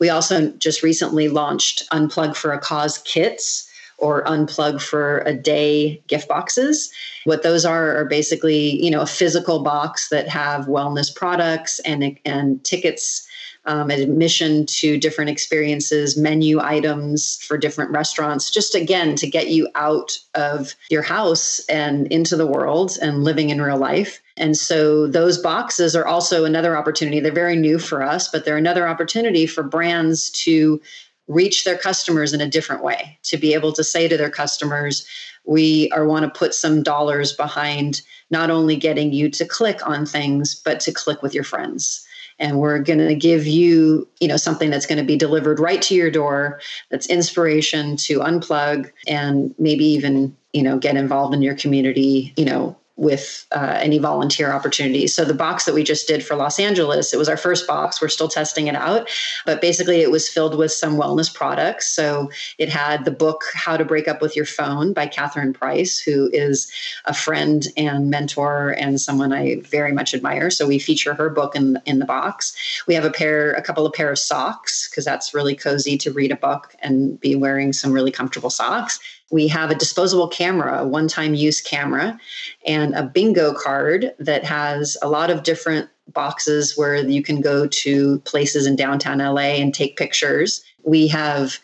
We 0.00 0.10
also 0.10 0.50
just 0.52 0.82
recently 0.82 1.28
launched 1.28 1.88
Unplug 1.90 2.36
for 2.36 2.52
a 2.52 2.58
Cause 2.58 2.98
kits 2.98 3.68
or 3.98 4.22
unplug 4.24 4.80
for 4.80 5.18
a 5.26 5.34
day 5.34 6.00
gift 6.06 6.28
boxes. 6.28 6.90
What 7.24 7.42
those 7.42 7.64
are 7.64 7.96
are 7.96 8.04
basically, 8.04 8.82
you 8.82 8.90
know, 8.90 9.00
a 9.00 9.06
physical 9.06 9.62
box 9.62 10.08
that 10.10 10.28
have 10.28 10.66
wellness 10.66 11.14
products 11.14 11.80
and 11.80 12.18
and 12.24 12.64
tickets 12.64 13.26
um, 13.68 13.90
admission 13.90 14.64
to 14.64 14.98
different 14.98 15.30
experiences, 15.30 16.16
menu 16.16 16.58
items 16.58 17.36
for 17.42 17.58
different 17.58 17.90
restaurants, 17.90 18.50
just 18.50 18.74
again 18.74 19.14
to 19.16 19.28
get 19.28 19.50
you 19.50 19.68
out 19.74 20.18
of 20.34 20.74
your 20.90 21.02
house 21.02 21.60
and 21.68 22.06
into 22.06 22.34
the 22.34 22.46
world 22.46 22.96
and 23.02 23.24
living 23.24 23.50
in 23.50 23.60
real 23.60 23.76
life. 23.76 24.22
And 24.38 24.56
so 24.56 25.06
those 25.06 25.36
boxes 25.36 25.94
are 25.94 26.06
also 26.06 26.46
another 26.46 26.78
opportunity. 26.78 27.20
They're 27.20 27.30
very 27.30 27.56
new 27.56 27.78
for 27.78 28.02
us, 28.02 28.28
but 28.28 28.46
they're 28.46 28.56
another 28.56 28.88
opportunity 28.88 29.46
for 29.46 29.62
brands 29.62 30.30
to 30.44 30.80
reach 31.26 31.64
their 31.64 31.76
customers 31.76 32.32
in 32.32 32.40
a 32.40 32.48
different 32.48 32.82
way, 32.82 33.18
to 33.24 33.36
be 33.36 33.52
able 33.52 33.74
to 33.74 33.84
say 33.84 34.08
to 34.08 34.16
their 34.16 34.30
customers, 34.30 35.06
we 35.44 35.90
are 35.90 36.06
want 36.06 36.24
to 36.24 36.38
put 36.38 36.54
some 36.54 36.82
dollars 36.82 37.34
behind 37.34 38.00
not 38.30 38.50
only 38.50 38.76
getting 38.76 39.12
you 39.12 39.28
to 39.30 39.44
click 39.44 39.86
on 39.86 40.06
things, 40.06 40.54
but 40.54 40.80
to 40.80 40.92
click 40.92 41.22
with 41.22 41.34
your 41.34 41.44
friends. 41.44 42.06
And 42.38 42.58
we're 42.58 42.78
going 42.78 43.00
to 43.00 43.14
give 43.14 43.46
you, 43.46 44.08
you 44.20 44.28
know, 44.28 44.36
something 44.36 44.70
that's 44.70 44.86
going 44.86 44.98
to 44.98 45.04
be 45.04 45.16
delivered 45.16 45.58
right 45.58 45.82
to 45.82 45.94
your 45.94 46.10
door. 46.10 46.60
That's 46.90 47.06
inspiration 47.06 47.96
to 47.98 48.20
unplug 48.20 48.90
and 49.06 49.54
maybe 49.58 49.84
even, 49.84 50.36
you 50.52 50.62
know, 50.62 50.78
get 50.78 50.96
involved 50.96 51.34
in 51.34 51.42
your 51.42 51.54
community, 51.54 52.32
you 52.36 52.44
know, 52.44 52.76
with 52.98 53.46
uh, 53.52 53.78
any 53.80 53.98
volunteer 53.98 54.50
opportunities. 54.50 55.14
So 55.14 55.24
the 55.24 55.32
box 55.32 55.64
that 55.64 55.74
we 55.74 55.84
just 55.84 56.08
did 56.08 56.24
for 56.24 56.34
Los 56.34 56.58
Angeles, 56.58 57.14
it 57.14 57.16
was 57.16 57.28
our 57.28 57.36
first 57.36 57.64
box. 57.66 58.02
We're 58.02 58.08
still 58.08 58.28
testing 58.28 58.66
it 58.66 58.74
out, 58.74 59.08
but 59.46 59.60
basically 59.60 60.00
it 60.00 60.10
was 60.10 60.28
filled 60.28 60.58
with 60.58 60.72
some 60.72 60.96
wellness 60.96 61.32
products. 61.32 61.88
So 61.88 62.28
it 62.58 62.68
had 62.68 63.04
the 63.04 63.12
book 63.12 63.44
How 63.54 63.76
to 63.76 63.84
Break 63.84 64.08
Up 64.08 64.20
with 64.20 64.34
Your 64.34 64.44
Phone 64.44 64.92
by 64.92 65.06
Catherine 65.06 65.52
Price, 65.52 66.00
who 66.00 66.28
is 66.32 66.70
a 67.04 67.14
friend 67.14 67.68
and 67.76 68.10
mentor 68.10 68.70
and 68.70 69.00
someone 69.00 69.32
I 69.32 69.60
very 69.60 69.92
much 69.92 70.12
admire. 70.12 70.50
So 70.50 70.66
we 70.66 70.80
feature 70.80 71.14
her 71.14 71.30
book 71.30 71.54
in 71.54 71.78
in 71.86 72.00
the 72.00 72.04
box. 72.04 72.82
We 72.88 72.94
have 72.94 73.04
a 73.04 73.10
pair, 73.12 73.52
a 73.52 73.62
couple 73.62 73.86
of 73.86 73.92
pair 73.92 74.10
of 74.10 74.18
socks 74.18 74.88
because 74.90 75.04
that's 75.04 75.32
really 75.32 75.54
cozy 75.54 75.96
to 75.98 76.12
read 76.12 76.32
a 76.32 76.36
book 76.36 76.74
and 76.80 77.20
be 77.20 77.36
wearing 77.36 77.72
some 77.72 77.92
really 77.92 78.10
comfortable 78.10 78.50
socks. 78.50 78.98
We 79.30 79.48
have 79.48 79.70
a 79.70 79.74
disposable 79.74 80.28
camera, 80.28 80.82
a 80.82 80.86
one 80.86 81.08
time 81.08 81.34
use 81.34 81.60
camera, 81.60 82.18
and 82.66 82.94
a 82.94 83.02
bingo 83.02 83.52
card 83.52 84.14
that 84.18 84.44
has 84.44 84.96
a 85.02 85.08
lot 85.08 85.30
of 85.30 85.42
different 85.42 85.88
boxes 86.12 86.76
where 86.76 86.96
you 86.96 87.22
can 87.22 87.40
go 87.40 87.66
to 87.66 88.18
places 88.20 88.66
in 88.66 88.76
downtown 88.76 89.18
LA 89.18 89.58
and 89.60 89.74
take 89.74 89.96
pictures. 89.96 90.64
We 90.84 91.08
have 91.08 91.58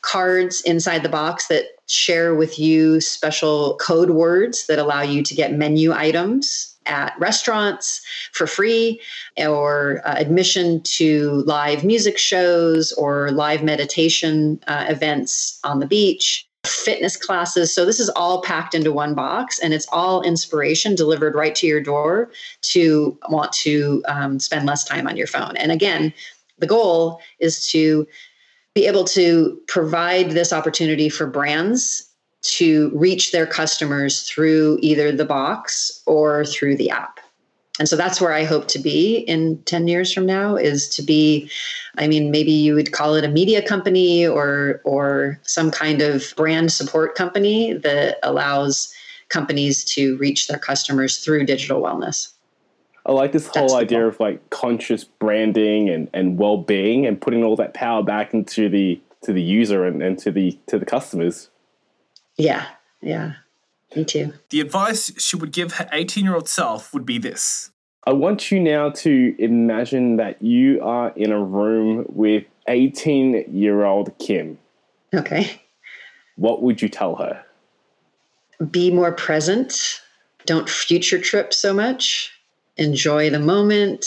cards 0.00 0.62
inside 0.62 1.02
the 1.02 1.08
box 1.08 1.48
that 1.48 1.64
share 1.86 2.34
with 2.34 2.58
you 2.58 3.00
special 3.00 3.76
code 3.76 4.10
words 4.10 4.66
that 4.68 4.78
allow 4.78 5.02
you 5.02 5.22
to 5.22 5.34
get 5.34 5.52
menu 5.52 5.92
items 5.92 6.76
at 6.86 7.14
restaurants 7.18 8.00
for 8.32 8.46
free 8.46 9.00
or 9.38 10.00
uh, 10.04 10.14
admission 10.16 10.80
to 10.82 11.42
live 11.46 11.84
music 11.84 12.16
shows 12.16 12.92
or 12.92 13.30
live 13.32 13.62
meditation 13.62 14.58
uh, 14.66 14.86
events 14.88 15.60
on 15.62 15.80
the 15.80 15.86
beach 15.86 16.46
fitness 16.66 17.16
classes. 17.16 17.74
So 17.74 17.84
this 17.84 18.00
is 18.00 18.08
all 18.10 18.42
packed 18.42 18.74
into 18.74 18.92
one 18.92 19.14
box 19.14 19.58
and 19.58 19.72
it's 19.72 19.86
all 19.92 20.22
inspiration 20.22 20.94
delivered 20.94 21.34
right 21.34 21.54
to 21.56 21.66
your 21.66 21.80
door 21.80 22.30
to 22.62 23.18
want 23.28 23.52
to 23.54 24.02
um, 24.08 24.38
spend 24.38 24.66
less 24.66 24.84
time 24.84 25.06
on 25.06 25.16
your 25.16 25.26
phone. 25.26 25.56
And 25.56 25.72
again, 25.72 26.12
the 26.58 26.66
goal 26.66 27.20
is 27.38 27.66
to 27.68 28.06
be 28.74 28.86
able 28.86 29.04
to 29.04 29.60
provide 29.68 30.30
this 30.30 30.52
opportunity 30.52 31.08
for 31.08 31.26
brands 31.26 32.06
to 32.42 32.90
reach 32.94 33.32
their 33.32 33.46
customers 33.46 34.22
through 34.22 34.78
either 34.80 35.12
the 35.12 35.24
box 35.24 36.02
or 36.06 36.44
through 36.44 36.76
the 36.76 36.90
app 36.90 37.20
and 37.80 37.88
so 37.88 37.96
that's 37.96 38.20
where 38.20 38.32
i 38.32 38.44
hope 38.44 38.68
to 38.68 38.78
be 38.78 39.16
in 39.18 39.60
10 39.64 39.88
years 39.88 40.12
from 40.12 40.24
now 40.24 40.54
is 40.54 40.88
to 40.88 41.02
be 41.02 41.50
i 41.98 42.06
mean 42.06 42.30
maybe 42.30 42.52
you 42.52 42.74
would 42.74 42.92
call 42.92 43.14
it 43.16 43.24
a 43.24 43.28
media 43.28 43.60
company 43.60 44.24
or 44.24 44.80
or 44.84 45.40
some 45.42 45.72
kind 45.72 46.00
of 46.00 46.32
brand 46.36 46.70
support 46.70 47.16
company 47.16 47.72
that 47.72 48.18
allows 48.22 48.94
companies 49.30 49.84
to 49.84 50.16
reach 50.18 50.46
their 50.46 50.58
customers 50.58 51.24
through 51.24 51.44
digital 51.44 51.82
wellness 51.82 52.32
I 53.06 53.12
like 53.12 53.32
this 53.32 53.46
whole 53.46 53.76
idea 53.76 54.06
of 54.06 54.20
like 54.20 54.50
conscious 54.50 55.04
branding 55.04 55.88
and, 55.88 56.08
and 56.12 56.38
well 56.38 56.58
being 56.58 57.06
and 57.06 57.18
putting 57.18 57.42
all 57.42 57.56
that 57.56 57.72
power 57.72 58.02
back 58.02 58.34
into 58.34 58.68
the 58.68 59.00
to 59.22 59.32
the 59.32 59.42
user 59.42 59.86
and, 59.86 60.02
and 60.02 60.18
to 60.18 60.30
the 60.30 60.58
to 60.66 60.78
the 60.78 60.84
customers. 60.84 61.48
Yeah, 62.36 62.66
yeah. 63.00 63.34
Me 63.96 64.04
too. 64.04 64.32
The 64.50 64.60
advice 64.60 65.12
she 65.20 65.36
would 65.36 65.52
give 65.52 65.74
her 65.74 65.88
18 65.92 66.24
year 66.24 66.34
old 66.34 66.48
self 66.48 66.94
would 66.94 67.04
be 67.04 67.18
this 67.18 67.70
I 68.04 68.12
want 68.12 68.50
you 68.50 68.58
now 68.58 68.90
to 68.90 69.34
imagine 69.38 70.16
that 70.16 70.40
you 70.40 70.82
are 70.82 71.12
in 71.16 71.32
a 71.32 71.42
room 71.42 72.06
with 72.08 72.44
18 72.66 73.44
year 73.52 73.84
old 73.84 74.16
Kim. 74.18 74.58
Okay. 75.14 75.60
What 76.36 76.62
would 76.62 76.80
you 76.80 76.88
tell 76.88 77.16
her? 77.16 77.44
Be 78.70 78.90
more 78.90 79.12
present. 79.12 80.00
Don't 80.46 80.68
future 80.68 81.18
trip 81.18 81.52
so 81.52 81.74
much. 81.74 82.32
Enjoy 82.78 83.28
the 83.28 83.38
moment. 83.38 84.06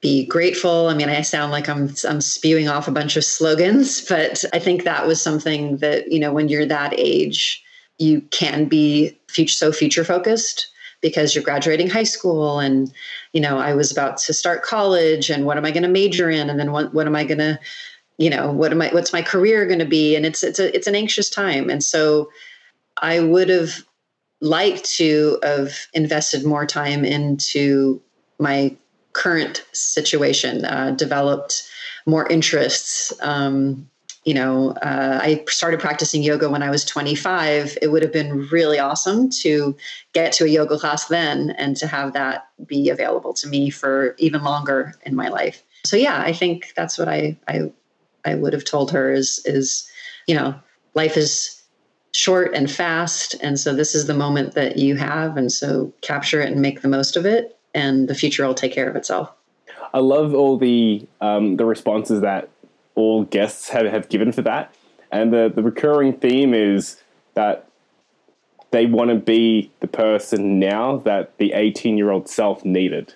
be 0.00 0.26
grateful. 0.26 0.88
I 0.88 0.94
mean, 0.94 1.08
I 1.08 1.22
sound 1.22 1.52
like 1.52 1.68
I'm 1.68 1.94
I'm 2.08 2.20
spewing 2.20 2.68
off 2.68 2.88
a 2.88 2.92
bunch 2.92 3.16
of 3.16 3.24
slogans, 3.24 4.00
but 4.08 4.44
I 4.52 4.58
think 4.58 4.82
that 4.82 5.06
was 5.06 5.22
something 5.22 5.76
that, 5.78 6.10
you 6.10 6.18
know, 6.18 6.32
when 6.32 6.48
you're 6.48 6.66
that 6.66 6.92
age, 6.98 7.62
you 7.98 8.20
can 8.30 8.66
be 8.66 9.18
future, 9.28 9.54
so 9.54 9.72
future 9.72 10.04
focused 10.04 10.68
because 11.00 11.34
you're 11.34 11.44
graduating 11.44 11.90
high 11.90 12.02
school 12.02 12.58
and 12.58 12.92
you 13.32 13.40
know 13.40 13.58
i 13.58 13.74
was 13.74 13.92
about 13.92 14.16
to 14.16 14.32
start 14.32 14.62
college 14.62 15.30
and 15.30 15.44
what 15.44 15.56
am 15.56 15.64
i 15.64 15.70
going 15.70 15.82
to 15.82 15.88
major 15.88 16.30
in? 16.30 16.48
And 16.50 16.58
then 16.58 16.72
what, 16.72 16.92
what 16.94 17.06
am 17.06 17.16
i 17.16 17.24
going 17.24 17.38
to 17.38 17.58
you 18.18 18.30
know 18.30 18.50
what 18.50 18.72
am 18.72 18.82
i 18.82 18.88
what's 18.88 19.12
my 19.12 19.22
career 19.22 19.66
going 19.66 19.78
to 19.78 19.84
be? 19.84 20.16
And 20.16 20.24
it's 20.24 20.42
it's 20.42 20.58
a 20.58 20.74
it's 20.74 20.86
an 20.86 20.94
anxious 20.94 21.28
time. 21.28 21.70
And 21.70 21.82
so 21.82 22.30
i 23.02 23.20
would 23.20 23.48
have 23.48 23.84
liked 24.40 24.84
to 24.96 25.38
have 25.42 25.86
invested 25.92 26.44
more 26.44 26.66
time 26.66 27.04
into 27.04 28.00
my 28.38 28.74
current 29.12 29.64
situation 29.72 30.64
uh, 30.64 30.90
developed 30.90 31.62
more 32.06 32.26
interests 32.28 33.12
um, 33.20 33.88
you 34.26 34.34
know, 34.34 34.72
uh, 34.82 35.20
I 35.22 35.44
started 35.48 35.78
practicing 35.78 36.20
yoga 36.20 36.50
when 36.50 36.60
I 36.60 36.68
was 36.68 36.84
25. 36.84 37.78
It 37.80 37.92
would 37.92 38.02
have 38.02 38.12
been 38.12 38.48
really 38.48 38.76
awesome 38.76 39.30
to 39.42 39.76
get 40.14 40.32
to 40.32 40.44
a 40.44 40.48
yoga 40.48 40.76
class 40.78 41.06
then 41.06 41.50
and 41.50 41.76
to 41.76 41.86
have 41.86 42.12
that 42.14 42.48
be 42.66 42.90
available 42.90 43.32
to 43.34 43.46
me 43.46 43.70
for 43.70 44.16
even 44.18 44.42
longer 44.42 44.94
in 45.04 45.14
my 45.14 45.28
life. 45.28 45.62
So 45.84 45.96
yeah, 45.96 46.20
I 46.20 46.32
think 46.32 46.72
that's 46.76 46.98
what 46.98 47.08
I 47.08 47.38
I 47.46 47.72
I 48.24 48.34
would 48.34 48.52
have 48.52 48.64
told 48.64 48.90
her 48.90 49.12
is 49.12 49.40
is 49.44 49.88
you 50.26 50.34
know, 50.34 50.56
life 50.94 51.16
is 51.16 51.62
short 52.10 52.52
and 52.52 52.68
fast 52.68 53.36
and 53.40 53.60
so 53.60 53.74
this 53.74 53.94
is 53.94 54.08
the 54.08 54.14
moment 54.14 54.54
that 54.54 54.76
you 54.76 54.96
have 54.96 55.36
and 55.36 55.52
so 55.52 55.92
capture 56.00 56.40
it 56.40 56.50
and 56.50 56.60
make 56.60 56.80
the 56.80 56.88
most 56.88 57.14
of 57.16 57.26
it 57.26 57.56
and 57.74 58.08
the 58.08 58.14
future 58.14 58.44
will 58.44 58.54
take 58.54 58.72
care 58.72 58.88
of 58.88 58.96
itself. 58.96 59.30
I 59.94 60.00
love 60.00 60.34
all 60.34 60.56
the 60.58 61.06
um, 61.20 61.56
the 61.56 61.64
responses 61.64 62.22
that 62.22 62.50
all 62.96 63.24
guests 63.24 63.68
have, 63.68 63.86
have 63.86 64.08
given 64.08 64.32
for 64.32 64.42
that. 64.42 64.74
And 65.12 65.32
the, 65.32 65.52
the 65.54 65.62
recurring 65.62 66.14
theme 66.14 66.52
is 66.52 67.00
that 67.34 67.68
they 68.72 68.86
want 68.86 69.10
to 69.10 69.16
be 69.16 69.70
the 69.80 69.86
person 69.86 70.58
now 70.58 70.96
that 70.98 71.38
the 71.38 71.52
18 71.52 71.96
year 71.96 72.10
old 72.10 72.28
self 72.28 72.64
needed. 72.64 73.14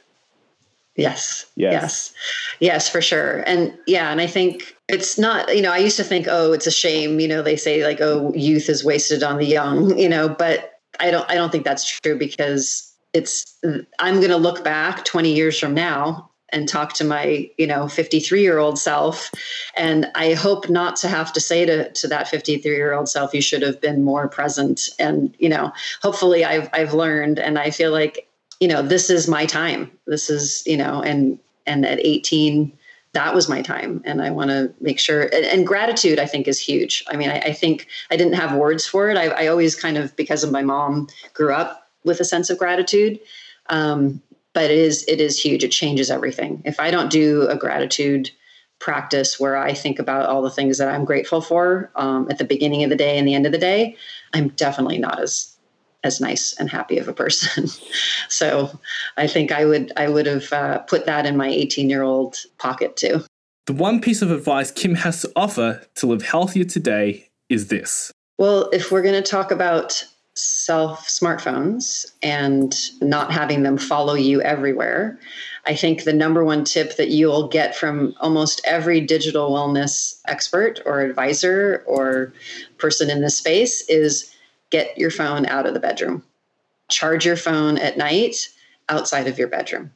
Yes, 0.97 1.47
yes. 1.57 1.73
Yes. 1.73 2.15
Yes, 2.61 2.89
for 2.89 3.01
sure. 3.01 3.39
And 3.47 3.77
yeah, 3.87 4.11
and 4.11 4.21
I 4.21 4.27
think 4.27 4.77
it's 4.89 5.19
not, 5.19 5.55
you 5.55 5.63
know, 5.63 5.73
I 5.73 5.79
used 5.79 5.97
to 5.97 6.05
think, 6.05 6.27
oh, 6.29 6.53
it's 6.53 6.67
a 6.67 6.71
shame, 6.71 7.21
you 7.21 7.29
know, 7.29 7.43
they 7.43 7.57
say 7.57 7.85
like, 7.85 8.01
oh, 8.01 8.33
youth 8.35 8.69
is 8.69 8.85
wasted 8.85 9.23
on 9.23 9.39
the 9.39 9.47
young, 9.47 9.99
you 9.99 10.09
know, 10.09 10.29
but 10.29 10.81
I 10.99 11.11
don't 11.11 11.29
I 11.31 11.35
don't 11.35 11.51
think 11.51 11.65
that's 11.65 11.99
true 12.01 12.19
because 12.19 12.93
it's 13.13 13.59
I'm 13.99 14.17
going 14.17 14.29
to 14.31 14.37
look 14.37 14.63
back 14.63 15.05
20 15.05 15.33
years 15.33 15.59
from 15.59 15.75
now 15.75 16.30
and 16.53 16.69
talk 16.69 16.93
to 16.95 17.05
my 17.05 17.51
you 17.59 17.67
know 17.67 17.89
53 17.89 18.43
year 18.43 18.59
old 18.59 18.79
self. 18.79 19.31
And 19.77 20.11
i 20.15 20.35
hope 20.35 20.69
not 20.69 20.97
to 20.97 21.09
have 21.09 21.33
to 21.33 21.41
say 21.41 21.65
to, 21.65 21.91
to 21.91 22.09
that 22.09 22.29
53 22.29 22.75
year 22.75 22.93
old 22.93 23.09
self 23.09 23.35
you 23.35 23.43
should 23.43 23.63
have 23.63 23.81
been 23.81 24.03
more 24.03 24.29
present. 24.29 24.89
And 24.99 25.35
you 25.39 25.49
know 25.49 25.73
hopefully 26.03 26.45
i've 26.45 26.69
i've 26.73 26.95
learned 26.95 27.39
and 27.39 27.59
i 27.59 27.71
feel 27.71 27.93
like 27.93 28.29
you 28.61 28.69
know 28.69 28.83
this 28.83 29.11
is 29.11 29.29
my 29.29 29.47
time. 29.47 29.91
This 30.07 30.31
is 30.31 30.63
you 30.67 30.77
know 30.77 31.03
and 31.03 31.39
and 31.67 31.85
at 31.85 31.99
18 32.01 32.77
that 33.13 33.35
was 33.35 33.49
my 33.49 33.63
time. 33.63 34.03
And 34.05 34.23
i 34.23 34.31
want 34.31 34.51
to 34.51 34.73
make 34.81 34.99
sure 34.99 35.23
and, 35.23 35.45
and, 35.45 35.67
gratitude 35.67 36.19
i 36.19 36.27
think 36.27 36.47
is 36.47 36.61
huge. 36.61 37.05
I 37.09 37.17
mean 37.17 37.31
I, 37.31 37.39
I 37.41 37.53
think 37.53 37.87
i 38.11 38.17
didn't 38.17 38.35
have 38.35 38.55
words 38.55 38.87
for 38.87 39.11
it. 39.11 39.17
I, 39.17 39.27
I, 39.27 39.47
always 39.49 39.75
kind 39.75 39.99
of 39.99 40.15
because 40.17 40.45
of 40.45 40.53
my 40.53 40.63
mom 40.63 41.09
grew 41.35 41.53
up 41.53 41.89
with 42.05 42.21
a 42.21 42.25
sense 42.25 42.51
of 42.51 42.59
gratitude. 42.59 43.21
Um, 43.69 44.23
but 44.53 44.65
it 44.65 44.79
is 44.79 45.05
it 45.09 45.21
is 45.21 45.41
huge. 45.41 45.65
It 45.65 45.71
changes 45.71 46.11
everything. 46.11 46.63
If 46.65 46.81
I 46.81 46.91
don't 46.91 47.11
do 47.11 47.47
a 47.49 47.57
gratitude 47.57 48.31
practice 48.79 49.39
where 49.39 49.57
I 49.57 49.75
think 49.75 49.99
about 49.99 50.29
all 50.29 50.43
the 50.43 50.51
things 50.51 50.79
that 50.79 50.89
I'm 50.89 51.05
grateful 51.05 51.41
for 51.41 51.91
um, 51.97 52.29
at 52.31 52.39
the 52.39 52.45
beginning 52.45 52.83
of 52.83 52.91
the 52.91 52.97
day 52.97 53.19
and 53.19 53.29
the 53.29 53.35
end 53.35 53.47
of 53.47 53.53
the 53.53 53.59
day, 53.59 53.97
I'm 54.33 54.49
definitely 54.49 54.99
not 54.99 55.21
as 55.21 55.55
as 56.03 56.21
nice 56.21 56.55
and 56.59 56.71
happy 56.71 56.99
of 56.99 57.09
a 57.09 57.13
person. 57.13 57.69
so 58.29 58.79
I 59.17 59.27
think 59.27 59.53
I 59.53 59.65
would 59.65 59.93
I 59.97 60.09
would 60.09 60.27
have 60.27 60.53
uh, 60.53 60.79
put 60.81 61.07
that 61.07 61.27
in 61.27 61.37
my 61.37 61.49
18 61.49 61.91
year 61.91 62.03
old 62.03 62.37
pocket 62.59 62.97
too. 62.97 63.25
The 63.67 63.75
one 63.75 64.01
piece 64.01 64.23
of 64.23 64.31
advice 64.31 64.71
Kim 64.71 64.97
has 64.97 65.21
to 65.23 65.31
offer 65.37 65.83
to 65.97 66.07
live 66.07 66.23
healthier 66.23 66.65
today 66.65 67.29
is 67.49 67.69
this. 67.69 68.11
Well, 68.39 68.71
if 68.73 68.91
we're 68.91 69.03
going 69.03 69.23
to 69.23 69.31
talk 69.31 69.51
about 69.51 70.05
self 70.41 71.09
smartphones 71.09 72.07
and 72.23 72.75
not 73.01 73.33
having 73.33 73.63
them 73.63 73.79
follow 73.79 74.15
you 74.15 74.41
everywhere. 74.43 75.19
I 75.67 75.75
think 75.75 76.05
the 76.05 76.13
number 76.13 76.45
one 76.45 76.65
tip 76.65 76.97
that 76.97 77.11
you'll 77.11 77.49
get 77.49 77.77
from 77.77 78.15
almost 78.21 78.61
every 78.65 79.01
digital 79.01 79.51
wellness 79.51 80.21
expert 80.27 80.81
or 80.87 81.01
advisor 81.01 81.85
or 81.87 82.33
person 82.79 83.11
in 83.11 83.21
this 83.21 83.37
space 83.37 83.83
is 83.89 84.35
get 84.71 84.97
your 84.97 85.11
phone 85.11 85.47
out 85.47 85.67
of 85.67 85.75
the 85.75 85.81
bedroom. 85.81 86.23
Charge 86.89 87.27
your 87.27 87.37
phone 87.37 87.77
at 87.79 87.99
night 87.99 88.49
outside 88.89 89.27
of 89.27 89.39
your 89.39 89.49
bedroom. 89.49 89.93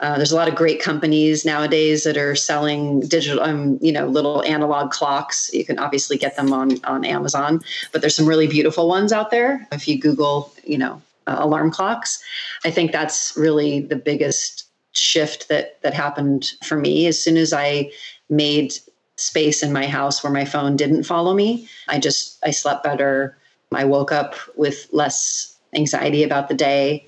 Uh, 0.00 0.16
there's 0.16 0.32
a 0.32 0.36
lot 0.36 0.48
of 0.48 0.54
great 0.54 0.80
companies 0.80 1.44
nowadays 1.44 2.04
that 2.04 2.16
are 2.16 2.34
selling 2.34 3.00
digital, 3.00 3.42
um, 3.42 3.78
you 3.82 3.92
know, 3.92 4.06
little 4.06 4.42
analog 4.44 4.90
clocks. 4.90 5.50
You 5.52 5.64
can 5.64 5.78
obviously 5.78 6.16
get 6.16 6.36
them 6.36 6.52
on 6.52 6.82
on 6.84 7.04
Amazon, 7.04 7.60
but 7.92 8.00
there's 8.00 8.16
some 8.16 8.26
really 8.26 8.46
beautiful 8.46 8.88
ones 8.88 9.12
out 9.12 9.30
there. 9.30 9.66
If 9.72 9.86
you 9.86 9.98
Google, 9.98 10.52
you 10.64 10.78
know, 10.78 11.02
uh, 11.26 11.36
alarm 11.38 11.70
clocks, 11.70 12.22
I 12.64 12.70
think 12.70 12.92
that's 12.92 13.34
really 13.36 13.80
the 13.80 13.96
biggest 13.96 14.64
shift 14.92 15.48
that 15.50 15.80
that 15.82 15.92
happened 15.92 16.52
for 16.64 16.76
me. 16.76 17.06
As 17.06 17.22
soon 17.22 17.36
as 17.36 17.52
I 17.52 17.90
made 18.30 18.72
space 19.16 19.62
in 19.62 19.70
my 19.70 19.86
house 19.86 20.24
where 20.24 20.32
my 20.32 20.46
phone 20.46 20.76
didn't 20.76 21.04
follow 21.04 21.34
me, 21.34 21.68
I 21.88 21.98
just 21.98 22.38
I 22.42 22.52
slept 22.52 22.84
better. 22.84 23.36
I 23.72 23.84
woke 23.84 24.12
up 24.12 24.34
with 24.56 24.88
less 24.92 25.54
anxiety 25.74 26.24
about 26.24 26.48
the 26.48 26.54
day 26.54 27.06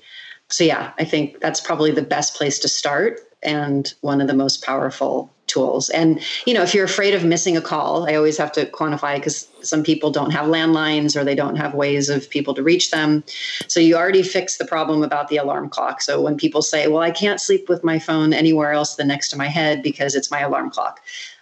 so 0.53 0.63
yeah, 0.63 0.91
I 0.99 1.03
think 1.03 1.39
that's 1.39 1.59
probably 1.59 1.89
the 1.89 2.03
best 2.03 2.35
place 2.35 2.59
to 2.59 2.67
start 2.67 3.19
and 3.41 3.91
one 4.01 4.21
of 4.21 4.27
the 4.27 4.35
most 4.35 4.63
powerful 4.63 5.33
tools. 5.47 5.89
And 5.89 6.21
you 6.45 6.53
know, 6.53 6.61
if 6.61 6.75
you're 6.75 6.85
afraid 6.85 7.15
of 7.15 7.25
missing 7.25 7.57
a 7.57 7.61
call, 7.61 8.07
I 8.07 8.13
always 8.13 8.37
have 8.37 8.51
to 8.51 8.67
quantify 8.67 9.15
because 9.15 9.47
some 9.63 9.83
people 9.83 10.11
don't 10.11 10.29
have 10.29 10.45
landlines 10.45 11.15
or 11.15 11.23
they 11.23 11.33
don't 11.33 11.55
have 11.55 11.73
ways 11.73 12.07
of 12.07 12.29
people 12.29 12.53
to 12.53 12.61
reach 12.61 12.91
them. 12.91 13.23
So 13.67 13.79
you 13.79 13.95
already 13.95 14.21
fixed 14.21 14.59
the 14.59 14.65
problem 14.65 15.01
about 15.01 15.27
the 15.27 15.37
alarm 15.37 15.69
clock. 15.69 16.03
So 16.03 16.21
when 16.21 16.37
people 16.37 16.61
say, 16.61 16.87
"Well, 16.87 17.01
I 17.01 17.09
can't 17.09 17.41
sleep 17.41 17.67
with 17.67 17.83
my 17.83 17.97
phone 17.97 18.31
anywhere 18.31 18.73
else 18.73 18.95
than 18.95 19.07
next 19.07 19.29
to 19.29 19.37
my 19.37 19.47
head 19.47 19.81
because 19.81 20.13
it's 20.13 20.29
my 20.29 20.41
alarm 20.41 20.69
clock." 20.69 21.01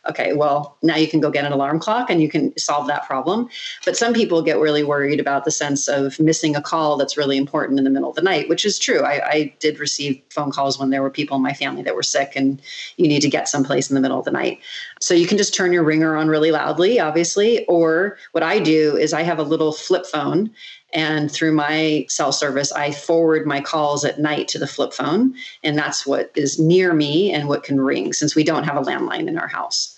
Okay, 0.09 0.33
well, 0.33 0.77
now 0.81 0.95
you 0.95 1.07
can 1.07 1.19
go 1.19 1.29
get 1.29 1.45
an 1.45 1.51
alarm 1.51 1.79
clock 1.79 2.09
and 2.09 2.21
you 2.21 2.29
can 2.29 2.57
solve 2.57 2.87
that 2.87 3.05
problem. 3.05 3.47
But 3.85 3.95
some 3.95 4.13
people 4.13 4.41
get 4.41 4.57
really 4.57 4.83
worried 4.83 5.19
about 5.19 5.45
the 5.45 5.51
sense 5.51 5.87
of 5.87 6.19
missing 6.19 6.55
a 6.55 6.61
call 6.61 6.97
that's 6.97 7.17
really 7.17 7.37
important 7.37 7.77
in 7.77 7.83
the 7.83 7.91
middle 7.91 8.09
of 8.09 8.15
the 8.15 8.21
night, 8.21 8.49
which 8.49 8.65
is 8.65 8.79
true. 8.79 9.01
I, 9.01 9.29
I 9.29 9.53
did 9.59 9.79
receive 9.79 10.21
phone 10.29 10.51
calls 10.51 10.79
when 10.79 10.89
there 10.89 11.03
were 11.03 11.11
people 11.11 11.37
in 11.37 11.43
my 11.43 11.53
family 11.53 11.83
that 11.83 11.95
were 11.95 12.03
sick 12.03 12.33
and 12.35 12.61
you 12.97 13.07
need 13.07 13.21
to 13.21 13.29
get 13.29 13.47
someplace 13.47 13.89
in 13.89 13.95
the 13.95 14.01
middle 14.01 14.19
of 14.19 14.25
the 14.25 14.31
night. 14.31 14.59
So 14.99 15.13
you 15.13 15.27
can 15.27 15.37
just 15.37 15.53
turn 15.53 15.71
your 15.71 15.83
ringer 15.83 16.15
on 16.15 16.27
really 16.27 16.51
loudly, 16.51 16.99
obviously. 16.99 17.65
Or 17.65 18.17
what 18.31 18.43
I 18.43 18.59
do 18.59 18.97
is 18.97 19.13
I 19.13 19.21
have 19.21 19.39
a 19.39 19.43
little 19.43 19.71
flip 19.71 20.05
phone 20.05 20.51
and 20.93 21.31
through 21.31 21.53
my 21.53 22.05
cell 22.09 22.31
service, 22.31 22.71
I 22.71 22.91
forward 22.91 23.45
my 23.45 23.61
calls 23.61 24.03
at 24.03 24.19
night 24.19 24.47
to 24.49 24.59
the 24.59 24.67
flip 24.67 24.93
phone. 24.93 25.35
And 25.63 25.77
that's 25.77 26.05
what 26.05 26.31
is 26.35 26.59
near 26.59 26.93
me 26.93 27.31
and 27.31 27.47
what 27.47 27.63
can 27.63 27.79
ring 27.79 28.13
since 28.13 28.35
we 28.35 28.43
don't 28.43 28.65
have 28.65 28.77
a 28.77 28.81
landline 28.81 29.27
in 29.27 29.37
our 29.37 29.47
house. 29.47 29.90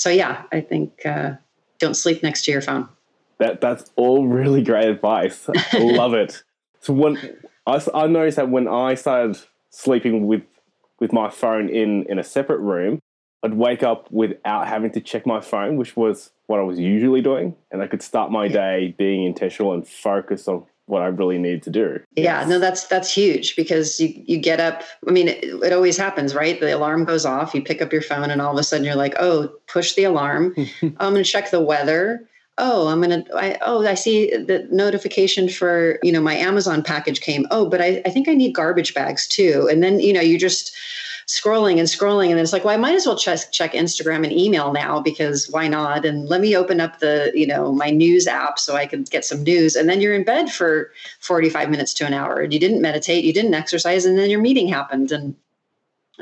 So, 0.00 0.08
yeah, 0.08 0.44
I 0.50 0.62
think 0.62 1.04
uh, 1.04 1.32
don't 1.78 1.92
sleep 1.92 2.22
next 2.22 2.46
to 2.46 2.50
your 2.50 2.62
phone. 2.62 2.88
That, 3.36 3.60
that's 3.60 3.90
all 3.96 4.26
really 4.26 4.62
great 4.62 4.88
advice. 4.88 5.46
I 5.74 5.78
love 5.78 6.14
it. 6.14 6.42
So, 6.80 6.94
when 6.94 7.18
I, 7.66 7.82
I 7.92 8.06
noticed 8.06 8.38
that 8.38 8.48
when 8.48 8.66
I 8.66 8.94
started 8.94 9.38
sleeping 9.68 10.26
with, 10.26 10.40
with 11.00 11.12
my 11.12 11.28
phone 11.28 11.68
in, 11.68 12.06
in 12.08 12.18
a 12.18 12.24
separate 12.24 12.60
room, 12.60 12.98
I'd 13.42 13.52
wake 13.52 13.82
up 13.82 14.10
without 14.10 14.68
having 14.68 14.90
to 14.92 15.02
check 15.02 15.26
my 15.26 15.42
phone, 15.42 15.76
which 15.76 15.98
was 15.98 16.30
what 16.46 16.60
I 16.60 16.62
was 16.62 16.78
usually 16.78 17.20
doing, 17.20 17.54
and 17.70 17.82
I 17.82 17.86
could 17.86 18.00
start 18.00 18.32
my 18.32 18.48
day 18.48 18.94
being 18.96 19.24
intentional 19.24 19.74
and 19.74 19.86
focused 19.86 20.48
on 20.48 20.64
what 20.90 21.02
I 21.02 21.06
really 21.06 21.38
need 21.38 21.62
to 21.62 21.70
do. 21.70 22.00
Yeah, 22.16 22.44
no, 22.44 22.58
that's 22.58 22.86
that's 22.86 23.12
huge 23.12 23.56
because 23.56 24.00
you 24.00 24.12
you 24.26 24.38
get 24.38 24.60
up. 24.60 24.82
I 25.06 25.10
mean, 25.10 25.28
it, 25.28 25.44
it, 25.44 25.72
always 25.72 25.96
happens, 25.96 26.34
right? 26.34 26.58
The 26.58 26.76
alarm 26.76 27.04
goes 27.04 27.24
off. 27.24 27.54
You 27.54 27.62
pick 27.62 27.80
up 27.80 27.92
your 27.92 28.02
phone, 28.02 28.30
and 28.30 28.42
all 28.42 28.52
of 28.52 28.58
a 28.58 28.62
sudden 28.62 28.84
you're 28.84 28.96
like, 28.96 29.14
"Oh, 29.18 29.48
push 29.66 29.94
the 29.94 30.04
alarm. 30.04 30.54
I'm 30.82 30.94
going 30.98 31.14
to 31.14 31.24
check 31.24 31.50
the 31.50 31.60
weather." 31.60 32.26
Oh, 32.58 32.88
I'm 32.88 33.00
gonna. 33.00 33.24
I, 33.34 33.56
oh, 33.62 33.86
I 33.86 33.94
see 33.94 34.30
the 34.36 34.68
notification 34.70 35.48
for 35.48 35.98
you 36.02 36.12
know 36.12 36.20
my 36.20 36.34
Amazon 36.34 36.82
package 36.82 37.20
came. 37.20 37.46
Oh, 37.50 37.68
but 37.68 37.80
I, 37.80 38.02
I 38.04 38.10
think 38.10 38.28
I 38.28 38.34
need 38.34 38.54
garbage 38.54 38.92
bags 38.92 39.26
too. 39.26 39.66
And 39.70 39.82
then 39.82 40.00
you 40.00 40.12
know 40.12 40.20
you 40.20 40.38
just 40.38 40.76
scrolling 41.30 41.78
and 41.78 41.86
scrolling 41.86 42.30
and 42.30 42.40
it's 42.40 42.52
like 42.52 42.64
well 42.64 42.74
i 42.74 42.76
might 42.76 42.96
as 42.96 43.06
well 43.06 43.16
check, 43.16 43.52
check 43.52 43.72
instagram 43.72 44.24
and 44.24 44.32
email 44.32 44.72
now 44.72 44.98
because 44.98 45.48
why 45.48 45.68
not 45.68 46.04
and 46.04 46.28
let 46.28 46.40
me 46.40 46.56
open 46.56 46.80
up 46.80 46.98
the 46.98 47.30
you 47.36 47.46
know 47.46 47.70
my 47.70 47.88
news 47.88 48.26
app 48.26 48.58
so 48.58 48.74
i 48.74 48.84
can 48.84 49.04
get 49.04 49.24
some 49.24 49.44
news 49.44 49.76
and 49.76 49.88
then 49.88 50.00
you're 50.00 50.12
in 50.12 50.24
bed 50.24 50.50
for 50.50 50.90
45 51.20 51.70
minutes 51.70 51.94
to 51.94 52.04
an 52.04 52.12
hour 52.12 52.40
and 52.40 52.52
you 52.52 52.58
didn't 52.58 52.82
meditate 52.82 53.24
you 53.24 53.32
didn't 53.32 53.54
exercise 53.54 54.04
and 54.04 54.18
then 54.18 54.28
your 54.28 54.40
meeting 54.40 54.66
happened 54.66 55.12
and 55.12 55.36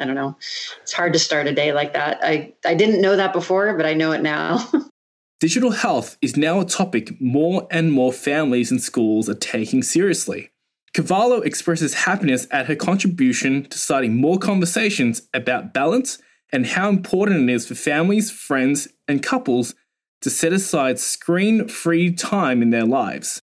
I 0.00 0.04
don't 0.04 0.14
know. 0.14 0.36
It's 0.82 0.92
hard 0.92 1.12
to 1.14 1.18
start 1.18 1.48
a 1.48 1.52
day 1.52 1.72
like 1.72 1.94
that. 1.94 2.20
I, 2.22 2.54
I 2.64 2.74
didn't 2.74 3.00
know 3.00 3.16
that 3.16 3.32
before, 3.32 3.76
but 3.76 3.84
I 3.84 3.94
know 3.94 4.12
it 4.12 4.22
now. 4.22 4.64
Digital 5.40 5.72
health 5.72 6.16
is 6.22 6.36
now 6.36 6.60
a 6.60 6.64
topic 6.64 7.20
more 7.20 7.66
and 7.68 7.90
more 7.90 8.12
families 8.12 8.70
and 8.70 8.80
schools 8.80 9.28
are 9.28 9.34
taking 9.34 9.82
seriously. 9.82 10.52
Cavallo 10.98 11.42
expresses 11.42 11.94
happiness 11.94 12.48
at 12.50 12.66
her 12.66 12.74
contribution 12.74 13.62
to 13.66 13.78
starting 13.78 14.20
more 14.20 14.36
conversations 14.36 15.22
about 15.32 15.72
balance 15.72 16.18
and 16.50 16.66
how 16.66 16.88
important 16.88 17.48
it 17.48 17.52
is 17.54 17.68
for 17.68 17.76
families, 17.76 18.32
friends, 18.32 18.88
and 19.06 19.22
couples 19.22 19.76
to 20.22 20.28
set 20.28 20.52
aside 20.52 20.98
screen 20.98 21.68
free 21.68 22.12
time 22.12 22.62
in 22.62 22.70
their 22.70 22.84
lives. 22.84 23.40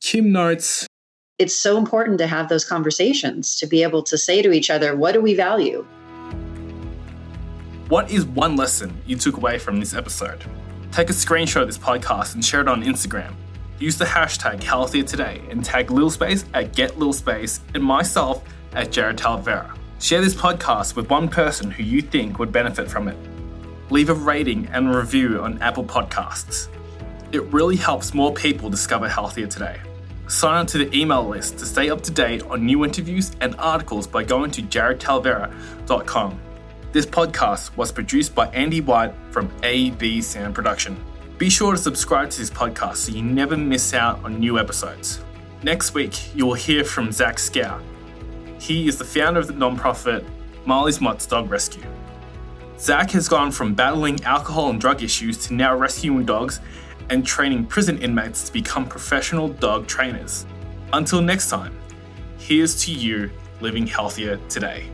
Kim 0.00 0.32
notes 0.32 0.88
It's 1.38 1.54
so 1.54 1.78
important 1.78 2.18
to 2.18 2.26
have 2.26 2.48
those 2.48 2.64
conversations, 2.64 3.56
to 3.60 3.68
be 3.68 3.84
able 3.84 4.02
to 4.02 4.18
say 4.18 4.42
to 4.42 4.50
each 4.50 4.68
other, 4.68 4.96
what 4.96 5.12
do 5.12 5.20
we 5.20 5.34
value? 5.34 5.86
What 7.90 8.10
is 8.10 8.24
one 8.24 8.56
lesson 8.56 9.00
you 9.06 9.14
took 9.14 9.36
away 9.36 9.60
from 9.60 9.78
this 9.78 9.94
episode? 9.94 10.44
Take 10.90 11.10
a 11.10 11.12
screenshot 11.12 11.60
of 11.60 11.68
this 11.68 11.78
podcast 11.78 12.34
and 12.34 12.44
share 12.44 12.60
it 12.60 12.66
on 12.66 12.82
Instagram. 12.82 13.36
Use 13.82 13.98
the 13.98 14.04
hashtag 14.04 14.62
Healthier 14.62 15.02
Today 15.02 15.42
and 15.50 15.64
tag 15.64 15.90
Lil 15.90 16.08
Space 16.08 16.44
at 16.54 16.72
Get 16.72 17.00
Lil 17.00 17.12
Space 17.12 17.58
and 17.74 17.82
myself 17.82 18.44
at 18.74 18.92
Jared 18.92 19.16
Talavera. 19.16 19.76
Share 19.98 20.20
this 20.20 20.36
podcast 20.36 20.94
with 20.94 21.10
one 21.10 21.28
person 21.28 21.68
who 21.68 21.82
you 21.82 22.00
think 22.00 22.38
would 22.38 22.52
benefit 22.52 22.88
from 22.88 23.08
it. 23.08 23.16
Leave 23.90 24.08
a 24.08 24.14
rating 24.14 24.68
and 24.68 24.94
review 24.94 25.40
on 25.42 25.60
Apple 25.60 25.82
Podcasts. 25.82 26.68
It 27.32 27.42
really 27.52 27.74
helps 27.74 28.14
more 28.14 28.32
people 28.32 28.70
discover 28.70 29.08
Healthier 29.08 29.48
Today. 29.48 29.80
Sign 30.28 30.60
up 30.60 30.68
to 30.68 30.78
the 30.78 30.96
email 30.96 31.26
list 31.26 31.58
to 31.58 31.66
stay 31.66 31.90
up 31.90 32.02
to 32.02 32.12
date 32.12 32.44
on 32.44 32.64
new 32.64 32.84
interviews 32.84 33.32
and 33.40 33.56
articles 33.58 34.06
by 34.06 34.22
going 34.22 34.52
to 34.52 34.62
jaredtalavera.com. 34.62 36.40
This 36.92 37.06
podcast 37.06 37.76
was 37.76 37.90
produced 37.90 38.32
by 38.32 38.46
Andy 38.50 38.80
White 38.80 39.12
from 39.32 39.50
AB 39.64 40.22
Sound 40.22 40.54
Production. 40.54 41.04
Be 41.38 41.50
sure 41.50 41.72
to 41.72 41.78
subscribe 41.78 42.30
to 42.30 42.38
this 42.38 42.50
podcast 42.50 42.96
so 42.96 43.12
you 43.12 43.22
never 43.22 43.56
miss 43.56 43.94
out 43.94 44.22
on 44.24 44.38
new 44.38 44.58
episodes. 44.58 45.20
Next 45.62 45.94
week, 45.94 46.34
you 46.34 46.46
will 46.46 46.54
hear 46.54 46.84
from 46.84 47.10
Zach 47.10 47.36
Skow. 47.36 47.80
He 48.60 48.86
is 48.86 48.96
the 48.96 49.04
founder 49.04 49.40
of 49.40 49.48
the 49.48 49.52
nonprofit 49.52 50.24
Marley's 50.64 51.00
Mutts 51.00 51.26
Dog 51.26 51.50
Rescue. 51.50 51.84
Zach 52.78 53.10
has 53.12 53.28
gone 53.28 53.50
from 53.50 53.74
battling 53.74 54.22
alcohol 54.24 54.70
and 54.70 54.80
drug 54.80 55.02
issues 55.02 55.38
to 55.46 55.54
now 55.54 55.76
rescuing 55.76 56.24
dogs 56.24 56.60
and 57.10 57.26
training 57.26 57.66
prison 57.66 57.98
inmates 57.98 58.44
to 58.44 58.52
become 58.52 58.86
professional 58.86 59.48
dog 59.48 59.86
trainers. 59.86 60.46
Until 60.92 61.20
next 61.20 61.48
time, 61.48 61.76
here's 62.38 62.84
to 62.84 62.92
you 62.92 63.30
living 63.60 63.86
healthier 63.86 64.36
today. 64.48 64.88